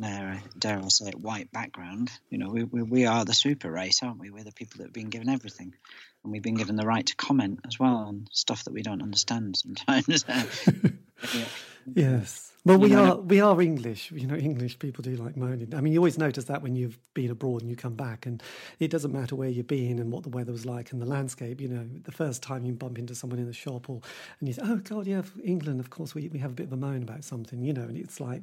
dare, 0.00 0.78
I 0.78 0.88
say 0.88 1.08
it, 1.08 1.20
white 1.20 1.50
background. 1.50 2.10
You 2.30 2.38
know, 2.38 2.50
we, 2.50 2.64
we, 2.64 2.82
we 2.82 3.06
are 3.06 3.24
the 3.24 3.34
super 3.34 3.70
race, 3.70 4.02
aren't 4.02 4.20
we? 4.20 4.30
We're 4.30 4.44
the 4.44 4.52
people 4.52 4.78
that 4.78 4.84
have 4.84 4.92
been 4.92 5.10
given 5.10 5.28
everything. 5.28 5.74
And 6.22 6.32
we've 6.32 6.42
been 6.42 6.54
given 6.54 6.76
the 6.76 6.86
right 6.86 7.04
to 7.04 7.16
comment 7.16 7.60
as 7.66 7.80
well 7.80 7.96
on 7.96 8.28
stuff 8.30 8.64
that 8.64 8.72
we 8.72 8.82
don't 8.82 9.02
understand 9.02 9.56
sometimes. 9.56 10.24
Yeah. 10.28 10.44
Yes. 11.94 12.51
Well, 12.64 12.78
we 12.78 12.90
know- 12.90 13.04
are 13.04 13.16
we 13.20 13.40
are 13.40 13.60
English. 13.60 14.12
You 14.12 14.28
know, 14.28 14.36
English 14.36 14.78
people 14.78 15.02
do 15.02 15.16
like 15.16 15.36
moaning. 15.36 15.74
I 15.74 15.80
mean, 15.80 15.92
you 15.92 15.98
always 15.98 16.16
notice 16.16 16.44
that 16.44 16.62
when 16.62 16.76
you've 16.76 16.96
been 17.12 17.28
abroad 17.28 17.62
and 17.62 17.68
you 17.68 17.74
come 17.74 17.96
back, 17.96 18.24
and 18.24 18.40
it 18.78 18.88
doesn't 18.88 19.12
matter 19.12 19.34
where 19.34 19.48
you've 19.48 19.66
been 19.66 19.98
and 19.98 20.12
what 20.12 20.22
the 20.22 20.28
weather 20.28 20.52
was 20.52 20.64
like 20.64 20.92
and 20.92 21.02
the 21.02 21.06
landscape. 21.06 21.60
You 21.60 21.66
know, 21.66 21.88
the 22.04 22.12
first 22.12 22.40
time 22.40 22.64
you 22.64 22.72
bump 22.72 23.00
into 23.00 23.16
someone 23.16 23.40
in 23.40 23.46
the 23.46 23.52
shop, 23.52 23.90
or 23.90 24.00
and 24.38 24.46
you 24.48 24.54
say, 24.54 24.62
"Oh 24.64 24.76
God, 24.76 25.08
yeah, 25.08 25.22
England. 25.42 25.80
Of 25.80 25.90
course, 25.90 26.14
we, 26.14 26.28
we 26.28 26.38
have 26.38 26.52
a 26.52 26.54
bit 26.54 26.66
of 26.66 26.72
a 26.72 26.76
moan 26.76 27.02
about 27.02 27.24
something." 27.24 27.62
You 27.64 27.72
know, 27.72 27.82
and 27.82 27.96
it's 27.96 28.20
like 28.20 28.42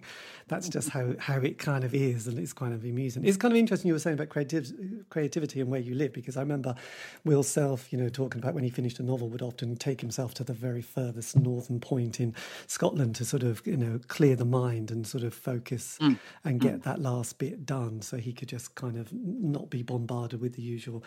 that's 0.50 0.68
just 0.68 0.90
how 0.90 1.14
how 1.18 1.38
it 1.38 1.58
kind 1.58 1.86
of 1.86 1.94
is, 1.96 2.28
and 2.28 2.38
it's 2.38 2.52
kind 2.52 2.74
of 2.74 2.84
amusing. 2.84 3.24
It's 3.24 3.38
kind 3.38 3.54
of 3.54 3.58
interesting 3.58 3.88
you 3.88 3.94
were 3.94 4.00
saying 4.00 4.16
about 4.20 4.28
creativity 4.28 5.62
and 5.62 5.72
where 5.72 5.80
you 5.80 5.96
live, 5.96 6.12
because 6.12 6.36
I 6.36 6.42
remember 6.42 6.76
Will 7.24 7.44
Self, 7.44 7.94
you 7.94 7.98
know, 7.98 8.10
talking 8.10 8.42
about 8.42 8.54
when 8.54 8.66
he 8.66 8.70
finished 8.70 9.00
a 9.00 9.04
novel, 9.04 9.30
would 9.30 9.42
often 9.42 9.78
take 9.78 10.02
himself 10.02 10.34
to 10.36 10.44
the 10.44 10.54
very 10.54 10.82
furthest 10.82 11.38
northern 11.38 11.80
point 11.80 12.20
in 12.20 12.36
Scotland 12.68 13.16
to 13.16 13.24
sort 13.24 13.44
of, 13.44 13.66
you 13.66 13.78
know, 13.78 14.02
clear 14.10 14.36
the 14.36 14.46
mind 14.46 14.92
and 14.92 15.08
sort 15.08 15.24
of 15.24 15.34
focus 15.34 15.98
and 16.44 16.60
get 16.60 16.84
that 16.84 17.00
last 17.00 17.38
bit 17.38 17.66
done 17.66 18.02
so 18.02 18.18
he 18.18 18.34
could 18.34 18.50
just 18.50 18.76
kind 18.76 18.98
of 18.98 19.14
not 19.14 19.70
be 19.70 19.84
bombarded 19.84 20.42
with 20.42 20.56
the 20.56 20.62
usual 20.62 21.04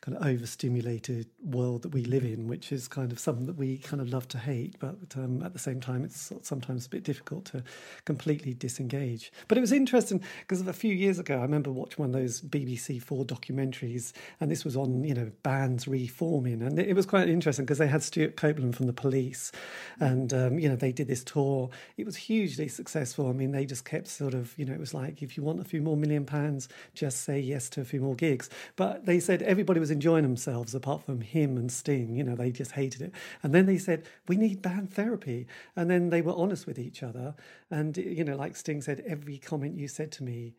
kind 0.00 0.16
of 0.16 0.26
overstimulated 0.26 1.26
world 1.42 1.82
that 1.82 1.88
we 1.88 2.04
live 2.04 2.22
in, 2.22 2.46
which 2.46 2.70
is 2.70 2.86
kind 2.86 3.10
of 3.12 3.18
something 3.18 3.46
that 3.46 3.56
we 3.56 3.78
kind 3.78 4.00
of 4.00 4.08
love 4.08 4.28
to 4.28 4.38
hate. 4.38 4.76
But 4.78 4.96
um, 5.16 5.42
at 5.42 5.52
the 5.52 5.58
same 5.58 5.80
time, 5.80 6.04
it's 6.04 6.32
sometimes 6.42 6.86
a 6.86 6.88
bit 6.88 7.02
difficult 7.02 7.46
to 7.46 7.64
completely 8.04 8.54
disengage. 8.54 9.32
But 9.48 9.58
it 9.58 9.60
was 9.60 9.72
interesting 9.72 10.22
because 10.40 10.66
a 10.66 10.72
few 10.72 10.94
years 10.94 11.18
ago, 11.18 11.38
I 11.38 11.42
remember 11.42 11.72
watching 11.72 12.04
one 12.04 12.14
of 12.14 12.20
those 12.20 12.40
BBC 12.40 13.02
Four 13.02 13.24
documentaries, 13.24 14.12
and 14.40 14.50
this 14.50 14.64
was 14.64 14.76
on, 14.76 15.02
you 15.04 15.14
know, 15.14 15.30
bands 15.42 15.88
reforming. 15.88 16.62
And 16.62 16.78
it 16.78 16.94
was 16.94 17.06
quite 17.06 17.28
interesting 17.28 17.64
because 17.64 17.78
they 17.78 17.88
had 17.88 18.02
Stewart 18.02 18.36
Copeland 18.36 18.76
from 18.76 18.86
the 18.86 18.92
police, 18.92 19.50
and, 19.98 20.32
um, 20.32 20.58
you 20.58 20.68
know, 20.68 20.76
they 20.76 20.92
did 20.92 21.08
this 21.08 21.24
tour. 21.24 21.70
It 21.96 22.06
was 22.06 22.16
hugely 22.46 22.68
successful. 22.68 23.28
I 23.28 23.32
mean, 23.32 23.50
they 23.50 23.66
just 23.66 23.84
kept 23.84 24.06
sort 24.06 24.32
of, 24.32 24.56
you 24.56 24.64
know, 24.64 24.72
it 24.72 24.78
was 24.78 24.94
like, 24.94 25.20
if 25.20 25.36
you 25.36 25.42
want 25.42 25.58
a 25.58 25.64
few 25.64 25.82
more 25.82 25.96
million 25.96 26.24
pounds, 26.24 26.68
just 26.94 27.22
say 27.22 27.40
yes 27.40 27.68
to 27.70 27.80
a 27.80 27.84
few 27.84 28.00
more 28.00 28.14
gigs. 28.14 28.48
But 28.76 29.04
they 29.04 29.18
said 29.18 29.42
everybody 29.42 29.80
was 29.80 29.90
enjoying 29.90 30.22
themselves 30.22 30.72
apart 30.72 31.02
from 31.02 31.22
him 31.22 31.56
and 31.56 31.72
Sting. 31.72 32.14
You 32.14 32.22
know, 32.22 32.36
they 32.36 32.52
just 32.52 32.72
hated 32.72 33.02
it. 33.02 33.12
And 33.42 33.52
then 33.52 33.66
they 33.66 33.78
said, 33.78 34.04
we 34.28 34.36
need 34.36 34.62
band 34.62 34.92
therapy. 34.92 35.48
And 35.74 35.90
then 35.90 36.10
they 36.10 36.22
were 36.22 36.36
honest 36.36 36.68
with 36.68 36.78
each 36.78 37.02
other. 37.02 37.34
And, 37.68 37.96
you 37.96 38.22
know, 38.22 38.36
like 38.36 38.54
Sting 38.54 38.80
said, 38.80 39.02
every 39.04 39.38
comment 39.38 39.76
you 39.76 39.88
said 39.88 40.12
to 40.12 40.22
me 40.22 40.54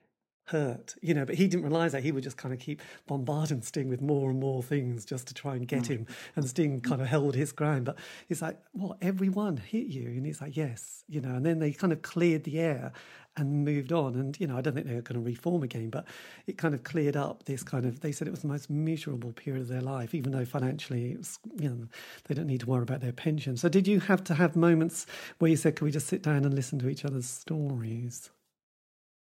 hurt, 0.48 0.96
you 1.02 1.14
know, 1.14 1.26
but 1.26 1.36
he 1.36 1.48
didn't 1.48 1.64
realize 1.64 1.92
that 1.92 2.04
he 2.04 2.12
would 2.12 2.24
just 2.24 2.38
kind 2.38 2.54
of 2.54 2.60
keep 2.60 2.82
bombarding 3.06 3.62
Sting 3.62 3.90
with 3.90 4.02
more 4.02 4.30
and 4.30 4.40
more 4.40 4.64
things 4.64 5.06
just 5.06 5.28
to 5.28 5.34
try 5.34 5.56
and 5.56 5.68
get 5.68 5.84
mm. 5.84 5.88
him. 5.88 6.08
And 6.36 6.48
Sting 6.48 6.80
kind 6.82 7.02
of 7.02 7.08
held 7.08 7.36
his 7.36 7.52
ground. 7.52 7.86
But 7.86 7.98
it's 8.30 8.42
like, 8.42 8.58
what, 8.72 8.98
everyone 9.02 9.58
hit 9.58 9.88
you? 9.88 10.08
And 10.08 10.26
he's 10.26 10.42
like, 10.42 10.56
yes, 10.56 11.04
you 11.08 11.22
know, 11.22 11.36
and 11.36 11.46
then 11.46 11.60
they 11.60 11.72
kind 11.72 11.92
of 11.92 12.02
cleared 12.02 12.46
the 12.46 12.60
air 12.60 12.94
and 13.36 13.66
moved 13.66 13.92
on. 13.92 14.16
And, 14.16 14.40
you 14.40 14.48
know, 14.48 14.58
I 14.58 14.62
don't 14.62 14.74
think 14.74 14.88
they're 14.88 15.02
going 15.02 15.22
to 15.22 15.26
reform 15.26 15.64
again, 15.64 15.90
but 15.90 16.06
it 16.48 16.58
kind 16.58 16.74
of 16.74 16.84
cleared 16.84 17.16
up 17.16 17.44
this 17.44 17.62
kind 17.62 17.86
of, 17.86 18.00
they 18.00 18.12
said 18.12 18.28
it 18.28 18.32
was 18.32 18.42
the 18.42 18.48
most 18.48 18.70
miserable 18.70 19.34
period 19.34 19.62
of 19.62 19.68
their 19.68 19.82
life, 19.82 20.16
even 20.16 20.32
though 20.32 20.46
financially, 20.46 21.12
it 21.12 21.18
was, 21.18 21.40
you 21.60 21.70
know, 21.70 21.88
they 22.28 22.36
don't 22.36 22.48
need 22.48 22.62
to 22.62 22.66
worry 22.66 22.84
about 22.84 23.02
their 23.02 23.12
pension. 23.12 23.58
So 23.58 23.70
did 23.70 23.88
you 23.88 24.00
have 24.00 24.24
to 24.24 24.34
have 24.34 24.56
moments 24.56 25.06
where 25.40 25.52
you 25.52 25.58
said, 25.58 25.76
can 25.76 25.86
we 25.86 25.92
just 25.92 26.08
sit 26.08 26.24
down 26.24 26.46
and 26.46 26.54
listen 26.54 26.80
to 26.80 26.90
each 26.90 27.06
other's 27.06 27.30
stories? 27.30 28.32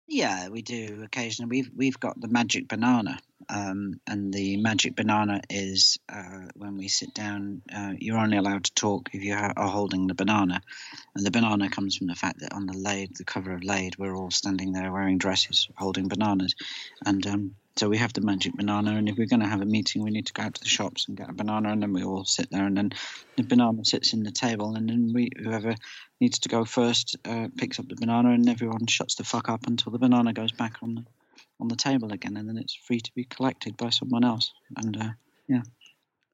Yeah, 0.07 0.49
we 0.49 0.61
do 0.61 1.01
occasionally. 1.03 1.49
We've 1.49 1.71
we've 1.75 1.99
got 1.99 2.19
the 2.21 2.27
magic 2.27 2.67
banana, 2.67 3.17
um, 3.49 3.99
and 4.05 4.31
the 4.31 4.57
magic 4.57 4.95
banana 4.95 5.41
is 5.49 5.97
uh, 6.07 6.49
when 6.55 6.77
we 6.77 6.89
sit 6.89 7.13
down. 7.15 7.63
Uh, 7.75 7.93
you're 7.97 8.19
only 8.19 8.37
allowed 8.37 8.65
to 8.65 8.73
talk 8.75 9.09
if 9.13 9.23
you 9.23 9.33
ha- 9.35 9.53
are 9.57 9.67
holding 9.67 10.05
the 10.05 10.13
banana, 10.13 10.61
and 11.15 11.25
the 11.25 11.31
banana 11.31 11.69
comes 11.69 11.97
from 11.97 12.05
the 12.05 12.15
fact 12.15 12.39
that 12.41 12.53
on 12.53 12.67
the 12.67 12.77
Laid, 12.77 13.15
the 13.15 13.23
cover 13.23 13.51
of 13.53 13.63
laid, 13.63 13.97
we're 13.97 14.15
all 14.15 14.29
standing 14.29 14.73
there 14.73 14.91
wearing 14.91 15.17
dresses, 15.17 15.67
holding 15.75 16.07
bananas, 16.07 16.53
and 17.03 17.25
um, 17.25 17.55
so 17.77 17.89
we 17.89 17.97
have 17.97 18.13
the 18.13 18.21
magic 18.21 18.53
banana, 18.55 18.95
and 18.95 19.09
if 19.09 19.17
we're 19.17 19.27
going 19.27 19.41
to 19.41 19.47
have 19.47 19.61
a 19.61 19.65
meeting, 19.65 20.03
we 20.03 20.11
need 20.11 20.27
to 20.27 20.33
go 20.33 20.43
out 20.43 20.55
to 20.55 20.61
the 20.61 20.69
shops 20.69 21.07
and 21.07 21.17
get 21.17 21.29
a 21.29 21.33
banana, 21.33 21.71
and 21.71 21.81
then 21.81 21.91
we 21.93 22.03
all 22.03 22.23
sit 22.23 22.49
there, 22.49 22.65
and 22.65 22.77
then 22.77 22.91
the 23.35 23.43
banana 23.43 23.83
sits 23.83 24.13
in 24.13 24.23
the 24.23 24.31
table, 24.31 24.75
and 24.75 24.89
then 24.89 25.11
we 25.13 25.29
whoever 25.37 25.75
needs 26.21 26.39
to 26.39 26.49
go 26.49 26.63
first 26.63 27.17
uh, 27.25 27.47
picks 27.57 27.79
up 27.79 27.87
the 27.89 27.95
banana, 27.95 28.29
and 28.29 28.47
everyone 28.47 28.87
shuts 28.87 29.15
the 29.15 29.23
fuck 29.23 29.49
up 29.49 29.67
until 29.67 29.91
the 29.91 29.99
banana 29.99 30.31
goes 30.31 30.51
back 30.51 30.77
on 30.81 30.95
the 30.95 31.05
on 31.59 31.67
the 31.67 31.75
table 31.75 32.11
again, 32.11 32.37
and 32.37 32.47
then 32.47 32.57
it's 32.57 32.75
free 32.75 32.99
to 32.99 33.11
be 33.13 33.23
collected 33.23 33.77
by 33.77 33.89
someone 33.89 34.23
else. 34.23 34.51
And 34.77 34.97
uh, 34.97 35.09
yeah, 35.47 35.61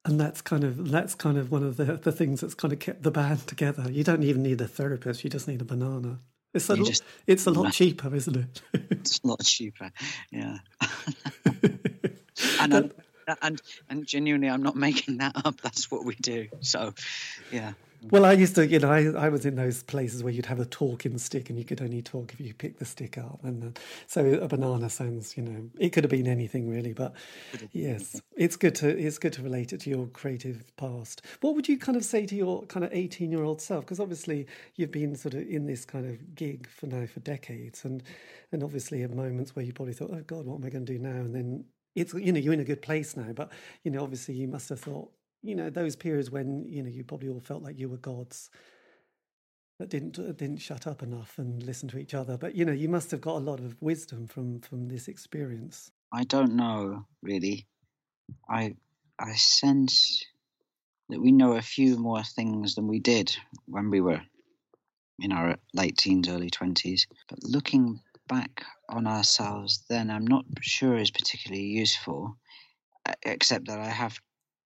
and 0.05 0.19
that's 0.19 0.41
kind 0.41 0.63
of 0.63 0.89
that's 0.89 1.15
kind 1.15 1.37
of 1.37 1.51
one 1.51 1.63
of 1.63 1.77
the, 1.77 1.85
the 1.85 2.11
things 2.11 2.41
that's 2.41 2.53
kind 2.53 2.73
of 2.73 2.79
kept 2.79 3.03
the 3.03 3.11
band 3.11 3.47
together. 3.47 3.89
You 3.91 4.03
don't 4.03 4.23
even 4.23 4.43
need 4.43 4.61
a 4.61 4.67
therapist; 4.67 5.23
you 5.23 5.29
just 5.29 5.47
need 5.47 5.61
a 5.61 5.65
banana. 5.65 6.19
It's 6.53 6.69
a, 6.69 6.75
lot, 6.75 6.85
just, 6.85 7.03
it's 7.27 7.45
a 7.47 7.51
lot 7.51 7.71
cheaper, 7.71 8.13
isn't 8.13 8.35
it? 8.35 8.61
it's 8.91 9.19
a 9.23 9.27
lot 9.27 9.41
cheaper, 9.41 9.89
yeah. 10.31 10.57
and, 12.59 12.73
I'm, 12.73 12.91
and 13.41 13.61
and 13.89 14.05
genuinely, 14.05 14.49
I'm 14.49 14.63
not 14.63 14.75
making 14.75 15.19
that 15.19 15.33
up. 15.45 15.61
That's 15.61 15.89
what 15.89 16.03
we 16.03 16.15
do. 16.15 16.47
So, 16.59 16.93
yeah. 17.51 17.73
Well, 18.09 18.25
I 18.25 18.33
used 18.33 18.55
to, 18.55 18.65
you 18.65 18.79
know, 18.79 18.89
I, 18.89 19.25
I 19.25 19.29
was 19.29 19.45
in 19.45 19.55
those 19.55 19.83
places 19.83 20.23
where 20.23 20.33
you'd 20.33 20.47
have 20.47 20.59
a 20.59 20.65
talking 20.65 21.19
stick 21.19 21.51
and 21.51 21.59
you 21.59 21.63
could 21.63 21.81
only 21.83 22.01
talk 22.01 22.33
if 22.33 22.39
you 22.41 22.51
picked 22.51 22.79
the 22.79 22.85
stick 22.85 23.15
up. 23.19 23.39
And 23.43 23.63
uh, 23.63 23.79
so 24.07 24.25
a 24.25 24.47
banana 24.47 24.89
sounds, 24.89 25.37
you 25.37 25.43
know, 25.43 25.69
it 25.77 25.89
could 25.89 26.03
have 26.03 26.09
been 26.09 26.25
anything 26.25 26.67
really. 26.67 26.93
But 26.93 27.13
yes, 27.73 28.19
it's 28.35 28.55
good 28.55 28.73
to 28.75 28.89
it's 28.97 29.19
good 29.19 29.33
to 29.33 29.43
relate 29.43 29.71
it 29.71 29.81
to 29.81 29.91
your 29.91 30.07
creative 30.07 30.75
past. 30.77 31.21
What 31.41 31.53
would 31.53 31.69
you 31.69 31.77
kind 31.77 31.95
of 31.95 32.03
say 32.03 32.25
to 32.25 32.35
your 32.35 32.63
kind 32.65 32.83
of 32.83 32.91
18 32.91 33.31
year 33.31 33.43
old 33.43 33.61
self? 33.61 33.85
Because 33.85 33.99
obviously 33.99 34.47
you've 34.75 34.91
been 34.91 35.15
sort 35.15 35.35
of 35.35 35.47
in 35.47 35.67
this 35.67 35.85
kind 35.85 36.09
of 36.09 36.33
gig 36.33 36.67
for 36.69 36.87
now 36.87 37.05
for 37.05 37.19
decades. 37.19 37.85
And, 37.85 38.01
and 38.51 38.63
obviously 38.63 39.03
at 39.03 39.11
moments 39.11 39.55
where 39.55 39.63
you 39.63 39.73
probably 39.73 39.93
thought, 39.93 40.09
oh 40.11 40.23
God, 40.25 40.47
what 40.47 40.55
am 40.55 40.65
I 40.65 40.69
going 40.69 40.87
to 40.87 40.93
do 40.93 40.97
now? 40.97 41.09
And 41.09 41.35
then 41.35 41.65
it's, 41.95 42.15
you 42.15 42.31
know, 42.31 42.39
you're 42.39 42.53
in 42.53 42.59
a 42.61 42.65
good 42.65 42.81
place 42.81 43.15
now. 43.15 43.31
But, 43.33 43.51
you 43.83 43.91
know, 43.91 44.01
obviously 44.01 44.33
you 44.33 44.47
must 44.47 44.69
have 44.69 44.79
thought, 44.79 45.11
you 45.43 45.55
know 45.55 45.69
those 45.69 45.95
periods 45.95 46.29
when 46.29 46.65
you 46.67 46.83
know 46.83 46.89
you 46.89 47.03
probably 47.03 47.29
all 47.29 47.39
felt 47.39 47.63
like 47.63 47.79
you 47.79 47.89
were 47.89 47.97
gods 47.97 48.49
that 49.79 49.89
didn't 49.89 50.13
didn't 50.37 50.57
shut 50.57 50.85
up 50.85 51.01
enough 51.01 51.39
and 51.39 51.63
listen 51.63 51.89
to 51.89 51.97
each 51.97 52.13
other. 52.13 52.37
But 52.37 52.55
you 52.55 52.65
know 52.65 52.71
you 52.71 52.87
must 52.87 53.09
have 53.11 53.21
got 53.21 53.37
a 53.37 53.45
lot 53.49 53.59
of 53.59 53.75
wisdom 53.81 54.27
from 54.27 54.59
from 54.61 54.87
this 54.87 55.07
experience. 55.07 55.91
I 56.13 56.23
don't 56.23 56.55
know 56.55 57.05
really. 57.21 57.67
I 58.49 58.75
i 59.19 59.33
sense 59.33 60.25
that 61.09 61.21
we 61.21 61.31
know 61.31 61.53
a 61.53 61.61
few 61.61 61.97
more 61.97 62.23
things 62.23 62.75
than 62.75 62.87
we 62.87 62.99
did 62.99 63.35
when 63.65 63.89
we 63.89 64.01
were 64.01 64.21
in 65.19 65.31
our 65.31 65.57
late 65.73 65.97
teens 65.97 66.29
early 66.29 66.49
20s 66.49 67.01
but 67.29 67.43
looking 67.43 67.99
back 68.27 68.63
on 68.89 69.05
ourselves 69.05 69.83
then 69.89 70.09
i'm 70.09 70.25
not 70.25 70.45
sure 70.61 70.95
is 70.97 71.11
particularly 71.11 71.65
useful 71.65 72.35
except 73.23 73.67
that 73.67 73.79
i 73.79 73.89
have 73.89 74.17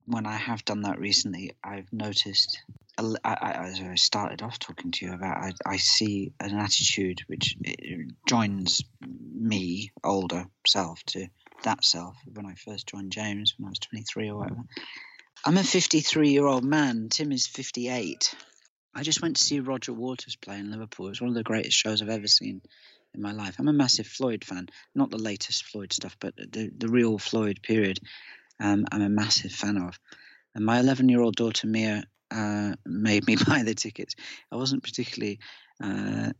when 0.06 0.26
I 0.26 0.36
have 0.36 0.66
done 0.66 0.82
that 0.82 0.99
recently, 0.99 1.53
I've 1.64 1.91
noticed, 1.91 2.62
I, 2.97 3.16
I, 3.24 3.51
as 3.68 3.80
I 3.80 3.95
started 3.95 4.41
off 4.41 4.60
talking 4.60 4.91
to 4.91 5.06
you 5.06 5.14
about, 5.14 5.38
I, 5.38 5.53
I 5.66 5.78
see 5.78 6.34
an 6.39 6.58
attitude 6.58 7.22
which 7.28 7.58
eh, 7.66 7.74
joins 8.28 8.82
me, 9.01 9.91
older 10.03 10.45
self, 10.68 11.03
to 11.08 11.28
that 11.64 11.84
self 11.84 12.16
when 12.34 12.45
I 12.45 12.53
first 12.53 12.88
joined 12.88 13.12
James 13.12 13.56
when 13.58 13.68
I 13.68 13.70
was 13.70 13.80
23 13.80 14.30
or 14.30 14.38
whatever. 14.38 14.62
I'm 15.45 15.58
a 15.58 15.64
53 15.64 16.30
year 16.30 16.45
old 16.45 16.64
man. 16.64 17.10
Tim 17.10 17.32
is 17.32 17.47
58. 17.47 18.36
I 18.93 19.03
just 19.03 19.22
went 19.22 19.36
to 19.36 19.43
see 19.43 19.60
Roger 19.60 19.93
Waters 19.93 20.36
play 20.36 20.58
in 20.58 20.72
Liverpool. 20.72 21.08
It 21.08 21.10
was 21.10 21.22
one 21.22 21.30
of 21.30 21.36
the 21.36 21.43
greatest 21.43 21.78
shows 21.78 22.01
I've 22.01 22.10
ever 22.10 22.28
seen 22.28 22.62
in 23.14 23.22
my 23.22 23.32
life. 23.32 23.56
I'm 23.60 23.68
a 23.68 23.74
massive 23.74 24.08
Floyd 24.08 24.43
fan, 24.43 24.70
not 24.93 25.10
the 25.10 25.18
latest 25.18 25.66
Floyd 25.66 25.91
stuff, 25.91 26.16
but 26.20 26.36
the, 26.38 26.72
the 26.76 26.88
real 26.88 27.18
Floyd 27.18 27.60
period 27.62 27.99
um, 28.60 28.86
I'm 28.91 29.01
a 29.01 29.10
massive 29.10 29.51
fan 29.51 29.78
of. 29.78 29.99
And 30.53 30.66
my 30.66 30.80
11 30.80 31.10
year 31.10 31.22
old 31.22 31.36
daughter 31.36 31.68
Mia 31.68 32.06
uh, 32.32 32.74
made 32.86 33.28
me 33.28 33.36
buy 33.47 33.64
the 33.64 33.76
tickets. 33.76 34.16
I 34.51 34.56
wasn't 34.56 34.84
particularly 34.84 35.39
uh, 35.84 36.32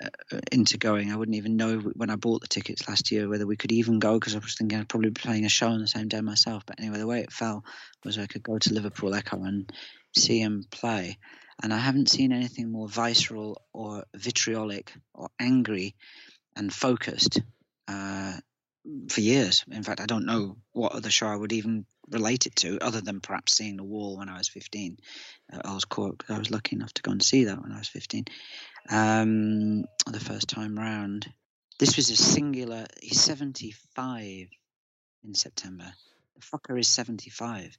into 0.52 0.78
going. 0.78 1.12
I 1.12 1.16
wouldn't 1.16 1.38
even 1.38 1.58
know 1.58 1.80
when 1.80 2.10
I 2.10 2.16
bought 2.16 2.42
the 2.42 2.48
tickets 2.48 2.88
last 2.88 3.12
year 3.12 3.28
whether 3.28 3.46
we 3.46 3.58
could 3.58 3.72
even 3.72 4.00
go 4.00 4.14
because 4.14 4.36
I 4.36 4.40
was 4.40 4.56
thinking 4.56 4.80
I'd 4.80 4.90
probably 4.90 5.10
be 5.10 5.22
playing 5.22 5.46
a 5.46 5.50
show 5.50 5.68
on 5.68 5.82
the 5.82 5.88
same 5.88 6.08
day 6.08 6.22
myself. 6.22 6.64
But 6.66 6.80
anyway, 6.80 7.00
the 7.00 7.08
way 7.08 7.20
it 7.20 7.34
fell 7.34 7.66
was 8.04 8.18
I 8.18 8.28
could 8.28 8.44
go 8.44 8.58
to 8.58 8.74
Liverpool 8.74 9.14
Echo 9.14 9.44
and 9.44 9.72
see 10.16 10.40
him 10.40 10.66
play. 10.72 11.18
And 11.62 11.74
I 11.74 11.78
haven't 11.78 12.10
seen 12.10 12.32
anything 12.32 12.72
more 12.72 12.88
visceral 12.88 13.62
or 13.74 14.04
vitriolic 14.16 14.94
or 15.14 15.30
angry 15.40 15.96
and 16.56 16.74
focused 16.74 17.42
uh, 17.88 18.34
for 19.10 19.22
years. 19.22 19.64
In 19.72 19.84
fact, 19.84 20.02
I 20.02 20.06
don't 20.06 20.26
know 20.26 20.58
what 20.72 20.94
other 20.94 21.10
show 21.10 21.28
I 21.28 21.36
would 21.36 21.54
even 21.54 21.86
relate 22.10 22.46
it 22.46 22.56
to, 22.58 22.80
other 22.82 23.02
than 23.02 23.22
perhaps 23.22 23.54
seeing 23.56 23.78
The 23.78 23.84
Wall 23.84 24.18
when 24.18 24.30
I 24.30 24.38
was 24.38 24.48
15 24.48 24.98
at 25.52 25.66
Earl's 25.66 25.86
Court. 25.86 26.24
I 26.30 26.38
was 26.38 26.52
lucky 26.52 26.76
enough 26.76 26.94
to 26.94 27.02
go 27.02 27.12
and 27.12 27.24
see 27.24 27.46
that 27.46 27.62
when 27.62 27.72
I 27.72 27.78
was 27.78 27.88
15, 27.88 28.26
um, 28.90 29.82
the 30.06 30.20
first 30.20 30.48
time 30.48 30.78
round. 30.78 31.32
This 31.78 31.98
was 31.98 32.10
a 32.10 32.16
singular. 32.16 32.86
He's 33.02 33.22
75 33.22 34.48
in 35.26 35.34
September. 35.34 35.92
The 36.36 36.42
fucker 36.42 36.80
is 36.80 36.88
75, 36.88 37.78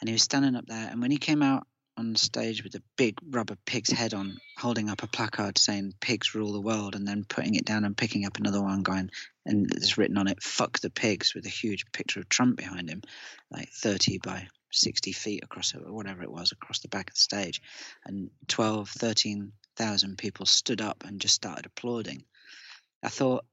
and 0.00 0.08
he 0.08 0.12
was 0.12 0.22
standing 0.22 0.56
up 0.56 0.66
there. 0.66 0.88
And 0.90 1.00
when 1.00 1.10
he 1.10 1.18
came 1.18 1.42
out 1.42 1.66
on 1.96 2.16
stage 2.16 2.62
with 2.64 2.74
a 2.74 2.82
big 2.96 3.16
rubber 3.30 3.56
pig's 3.66 3.90
head 3.90 4.14
on, 4.14 4.38
holding 4.58 4.88
up 4.90 5.02
a 5.02 5.06
placard 5.06 5.58
saying 5.58 5.94
"Pigs 6.00 6.34
rule 6.34 6.52
the 6.52 6.60
world," 6.60 6.94
and 6.94 7.06
then 7.06 7.24
putting 7.24 7.54
it 7.54 7.64
down 7.64 7.84
and 7.84 7.96
picking 7.96 8.26
up 8.26 8.36
another 8.36 8.62
one, 8.62 8.82
going 8.82 9.10
and 9.46 9.70
it's 9.72 9.96
written 9.96 10.18
on 10.18 10.26
it 10.28 10.42
"Fuck 10.42 10.80
the 10.80 10.90
pigs" 10.90 11.34
with 11.34 11.46
a 11.46 11.50
huge 11.50 11.90
picture 11.92 12.20
of 12.20 12.28
Trump 12.28 12.56
behind 12.56 12.88
him, 12.88 13.02
like 13.50 13.70
30 13.70 14.18
by 14.18 14.48
60 14.70 15.12
feet 15.12 15.44
across 15.44 15.74
or 15.74 15.92
whatever 15.92 16.22
it 16.22 16.30
was, 16.30 16.52
across 16.52 16.80
the 16.80 16.88
back 16.88 17.10
of 17.10 17.14
the 17.14 17.20
stage, 17.20 17.62
and 18.04 18.30
12, 18.48 18.90
13,000 18.90 20.18
people 20.18 20.46
stood 20.46 20.80
up 20.80 21.04
and 21.04 21.20
just 21.20 21.34
started 21.34 21.66
applauding. 21.66 22.24
I 23.02 23.08
thought, 23.08 23.44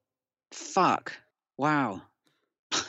"Fuck, 0.51 1.13
wow." 1.57 2.01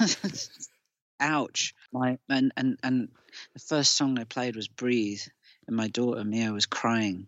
ouch 1.21 1.75
my 1.93 2.19
and 2.29 2.53
and 2.57 2.79
and 2.83 3.09
the 3.55 3.61
first 3.61 3.93
song 3.93 4.19
i 4.19 4.25
played 4.25 4.57
was 4.57 4.67
breathe 4.67 5.23
and 5.67 5.77
my 5.77 5.89
daughter 5.89 6.25
Mia 6.25 6.53
was 6.53 6.67
crying. 6.67 7.27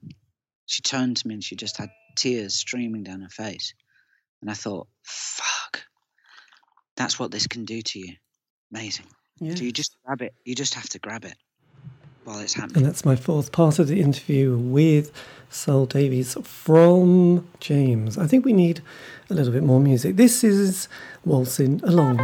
She 0.67 0.83
turned 0.83 1.19
to 1.19 1.29
me 1.29 1.35
and 1.35 1.45
she 1.45 1.57
just 1.57 1.77
had 1.77 1.91
tears 2.17 2.55
streaming 2.55 3.03
down 3.05 3.21
her 3.21 3.29
face. 3.29 3.75
And 4.41 4.51
I 4.51 4.55
thought, 4.55 4.89
fuck, 5.03 5.85
that's 6.97 7.19
what 7.19 7.31
this 7.31 7.47
can 7.47 7.65
do 7.65 7.83
to 7.83 7.99
you. 7.99 8.15
Amazing. 8.73 9.07
Yeah. 9.41 9.55
So 9.55 9.65
you 9.65 9.73
just 9.73 9.97
grab 10.05 10.23
it. 10.23 10.35
You 10.45 10.55
just 10.55 10.75
have 10.75 10.89
to 10.91 10.99
grab 10.99 11.25
it 11.25 11.37
while 12.25 12.39
it's 12.41 12.55
happening. 12.55 12.79
And 12.79 12.87
that's 12.87 13.05
my 13.05 13.17
fourth 13.17 13.53
part 13.53 13.79
of 13.79 13.89
the 13.89 14.01
interview 14.01 14.57
with 14.57 15.13
Saul 15.51 15.87
Davies 15.87 16.37
from 16.43 17.47
James. 17.61 18.19
I 18.19 18.27
think 18.27 18.45
we 18.45 18.53
need 18.53 18.81
a 19.31 19.35
little 19.35 19.53
bit 19.53 19.63
more 19.63 19.81
music. 19.81 20.17
This 20.17 20.45
is 20.45 20.89
Waltzing 21.25 21.81
Along. 21.85 22.19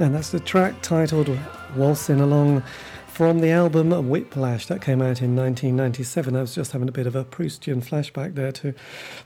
And 0.00 0.12
that's 0.12 0.30
the 0.30 0.40
track 0.40 0.82
titled 0.82 1.28
Waltzing 1.76 2.20
Along 2.20 2.64
from 3.06 3.38
the 3.38 3.50
album 3.50 3.90
Whiplash 4.08 4.66
that 4.66 4.82
came 4.82 5.00
out 5.00 5.22
in 5.22 5.36
1997. 5.36 6.34
I 6.34 6.40
was 6.40 6.52
just 6.52 6.72
having 6.72 6.88
a 6.88 6.92
bit 6.92 7.06
of 7.06 7.14
a 7.14 7.24
Proustian 7.24 7.80
flashback 7.80 8.34
there 8.34 8.50
to 8.50 8.74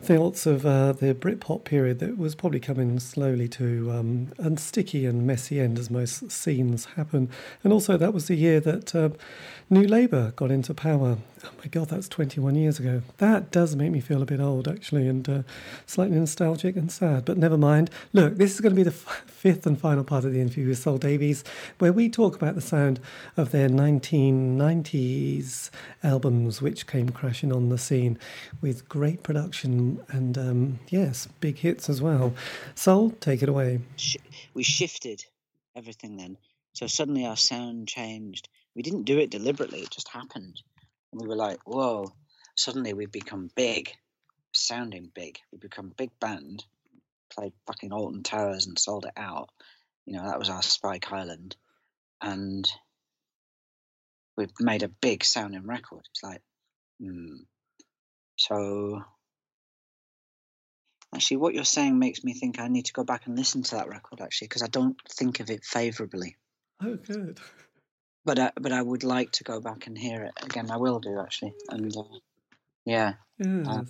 thoughts 0.03 0.45
of 0.45 0.67
uh, 0.67 0.93
the 0.93 1.15
Britpop 1.15 1.65
period 1.65 2.01
that 2.01 2.19
was 2.19 2.35
probably 2.35 2.61
coming 2.61 3.01
slowly 3.01 3.49
to 3.49 3.91
um, 3.91 4.59
sticky 4.59 5.07
and 5.07 5.27
messy 5.27 5.59
end 5.59 5.79
as 5.79 5.89
most 5.91 6.31
scenes 6.31 6.85
happen. 6.97 7.31
And 7.65 7.73
also, 7.73 7.97
that 7.97 8.13
was 8.13 8.29
the 8.29 8.37
year 8.37 8.61
that 8.61 8.95
uh, 8.95 9.09
New 9.71 9.87
Labour 9.87 10.33
got 10.37 10.51
into 10.51 10.75
power. 10.75 11.17
Oh 11.49 11.53
my 11.59 11.69
God, 11.69 11.89
that's 11.89 12.09
21 12.09 12.55
years 12.57 12.79
ago. 12.79 13.03
That 13.17 13.51
does 13.51 13.75
make 13.75 13.91
me 13.91 14.01
feel 14.01 14.21
a 14.21 14.27
bit 14.27 14.39
old, 14.39 14.69
actually, 14.69 15.09
and 15.09 15.27
uh, 15.29 15.43
slightly 15.87 16.19
nostalgic 16.19 16.77
and 16.77 16.93
sad. 16.93 17.25
But 17.25 17.39
never 17.39 17.57
mind. 17.57 17.91
Look, 18.13 18.37
this 18.37 18.55
is 18.55 18.61
going 18.61 18.73
to 18.73 18.77
be 18.77 18.83
the 18.83 18.91
f- 18.91 19.25
fifth 19.27 19.67
and 19.67 19.81
final 19.81 20.05
part 20.05 20.25
of 20.25 20.33
the 20.33 20.41
interview 20.41 20.69
with 20.69 20.79
Saul 20.79 20.99
Davies, 20.99 21.45
where 21.79 21.93
we 21.93 22.11
talk 22.11 22.37
about 22.37 22.55
the 22.55 22.61
sound 22.61 23.01
of 23.37 23.51
their 23.51 23.69
1990s 23.69 25.71
albums, 26.03 26.61
which 26.61 26.87
came 26.87 27.09
crashing 27.09 27.53
on 27.53 27.71
the 27.71 27.79
scene 27.79 28.19
with 28.61 28.89
great 28.89 29.23
production 29.23 30.01
and, 30.09 30.37
um, 30.37 30.79
yes, 30.89 31.29
big 31.41 31.59
hits 31.59 31.89
as 31.89 32.03
well. 32.03 32.35
Saul, 32.75 33.11
take 33.21 33.43
it 33.43 33.49
away. 33.49 33.81
We 34.53 34.63
shifted 34.63 35.25
everything 35.75 36.17
then. 36.17 36.37
So 36.75 36.87
suddenly 36.87 37.25
our 37.25 37.37
sound 37.37 37.89
changed 37.89 38.49
we 38.79 38.83
didn't 38.83 39.03
do 39.03 39.19
it 39.19 39.31
deliberately, 39.31 39.81
it 39.81 39.91
just 39.91 40.07
happened. 40.07 40.63
And 41.13 41.21
we 41.21 41.29
were 41.29 41.37
like, 41.37 41.61
whoa, 41.65 42.13
suddenly 42.57 42.93
we've 42.93 43.13
become 43.13 43.51
big, 43.55 43.91
sounding 44.53 45.11
big. 45.15 45.39
We've 45.51 45.61
become 45.61 45.93
big 45.97 46.11
band, 46.21 46.65
played 47.33 47.53
fucking 47.67 47.93
Alton 47.93 48.23
Towers 48.23 48.67
and 48.67 48.79
sold 48.79 49.07
it 49.07 49.15
out. 49.17 49.51
You 50.05 50.15
know, 50.15 50.27
that 50.27 50.39
was 50.39 50.51
our 50.51 50.63
Spike 50.63 51.13
Island. 51.13 51.57
And 52.21 52.71
we've 54.37 54.53
made 54.61 54.83
a 54.83 54.89
big 54.89 55.25
sounding 55.25 55.67
record. 55.67 56.03
It's 56.11 56.23
like, 56.23 56.43
hmm. 57.01 57.37
So 58.37 59.03
actually, 61.15 61.39
what 61.39 61.55
you're 61.55 61.65
saying 61.65 61.99
makes 61.99 62.23
me 62.23 62.35
think 62.35 62.59
I 62.59 62.69
need 62.69 62.87
to 62.87 62.93
go 62.93 63.05
back 63.05 63.27
and 63.27 63.37
listen 63.37 63.63
to 63.65 63.77
that 63.77 63.89
record 63.89 64.21
actually, 64.21 64.49
because 64.49 64.63
I 64.63 64.69
don't 64.69 64.97
think 65.09 65.41
of 65.41 65.51
it 65.51 65.65
favorably. 65.65 66.37
Oh, 66.83 66.97
good 66.97 67.41
but 68.29 68.39
I, 68.39 68.53
but 68.61 68.73
I 68.73 68.83
would 68.83 69.05
like 69.05 69.33
to 69.33 69.45
go 69.45 69.59
back 69.59 69.87
and 69.87 69.97
hear 69.97 70.23
it 70.23 70.35
again. 70.43 70.71
I 70.71 70.77
will 70.77 71.01
do 71.01 71.19
actually, 71.19 71.55
and 71.71 71.97
uh, 71.97 72.03
yeah, 72.85 73.15
yes. 73.39 73.67
uh, 73.67 73.83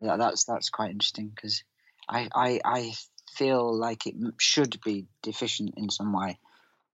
yeah, 0.00 0.16
that's 0.18 0.44
that's 0.44 0.70
quite 0.70 0.92
interesting 0.92 1.32
because 1.34 1.64
I, 2.08 2.28
I 2.32 2.60
I 2.64 2.92
feel 3.36 3.76
like 3.76 4.06
it 4.06 4.14
should 4.38 4.80
be 4.84 5.06
deficient 5.24 5.74
in 5.76 5.90
some 5.90 6.12
way 6.12 6.38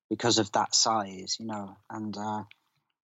because 0.08 0.38
of 0.38 0.50
that 0.52 0.74
size, 0.74 1.36
you 1.38 1.44
know, 1.44 1.76
and 1.90 2.16
uh, 2.16 2.44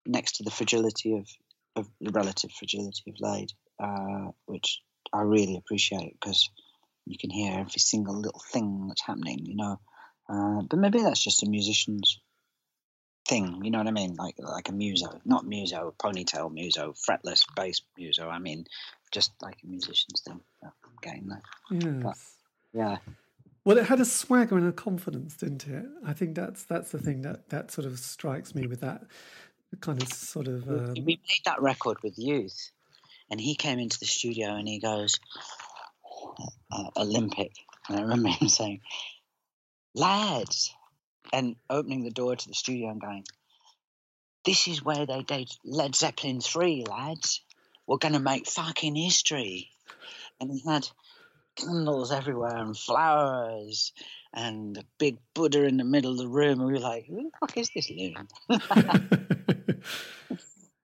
next 0.05 0.33
to 0.33 0.43
the 0.43 0.51
fragility 0.51 1.17
of 1.17 1.27
of 1.75 1.89
the 1.99 2.11
relative 2.11 2.51
fragility 2.51 3.09
of 3.09 3.15
Laid, 3.19 3.51
uh, 3.79 4.29
which 4.45 4.79
I 5.11 5.21
really 5.21 5.57
appreciate 5.57 6.19
because 6.21 6.51
you 7.07 7.17
can 7.17 7.31
hear 7.31 7.53
every 7.53 7.79
single 7.79 8.15
little 8.15 8.43
thing 8.51 8.89
that's 8.89 9.07
happening, 9.07 9.39
you 9.43 9.55
know. 9.55 9.79
Uh, 10.29 10.61
but 10.69 10.77
maybe 10.77 11.01
that's 11.01 11.23
just 11.23 11.41
a 11.41 11.49
musician's 11.49 12.19
thing. 13.31 13.63
You 13.63 13.71
know 13.71 13.77
what 13.77 13.87
I 13.87 13.91
mean? 13.91 14.15
Like 14.15 14.35
like 14.37 14.69
a 14.69 14.73
muso, 14.73 15.19
not 15.25 15.45
muso, 15.45 15.93
ponytail 15.97 16.51
muso, 16.51 16.93
fretless 16.93 17.45
bass 17.55 17.81
muso. 17.97 18.27
I 18.27 18.39
mean, 18.39 18.67
just 19.11 19.31
like 19.41 19.57
a 19.63 19.67
musician's 19.67 20.21
thing. 20.21 20.41
I'm 20.63 20.71
getting 21.01 21.29
that. 21.29 21.41
Yes. 21.71 22.03
But, 22.03 22.17
yeah. 22.79 22.97
Well, 23.63 23.77
it 23.77 23.85
had 23.85 23.99
a 23.99 24.05
swagger 24.05 24.57
and 24.57 24.67
a 24.67 24.71
confidence, 24.71 25.35
didn't 25.37 25.67
it? 25.67 25.85
I 26.05 26.13
think 26.13 26.35
that's 26.35 26.63
that's 26.63 26.91
the 26.91 26.99
thing 26.99 27.21
that 27.21 27.49
that 27.49 27.71
sort 27.71 27.87
of 27.87 27.99
strikes 27.99 28.53
me 28.53 28.67
with 28.67 28.81
that 28.81 29.03
kind 29.79 30.01
of 30.01 30.09
sort 30.09 30.47
of. 30.47 30.67
Um... 30.67 30.93
We 30.95 31.19
made 31.29 31.45
that 31.45 31.61
record 31.61 31.97
with 32.03 32.17
Youth, 32.17 32.71
and 33.29 33.39
he 33.39 33.55
came 33.55 33.79
into 33.79 33.99
the 33.99 34.07
studio 34.07 34.55
and 34.55 34.67
he 34.67 34.79
goes, 34.79 35.19
uh, 36.71 36.89
"Olympic," 36.97 37.53
and 37.87 37.99
I 37.99 38.01
remember 38.01 38.29
him 38.29 38.49
saying, 38.49 38.81
"Lads, 39.93 40.75
and 41.31 41.55
opening 41.69 42.03
the 42.03 42.11
door 42.11 42.35
to 42.35 42.47
the 42.47 42.53
studio 42.53 42.89
and 42.89 43.01
going, 43.01 43.25
"This 44.45 44.67
is 44.67 44.83
where 44.83 45.05
they 45.05 45.23
did 45.23 45.51
Led 45.63 45.95
Zeppelin 45.95 46.41
three, 46.41 46.83
lads. 46.87 47.41
We're 47.87 47.97
going 47.97 48.13
to 48.13 48.19
make 48.19 48.47
fucking 48.47 48.95
history." 48.95 49.69
And 50.39 50.51
he 50.51 50.61
had 50.67 50.87
candles 51.55 52.11
everywhere 52.11 52.55
and 52.55 52.77
flowers 52.77 53.91
and 54.33 54.77
a 54.77 54.83
big 54.97 55.17
Buddha 55.33 55.65
in 55.65 55.77
the 55.77 55.83
middle 55.83 56.11
of 56.11 56.17
the 56.17 56.27
room. 56.27 56.59
And 56.59 56.67
we 56.67 56.73
were 56.73 56.79
like, 56.79 57.05
"Who 57.05 57.23
the 57.23 57.31
fuck 57.39 57.57
is 57.57 57.69
this 57.73 57.89
loon?" 57.89 58.27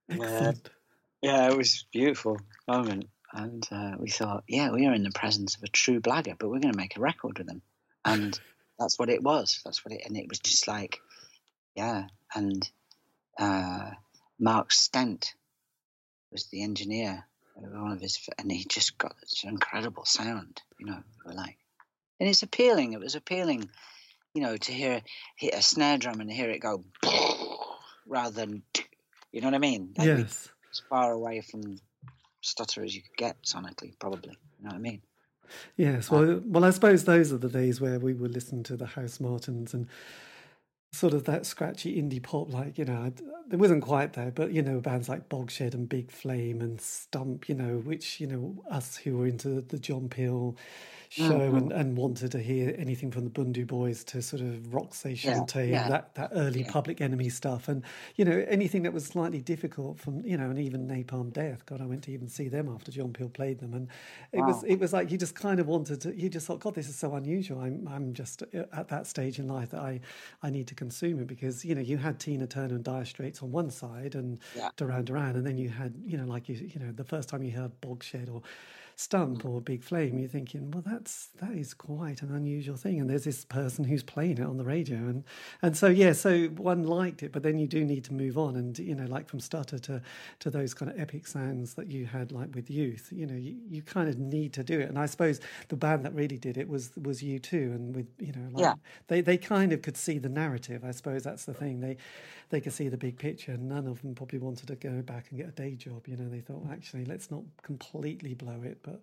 yeah, 0.10 0.52
yeah, 1.22 1.50
it 1.50 1.58
was 1.58 1.86
beautiful 1.92 2.40
moment. 2.68 3.10
And 3.34 3.68
uh, 3.72 3.96
we 4.00 4.10
thought, 4.10 4.44
yeah, 4.48 4.72
we 4.72 4.86
are 4.86 4.94
in 4.94 5.04
the 5.04 5.12
presence 5.12 5.56
of 5.56 5.64
a 5.64 5.68
true 5.68 6.00
blagger, 6.00 6.36
but 6.38 6.50
we're 6.50 6.60
going 6.60 6.72
to 6.72 6.78
make 6.78 6.98
a 6.98 7.02
record 7.02 7.38
with 7.38 7.50
him. 7.50 7.62
And 8.06 8.40
that's 8.80 9.00
what 9.00 9.10
it 9.10 9.24
was. 9.24 9.62
That's 9.64 9.84
what 9.84 9.94
it, 9.94 10.02
and 10.06 10.18
it 10.18 10.28
was 10.30 10.40
just 10.40 10.68
like, 10.68 11.00
yeah. 11.76 12.08
And 12.34 12.70
uh, 13.40 13.92
Mark 14.40 14.72
Stent 14.72 15.34
was 16.32 16.46
the 16.46 16.64
engineer, 16.64 17.26
one 17.56 17.92
of 17.92 18.02
his, 18.02 18.20
and 18.38 18.52
he 18.52 18.66
just 18.66 18.98
got 18.98 19.16
this 19.22 19.44
incredible 19.44 20.06
sound. 20.06 20.62
You 20.80 20.88
know, 20.88 21.04
we 21.26 21.32
were 21.32 21.38
like, 21.38 21.58
and 22.20 22.30
it's 22.30 22.44
appealing. 22.44 22.94
It 22.94 23.00
was 23.00 23.16
appealing, 23.16 23.70
you 24.34 24.42
know, 24.42 24.58
to 24.58 24.72
hear 24.72 25.02
hit 25.36 25.54
a 25.54 25.62
snare 25.62 25.98
drum 25.98 26.20
and 26.20 26.32
hear 26.32 26.50
it 26.50 26.60
go 26.60 26.84
rather 28.08 28.32
than, 28.32 28.64
you 29.32 29.42
know 29.42 29.48
what 29.48 29.56
I 29.56 29.60
mean? 29.60 29.94
Like 29.98 30.08
yes. 30.08 30.50
As 30.72 30.82
far 30.90 31.12
away 31.12 31.42
from 31.42 31.80
stutter 32.42 32.84
as 32.84 32.96
you 32.96 33.02
could 33.02 33.18
get 33.18 33.42
sonically, 33.44 33.98
probably. 34.00 34.38
You 34.60 34.66
know 34.66 34.70
what 34.70 34.76
I 34.76 34.80
mean? 34.80 35.02
Yes, 35.76 36.12
uh, 36.12 36.16
well, 36.16 36.42
well, 36.46 36.66
I 36.66 36.70
suppose 36.72 37.04
those 37.06 37.32
are 37.34 37.38
the 37.38 37.50
days 37.50 37.80
where 37.82 38.00
we 38.00 38.14
would 38.14 38.34
listen 38.34 38.64
to 38.64 38.78
the 38.78 38.86
Housemartins 38.86 39.74
and 39.74 39.88
sort 40.92 41.14
of 41.14 41.26
that 41.26 41.46
scratchy 41.46 42.02
indie 42.02 42.22
pop, 42.22 42.52
like 42.52 42.78
you 42.78 42.86
know, 42.86 43.12
it 43.52 43.56
wasn't 43.58 43.84
quite 43.84 44.14
there, 44.14 44.32
but 44.32 44.52
you 44.52 44.62
know, 44.62 44.80
bands 44.80 45.10
like 45.10 45.30
Bogshed 45.30 45.74
and 45.74 45.88
Big 45.88 46.12
Flame 46.12 46.62
and 46.62 46.80
Stump, 46.80 47.50
you 47.50 47.56
know, 47.56 47.78
which 47.78 48.20
you 48.20 48.28
know, 48.28 48.64
us 48.70 48.98
who 48.98 49.18
were 49.18 49.28
into 49.28 49.62
the 49.62 49.80
John 49.80 50.10
Peel 50.10 50.58
show 51.10 51.24
mm-hmm. 51.24 51.58
and, 51.58 51.72
and 51.72 51.98
wanted 51.98 52.32
to 52.32 52.40
hear 52.40 52.76
anything 52.78 53.12
from 53.12 53.24
the 53.24 53.30
Bhundu 53.30 53.66
Boys 53.66 54.04
to 54.06 54.22
sort 54.22 54.42
of 54.42 54.74
Rock 54.74 54.94
Station 54.94 55.46
yeah, 55.56 55.62
yeah. 55.62 55.90
that, 55.90 56.16
that 56.16 56.32
early 56.34 56.62
yeah. 56.62 56.72
Public 56.72 57.02
Enemy 57.02 57.30
stuff. 57.30 57.68
And, 57.68 57.84
you 58.16 58.26
know, 58.26 58.46
anything 58.48 58.84
that 58.84 58.94
was 58.94 59.06
slightly 59.06 59.42
difficult 59.42 60.00
from, 60.00 60.26
you 60.26 60.38
know, 60.38 60.50
and 60.50 60.60
even 60.60 60.88
Napalm 60.88 61.32
Death. 61.32 61.66
God, 61.66 61.82
I 61.82 61.86
went 61.86 62.04
to 62.04 62.12
even 62.12 62.28
see 62.28 62.50
them 62.50 62.68
after 62.68 62.92
John 62.92 63.14
Peel 63.14 63.30
played 63.30 63.60
them. 63.60 63.74
And 63.74 63.88
it 64.34 64.40
wow. 64.40 64.48
was 64.48 64.64
it 64.64 64.80
was 64.80 64.94
like 64.94 65.12
you 65.12 65.18
just 65.18 65.36
kind 65.36 65.60
of 65.60 65.68
wanted 65.68 66.02
to, 66.02 66.16
you 66.16 66.30
just 66.30 66.46
thought, 66.48 66.60
God, 66.60 66.76
this 66.76 66.90
is 66.90 66.96
so 66.96 67.16
unusual. 67.16 67.62
I'm, 67.62 67.88
I'm 67.88 68.14
just 68.14 68.44
at 68.54 68.90
that 68.90 69.08
stage 69.08 69.40
in 69.40 69.48
life 69.48 69.70
that 69.72 69.82
I, 69.82 70.02
I 70.44 70.50
need 70.50 70.68
to 70.68 70.76
consume 70.78 71.20
it 71.20 71.28
because, 71.28 71.66
you 71.66 71.76
know, 71.76 71.82
you 71.82 71.98
had 71.98 72.20
Tina 72.20 72.48
Turner 72.48 72.76
and 72.76 72.84
Dire 72.84 73.06
Straits 73.06 73.44
on 73.44 73.52
one 73.52 73.70
side 73.70 74.16
and 74.16 74.40
Duran 74.78 75.06
Duran. 75.06 75.36
And 75.36 75.46
then 75.46 75.58
you 75.58 75.70
had, 75.70 75.94
you 76.06 76.18
know, 76.18 76.26
like, 76.26 76.48
you, 76.48 76.56
you 76.56 76.80
know, 76.80 76.92
the 76.92 77.04
first 77.04 77.28
time 77.28 77.44
you 77.44 77.52
heard 77.52 77.72
Bogshed 77.82 78.34
or 78.34 78.42
stump 78.98 79.44
mm. 79.44 79.50
or 79.50 79.62
big 79.62 79.84
flame, 79.84 80.18
you're 80.18 80.28
thinking, 80.28 80.72
well, 80.72 80.84
that's 80.86 81.30
that 81.40 81.52
is 81.52 81.74
quite 81.74 82.24
an 82.24 82.34
unusual 82.34 82.76
thing. 82.76 83.00
And 83.00 83.10
there's 83.10 83.24
this 83.24 83.46
person 83.46 83.86
who's 83.86 84.04
playing 84.04 84.40
it 84.40 84.46
on 84.46 84.58
the 84.58 84.66
radio, 84.66 84.98
and 84.98 85.24
and 85.62 85.78
so 85.78 85.88
yeah, 85.88 86.14
so 86.14 86.48
one 86.48 86.84
liked 86.84 87.24
it, 87.24 87.32
but 87.32 87.44
then 87.44 87.60
you 87.60 87.68
do 87.68 87.86
need 87.86 88.04
to 88.06 88.14
move 88.14 88.38
on, 88.38 88.56
and 88.56 88.78
you 88.78 88.96
know, 88.96 89.06
like 89.06 89.30
from 89.30 89.40
stutter 89.40 89.78
to 89.80 90.02
to 90.40 90.50
those 90.50 90.74
kind 90.74 90.92
of 90.92 91.00
epic 91.00 91.28
sounds 91.28 91.76
that 91.76 91.88
you 91.88 92.08
had 92.08 92.32
like 92.32 92.54
with 92.56 92.70
youth, 92.70 93.10
you 93.12 93.28
know, 93.28 93.36
you, 93.36 93.56
you 93.70 93.82
kind 93.84 94.10
of 94.10 94.18
need 94.18 94.52
to 94.54 94.64
do 94.64 94.80
it. 94.80 94.90
And 94.90 94.98
I 94.98 95.06
suppose 95.06 95.40
the 95.70 95.78
band 95.78 96.04
that 96.06 96.14
really 96.14 96.38
did 96.38 96.58
it 96.58 96.68
was 96.68 96.92
was 96.98 97.22
U2, 97.22 97.54
and 97.54 97.96
with 97.96 98.08
you 98.18 98.34
know, 98.34 98.50
like 98.52 98.64
yeah. 98.64 98.74
they 99.08 99.22
they 99.22 99.38
kind 99.38 99.72
of 99.72 99.84
could 99.84 99.96
see 99.96 100.18
the 100.18 100.30
narrative. 100.30 100.84
I 100.84 100.92
suppose 100.92 101.24
that's 101.24 101.46
the 101.46 101.54
thing 101.54 101.82
they 101.82 101.98
they 102.50 102.62
could 102.62 102.74
see 102.74 102.90
the 102.90 102.98
big 102.98 103.18
picture. 103.18 103.56
None 103.58 103.88
of 103.88 104.02
them 104.02 104.16
probably 104.16 104.40
wanted 104.40 104.68
to 104.68 104.76
go 104.76 105.02
back 105.04 105.28
and 105.30 105.40
get 105.40 105.50
a 105.50 105.52
day 105.52 105.76
job. 105.76 106.08
You 106.08 106.18
know, 106.18 106.30
they 106.30 106.40
thought 106.40 106.66
actually 106.72 107.06
let's 107.06 107.30
not 107.30 107.44
completely 107.62 108.34
blow 108.34 108.62
it, 108.64 108.82
but 108.88 109.02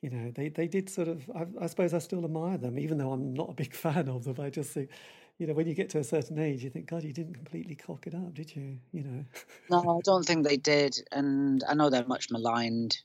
you 0.00 0.10
know, 0.10 0.30
they, 0.30 0.48
they 0.48 0.68
did 0.68 0.88
sort 0.88 1.08
of, 1.08 1.28
I, 1.34 1.46
I, 1.60 1.66
suppose 1.66 1.92
I 1.92 1.98
still 1.98 2.24
admire 2.24 2.56
them, 2.56 2.78
even 2.78 2.98
though 2.98 3.12
I'm 3.12 3.34
not 3.34 3.50
a 3.50 3.54
big 3.54 3.74
fan 3.74 4.08
of 4.08 4.24
them. 4.24 4.36
I 4.40 4.50
just 4.50 4.70
think, 4.70 4.90
you 5.38 5.46
know, 5.46 5.54
when 5.54 5.66
you 5.66 5.74
get 5.74 5.90
to 5.90 5.98
a 5.98 6.04
certain 6.04 6.38
age, 6.38 6.62
you 6.62 6.70
think, 6.70 6.86
God, 6.86 7.04
you 7.04 7.12
didn't 7.12 7.34
completely 7.34 7.74
cock 7.74 8.06
it 8.06 8.14
up, 8.14 8.34
did 8.34 8.54
you? 8.54 8.78
You 8.92 9.04
know. 9.04 9.24
no, 9.70 9.98
I 9.98 10.00
don't 10.04 10.24
think 10.24 10.46
they 10.46 10.56
did. 10.56 10.96
And 11.12 11.62
I 11.68 11.74
know 11.74 11.90
they're 11.90 12.06
much 12.06 12.30
maligned, 12.30 12.98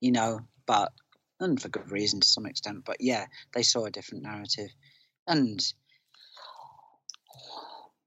you 0.00 0.12
know, 0.12 0.40
but, 0.66 0.92
and 1.40 1.60
for 1.60 1.68
good 1.68 1.90
reason 1.90 2.20
to 2.20 2.28
some 2.28 2.46
extent. 2.46 2.84
But 2.84 2.98
yeah, 3.00 3.26
they 3.52 3.62
saw 3.62 3.84
a 3.84 3.90
different 3.90 4.22
narrative. 4.24 4.70
And 5.26 5.60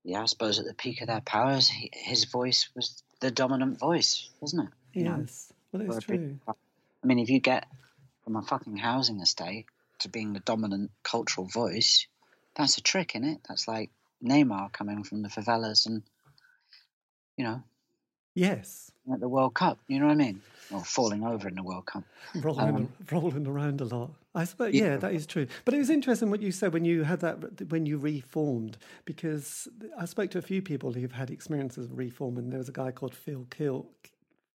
yeah, 0.03 0.22
I 0.22 0.26
suppose 0.26 0.59
at 0.59 0.65
the 0.65 0.74
peak 0.74 1.01
of 1.01 1.07
their 1.07 1.22
powers, 1.22 1.70
his 1.93 2.26
voice 2.26 2.70
was 2.76 3.03
the 3.20 3.32
dominant 3.32 3.80
voice, 3.80 4.30
wasn't 4.39 4.70
it? 4.70 4.99
You 4.99 5.05
yes, 5.05 5.53
know, 5.74 5.80
well, 5.80 5.97
it's 5.97 6.05
true. 6.05 6.39
I 7.04 7.08
mean, 7.08 7.20
if 7.20 7.30
you 7.30 7.39
get 7.39 7.66
from 8.24 8.36
a 8.36 8.41
fucking 8.41 8.78
housing 8.78 9.20
estate 9.22 9.66
to 10.00 10.10
being 10.10 10.34
the 10.34 10.39
dominant 10.41 10.91
cultural 11.04 11.47
voice, 11.47 12.08
that's 12.56 12.78
a 12.78 12.82
trick, 12.82 13.16
isn't 13.16 13.28
it? 13.28 13.39
That's 13.47 13.68
like 13.68 13.89
Neymar 14.24 14.74
coming 14.74 15.04
from 15.04 15.22
the 15.22 15.30
favelas 15.30 15.86
and 15.86 16.04
you 17.38 17.45
know 17.45 17.64
Yes. 18.36 18.91
at 19.12 19.20
the 19.20 19.28
World 19.28 19.54
Cup. 19.54 19.80
You 19.88 20.00
know 20.00 20.06
what 20.08 20.14
I 20.14 20.16
mean? 20.16 20.41
Or 20.72 20.84
falling 20.84 21.24
over 21.24 21.47
in 21.47 21.56
the 21.56 21.64
World 21.64 21.86
Cup. 21.88 22.04
rolling, 22.36 22.76
Um, 22.76 22.93
rolling 23.12 23.47
around 23.47 23.82
a 23.82 23.86
lot. 23.86 24.12
I 24.36 24.43
suppose, 24.43 24.74
Yeah. 24.76 24.84
yeah, 24.91 24.97
that 24.97 25.14
is 25.14 25.26
true. 25.26 25.47
But 25.66 25.74
it 25.74 25.78
was 25.80 25.89
interesting 25.89 26.30
what 26.30 26.41
you 26.41 26.52
said 26.52 26.72
when 26.74 26.86
you 26.86 27.04
had 27.04 27.22
that 27.22 27.70
when 27.72 27.86
you 27.86 27.97
reformed, 27.97 28.78
because 29.06 29.68
I 29.97 30.06
spoke 30.06 30.30
to 30.32 30.38
a 30.38 30.41
few 30.43 30.62
people 30.62 30.93
who've 30.93 31.12
had 31.12 31.32
experiences 31.32 31.86
of 31.86 31.97
reform, 31.97 32.38
and 32.38 32.52
there 32.52 32.60
was 32.60 32.70
a 32.70 32.74
guy 32.74 32.91
called 32.91 33.16
Phil 33.16 33.47
Kill. 33.50 33.88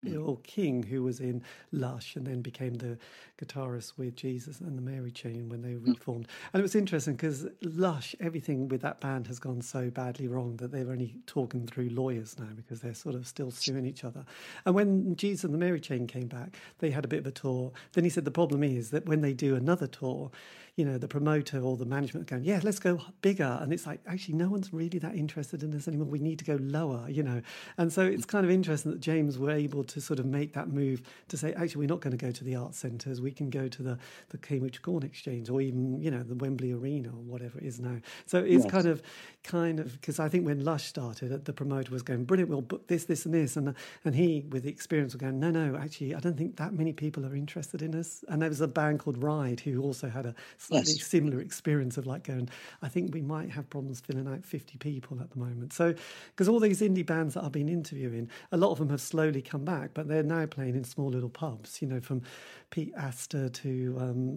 Phil 0.04 0.40
King, 0.42 0.82
who 0.82 1.02
was 1.02 1.20
in 1.20 1.42
Lush 1.72 2.16
and 2.16 2.26
then 2.26 2.42
became 2.42 2.74
the 2.74 2.98
guitarist 3.42 3.94
with 3.96 4.16
Jesus 4.16 4.60
and 4.60 4.76
the 4.76 4.82
Mary 4.82 5.10
Chain 5.10 5.48
when 5.48 5.62
they 5.62 5.72
hmm. 5.72 5.92
reformed. 5.92 6.28
And 6.52 6.60
it 6.60 6.62
was 6.62 6.74
interesting 6.74 7.14
because 7.14 7.46
Lush, 7.62 8.14
everything 8.20 8.68
with 8.68 8.82
that 8.82 9.00
band 9.00 9.26
has 9.26 9.38
gone 9.38 9.62
so 9.62 9.90
badly 9.90 10.28
wrong 10.28 10.56
that 10.56 10.72
they're 10.72 10.90
only 10.90 11.14
talking 11.26 11.66
through 11.66 11.90
lawyers 11.90 12.38
now 12.38 12.48
because 12.54 12.80
they're 12.80 12.94
sort 12.94 13.14
of 13.14 13.26
still 13.26 13.50
suing 13.50 13.86
each 13.86 14.04
other. 14.04 14.24
And 14.64 14.74
when 14.74 15.16
Jesus 15.16 15.44
and 15.44 15.54
the 15.54 15.58
Mary 15.58 15.80
Chain 15.80 16.06
came 16.06 16.28
back, 16.28 16.56
they 16.78 16.90
had 16.90 17.04
a 17.04 17.08
bit 17.08 17.20
of 17.20 17.26
a 17.26 17.32
tour. 17.32 17.72
Then 17.92 18.04
he 18.04 18.10
said 18.10 18.24
the 18.24 18.30
problem 18.30 18.62
is 18.62 18.90
that 18.90 19.06
when 19.06 19.20
they 19.20 19.32
do 19.32 19.56
another 19.56 19.86
tour, 19.86 20.30
you 20.76 20.84
know, 20.84 20.98
the 20.98 21.06
promoter 21.06 21.60
or 21.60 21.76
the 21.76 21.84
management 21.84 22.26
going, 22.26 22.42
yeah, 22.44 22.60
let's 22.64 22.80
go 22.80 23.00
bigger. 23.22 23.58
And 23.60 23.72
it's 23.72 23.86
like, 23.86 24.00
actually, 24.06 24.34
no 24.34 24.48
one's 24.48 24.72
really 24.72 24.98
that 24.98 25.14
interested 25.14 25.62
in 25.62 25.70
this 25.70 25.86
anymore. 25.86 26.08
We 26.08 26.18
need 26.18 26.38
to 26.40 26.44
go 26.44 26.58
lower, 26.60 27.08
you 27.08 27.22
know. 27.22 27.42
And 27.78 27.92
so 27.92 28.02
it's 28.04 28.24
kind 28.24 28.44
of 28.44 28.50
interesting 28.50 28.90
that 28.90 29.00
James 29.00 29.38
were 29.38 29.52
able 29.52 29.84
to 29.84 30.00
sort 30.00 30.18
of 30.18 30.26
make 30.26 30.52
that 30.54 30.68
move 30.68 31.02
to 31.28 31.36
say, 31.36 31.52
actually, 31.52 31.86
we're 31.86 31.92
not 31.94 32.00
going 32.00 32.16
to 32.16 32.24
go 32.26 32.32
to 32.32 32.42
the 32.44 32.56
art 32.56 32.74
centres. 32.74 33.20
We 33.20 33.30
can 33.30 33.50
go 33.50 33.68
to 33.68 33.82
the, 33.82 33.98
the 34.30 34.38
Cambridge 34.38 34.82
Corn 34.82 35.04
Exchange 35.04 35.48
or 35.48 35.60
even, 35.60 36.00
you 36.02 36.10
know, 36.10 36.24
the 36.24 36.34
Wembley 36.34 36.72
Arena 36.72 37.10
or 37.10 37.22
whatever 37.22 37.58
it 37.58 37.64
is 37.64 37.78
now. 37.78 37.98
So 38.26 38.38
it's 38.38 38.64
Yes. 38.64 38.70
kind 38.70 38.86
of, 38.88 39.02
kind 39.44 39.78
of, 39.78 39.92
because 40.00 40.18
I 40.18 40.28
think 40.28 40.44
when 40.44 40.64
Lush 40.64 40.84
started, 40.86 41.44
the 41.44 41.52
promoter 41.52 41.92
was 41.92 42.02
going, 42.02 42.24
brilliant, 42.24 42.50
we'll 42.50 42.62
book 42.62 42.88
this, 42.88 43.04
this, 43.04 43.26
and 43.26 43.34
this. 43.34 43.56
And, 43.56 43.74
and 44.04 44.14
he, 44.14 44.44
with 44.50 44.64
the 44.64 44.70
experience, 44.70 45.12
was 45.12 45.20
going, 45.20 45.38
no, 45.38 45.50
no, 45.50 45.76
actually, 45.76 46.14
I 46.14 46.20
don't 46.20 46.36
think 46.36 46.56
that 46.56 46.72
many 46.72 46.92
people 46.92 47.24
are 47.26 47.36
interested 47.36 47.80
in 47.82 47.94
us. 47.94 48.24
And 48.28 48.42
there 48.42 48.48
was 48.48 48.60
a 48.60 48.66
band 48.68 48.98
called 49.00 49.22
Ride 49.22 49.60
who 49.60 49.80
also 49.82 50.08
had 50.08 50.26
a 50.26 50.34
slightly 50.64 50.96
Yes. 50.96 50.98
similar 50.98 51.40
experience 51.40 51.96
of 51.96 52.06
like 52.06 52.24
going, 52.24 52.48
I 52.82 52.88
think 52.88 53.14
we 53.14 53.22
might 53.22 53.50
have 53.50 53.68
problems 53.70 54.00
filling 54.00 54.28
out 54.28 54.44
50 54.44 54.78
people 54.78 55.20
at 55.20 55.30
the 55.30 55.38
moment. 55.38 55.72
So, 55.72 55.94
because 56.30 56.48
all 56.48 56.60
these 56.60 56.80
indie 56.80 57.06
bands 57.06 57.34
that 57.34 57.44
I've 57.44 57.52
been 57.52 57.68
interviewing, 57.68 58.30
a 58.52 58.56
lot 58.56 58.70
of 58.72 58.78
them 58.78 58.90
have 58.90 59.00
slowly 59.00 59.42
come 59.42 59.64
back, 59.64 59.90
but 59.94 60.08
they're 60.08 60.22
now 60.22 60.46
playing 60.46 60.76
in 60.76 60.84
small 60.84 61.08
little 61.10 61.28
pubs, 61.30 61.80
you 61.82 61.88
know, 61.88 62.00
from 62.00 62.22
Pete 62.70 62.92
Astor 62.96 63.48
to, 63.48 63.96
um, 64.00 64.36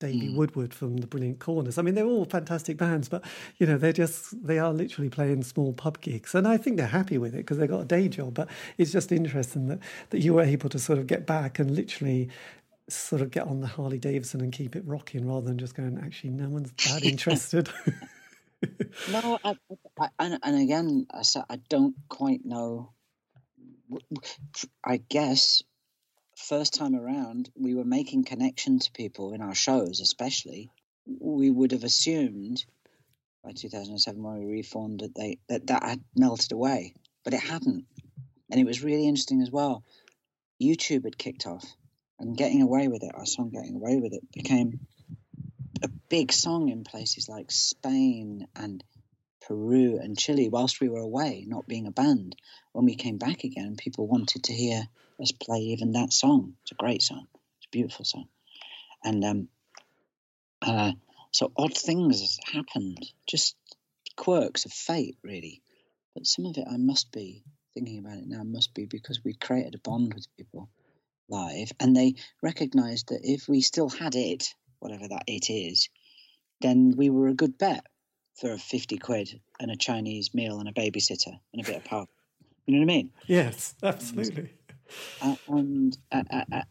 Davey 0.00 0.28
Woodward 0.28 0.72
from 0.72 0.98
the 0.98 1.08
Brilliant 1.08 1.40
Corners. 1.40 1.76
I 1.76 1.82
mean, 1.82 1.96
they're 1.96 2.06
all 2.06 2.24
fantastic 2.24 2.76
bands, 2.76 3.08
but 3.08 3.24
you 3.56 3.66
know, 3.66 3.76
they're 3.78 3.92
just 3.92 4.46
they 4.46 4.56
are 4.60 4.72
literally 4.72 5.10
playing 5.10 5.42
small 5.42 5.72
pub 5.72 6.00
gigs, 6.00 6.36
and 6.36 6.46
I 6.46 6.56
think 6.56 6.76
they're 6.76 6.86
happy 6.86 7.18
with 7.18 7.34
it 7.34 7.38
because 7.38 7.58
they've 7.58 7.68
got 7.68 7.80
a 7.80 7.84
day 7.84 8.06
job. 8.08 8.34
But 8.34 8.48
it's 8.76 8.92
just 8.92 9.10
interesting 9.10 9.66
that 9.66 9.80
that 10.10 10.20
you 10.20 10.34
were 10.34 10.42
able 10.42 10.68
to 10.68 10.78
sort 10.78 11.00
of 11.00 11.08
get 11.08 11.26
back 11.26 11.58
and 11.58 11.72
literally 11.74 12.28
sort 12.88 13.22
of 13.22 13.30
get 13.30 13.46
on 13.46 13.60
the 13.60 13.66
Harley 13.66 13.98
Davidson 13.98 14.40
and 14.40 14.52
keep 14.52 14.76
it 14.76 14.82
rocking 14.86 15.26
rather 15.26 15.46
than 15.46 15.58
just 15.58 15.74
going. 15.74 15.98
Actually, 15.98 16.30
no 16.30 16.48
one's 16.48 16.72
that 16.72 17.04
interested. 17.04 17.68
No, 19.12 19.38
I, 19.44 19.54
I, 20.00 20.08
and, 20.18 20.60
again, 20.60 21.06
I, 21.12 21.22
I 21.48 21.56
don't 21.68 21.94
quite 22.08 22.44
know. 22.44 22.92
I 24.84 24.96
guess 24.96 25.62
first 26.36 26.74
time 26.74 26.94
around, 26.94 27.50
we 27.54 27.74
were 27.74 27.84
making 27.84 28.24
connection 28.24 28.78
to 28.80 28.92
people 28.92 29.32
in 29.32 29.40
our 29.40 29.54
shows, 29.54 30.00
especially. 30.00 30.70
We 31.06 31.50
would 31.50 31.72
have 31.72 31.84
assumed 31.84 32.64
by 33.44 33.52
2007 33.52 34.22
when 34.22 34.38
we 34.38 34.46
reformed 34.46 35.00
that 35.00 35.14
they 35.14 35.38
that 35.48 35.68
that 35.68 35.82
had 35.82 36.04
melted 36.16 36.52
away, 36.52 36.94
but 37.24 37.34
it 37.34 37.40
hadn't, 37.40 37.86
and 38.50 38.60
it 38.60 38.66
was 38.66 38.82
really 38.82 39.06
interesting 39.06 39.40
as 39.40 39.50
well. 39.50 39.84
YouTube 40.60 41.04
had 41.04 41.16
kicked 41.16 41.46
off, 41.46 41.64
and 42.18 42.36
"Getting 42.36 42.62
Away 42.62 42.88
with 42.88 43.02
It," 43.02 43.14
our 43.14 43.26
song 43.26 43.50
"Getting 43.50 43.76
Away 43.76 43.96
with 43.96 44.12
It," 44.12 44.30
became 44.32 44.80
a 45.82 45.88
big 46.08 46.32
song 46.32 46.68
in 46.68 46.84
places 46.84 47.28
like 47.28 47.50
Spain 47.50 48.46
and 48.56 48.82
Peru 49.40 49.98
and 49.98 50.18
Chile 50.18 50.48
whilst 50.48 50.80
we 50.80 50.88
were 50.88 51.00
away, 51.00 51.44
not 51.46 51.66
being 51.66 51.86
a 51.86 51.90
band. 51.90 52.36
When 52.72 52.84
we 52.84 52.96
came 52.96 53.18
back 53.18 53.44
again, 53.44 53.76
people 53.76 54.06
wanted 54.06 54.44
to 54.44 54.52
hear 54.52 54.88
us 55.20 55.32
play 55.32 55.58
even 55.58 55.92
that 55.92 56.12
song. 56.12 56.54
It's 56.62 56.72
a 56.72 56.76
great 56.76 57.02
song. 57.02 57.26
It's 57.58 57.66
a 57.66 57.70
beautiful 57.70 58.04
song. 58.04 58.28
And 59.02 59.24
um, 59.24 59.48
uh, 60.62 60.92
so 61.32 61.52
odd 61.56 61.76
things 61.76 62.38
happened, 62.52 62.98
just 63.26 63.56
quirks 64.16 64.64
of 64.64 64.72
fate, 64.72 65.16
really. 65.22 65.62
But 66.14 66.26
some 66.26 66.46
of 66.46 66.56
it, 66.58 66.66
I 66.70 66.76
must 66.76 67.12
be 67.12 67.44
thinking 67.74 67.98
about 67.98 68.18
it 68.18 68.26
now, 68.26 68.42
must 68.42 68.74
be 68.74 68.86
because 68.86 69.22
we 69.24 69.34
created 69.34 69.74
a 69.74 69.78
bond 69.78 70.14
with 70.14 70.26
people 70.36 70.68
live, 71.28 71.72
and 71.80 71.96
they 71.96 72.14
recognised 72.42 73.08
that 73.08 73.20
if 73.22 73.48
we 73.48 73.60
still 73.60 73.88
had 73.88 74.14
it, 74.14 74.54
whatever 74.80 75.08
that 75.08 75.24
it 75.26 75.50
is, 75.50 75.88
then 76.60 76.94
we 76.96 77.10
were 77.10 77.28
a 77.28 77.34
good 77.34 77.58
bet 77.58 77.84
for 78.40 78.52
a 78.52 78.58
50 78.58 78.98
quid 78.98 79.40
and 79.60 79.70
a 79.70 79.76
Chinese 79.76 80.32
meal 80.34 80.60
and 80.60 80.68
a 80.68 80.72
babysitter 80.72 81.38
and 81.52 81.62
a 81.62 81.64
bit 81.64 81.76
of 81.76 81.84
pub. 81.84 82.08
You 82.66 82.74
know 82.74 82.80
what 82.80 82.92
I 82.92 82.96
mean? 82.96 83.10
yes, 83.26 83.74
absolutely. 83.82 84.50
And, 85.48 85.96
uh, 86.12 86.22
uh, 86.30 86.62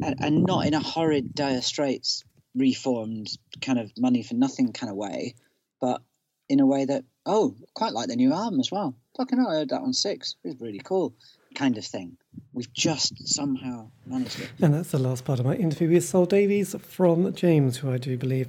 and 0.00 0.44
not 0.44 0.66
in 0.66 0.74
a 0.74 0.80
horrid, 0.80 1.34
dire 1.34 1.60
straits, 1.60 2.24
reformed 2.54 3.28
kind 3.60 3.78
of 3.78 3.92
money 3.98 4.22
for 4.22 4.34
nothing 4.34 4.72
kind 4.72 4.90
of 4.90 4.96
way, 4.96 5.34
but 5.80 6.02
in 6.48 6.60
a 6.60 6.66
way 6.66 6.84
that, 6.84 7.04
oh, 7.26 7.54
quite 7.74 7.92
like 7.92 8.08
the 8.08 8.16
new 8.16 8.32
album 8.32 8.60
as 8.60 8.70
well. 8.72 8.96
Fucking 9.16 9.38
hell, 9.38 9.48
I 9.48 9.54
heard 9.54 9.68
that 9.70 9.82
on 9.82 9.92
six. 9.92 10.36
It 10.44 10.48
was 10.48 10.60
really 10.60 10.80
cool, 10.82 11.14
kind 11.54 11.76
of 11.78 11.84
thing. 11.84 12.16
We've 12.52 12.72
just 12.72 13.28
somehow 13.28 13.90
managed 14.06 14.40
it. 14.40 14.50
And 14.60 14.74
that's 14.74 14.90
the 14.90 14.98
last 14.98 15.24
part 15.24 15.40
of 15.40 15.46
my 15.46 15.54
interview 15.54 15.90
with 15.90 16.04
Saul 16.04 16.26
Davies 16.26 16.74
from 16.80 17.32
James, 17.34 17.78
who 17.78 17.90
I 17.90 17.98
do 17.98 18.16
believe 18.16 18.48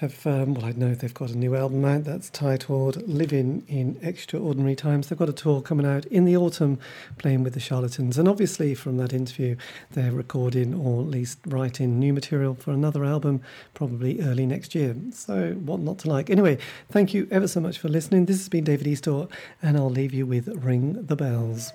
have, 0.00 0.26
um, 0.26 0.54
well, 0.54 0.64
I 0.64 0.72
know 0.72 0.94
they've 0.94 1.12
got 1.12 1.28
a 1.28 1.36
new 1.36 1.54
album 1.54 1.84
out 1.84 2.04
that's 2.04 2.30
titled 2.30 3.06
Living 3.06 3.64
in 3.68 3.98
Extraordinary 4.00 4.74
Times. 4.74 5.08
They've 5.08 5.18
got 5.18 5.28
a 5.28 5.32
tour 5.34 5.60
coming 5.60 5.84
out 5.84 6.06
in 6.06 6.24
the 6.24 6.38
autumn 6.38 6.78
playing 7.18 7.42
with 7.42 7.52
the 7.52 7.60
Charlatans. 7.60 8.16
And 8.16 8.26
obviously, 8.26 8.74
from 8.74 8.96
that 8.96 9.12
interview, 9.12 9.56
they're 9.90 10.10
recording 10.10 10.72
or 10.72 11.02
at 11.02 11.08
least 11.08 11.38
writing 11.46 11.98
new 11.98 12.14
material 12.14 12.54
for 12.54 12.70
another 12.70 13.04
album 13.04 13.42
probably 13.74 14.22
early 14.22 14.46
next 14.46 14.74
year. 14.74 14.96
So, 15.12 15.52
what 15.52 15.80
not 15.80 15.98
to 15.98 16.08
like? 16.08 16.30
Anyway, 16.30 16.56
thank 16.88 17.12
you 17.12 17.28
ever 17.30 17.46
so 17.46 17.60
much 17.60 17.78
for 17.78 17.90
listening. 17.90 18.24
This 18.24 18.38
has 18.38 18.48
been 18.48 18.64
David 18.64 18.86
Eastaugh, 18.86 19.30
and 19.62 19.76
I'll 19.76 19.90
leave 19.90 20.14
you 20.14 20.24
with 20.24 20.48
Ring 20.64 21.04
the 21.04 21.16
Bells. 21.16 21.74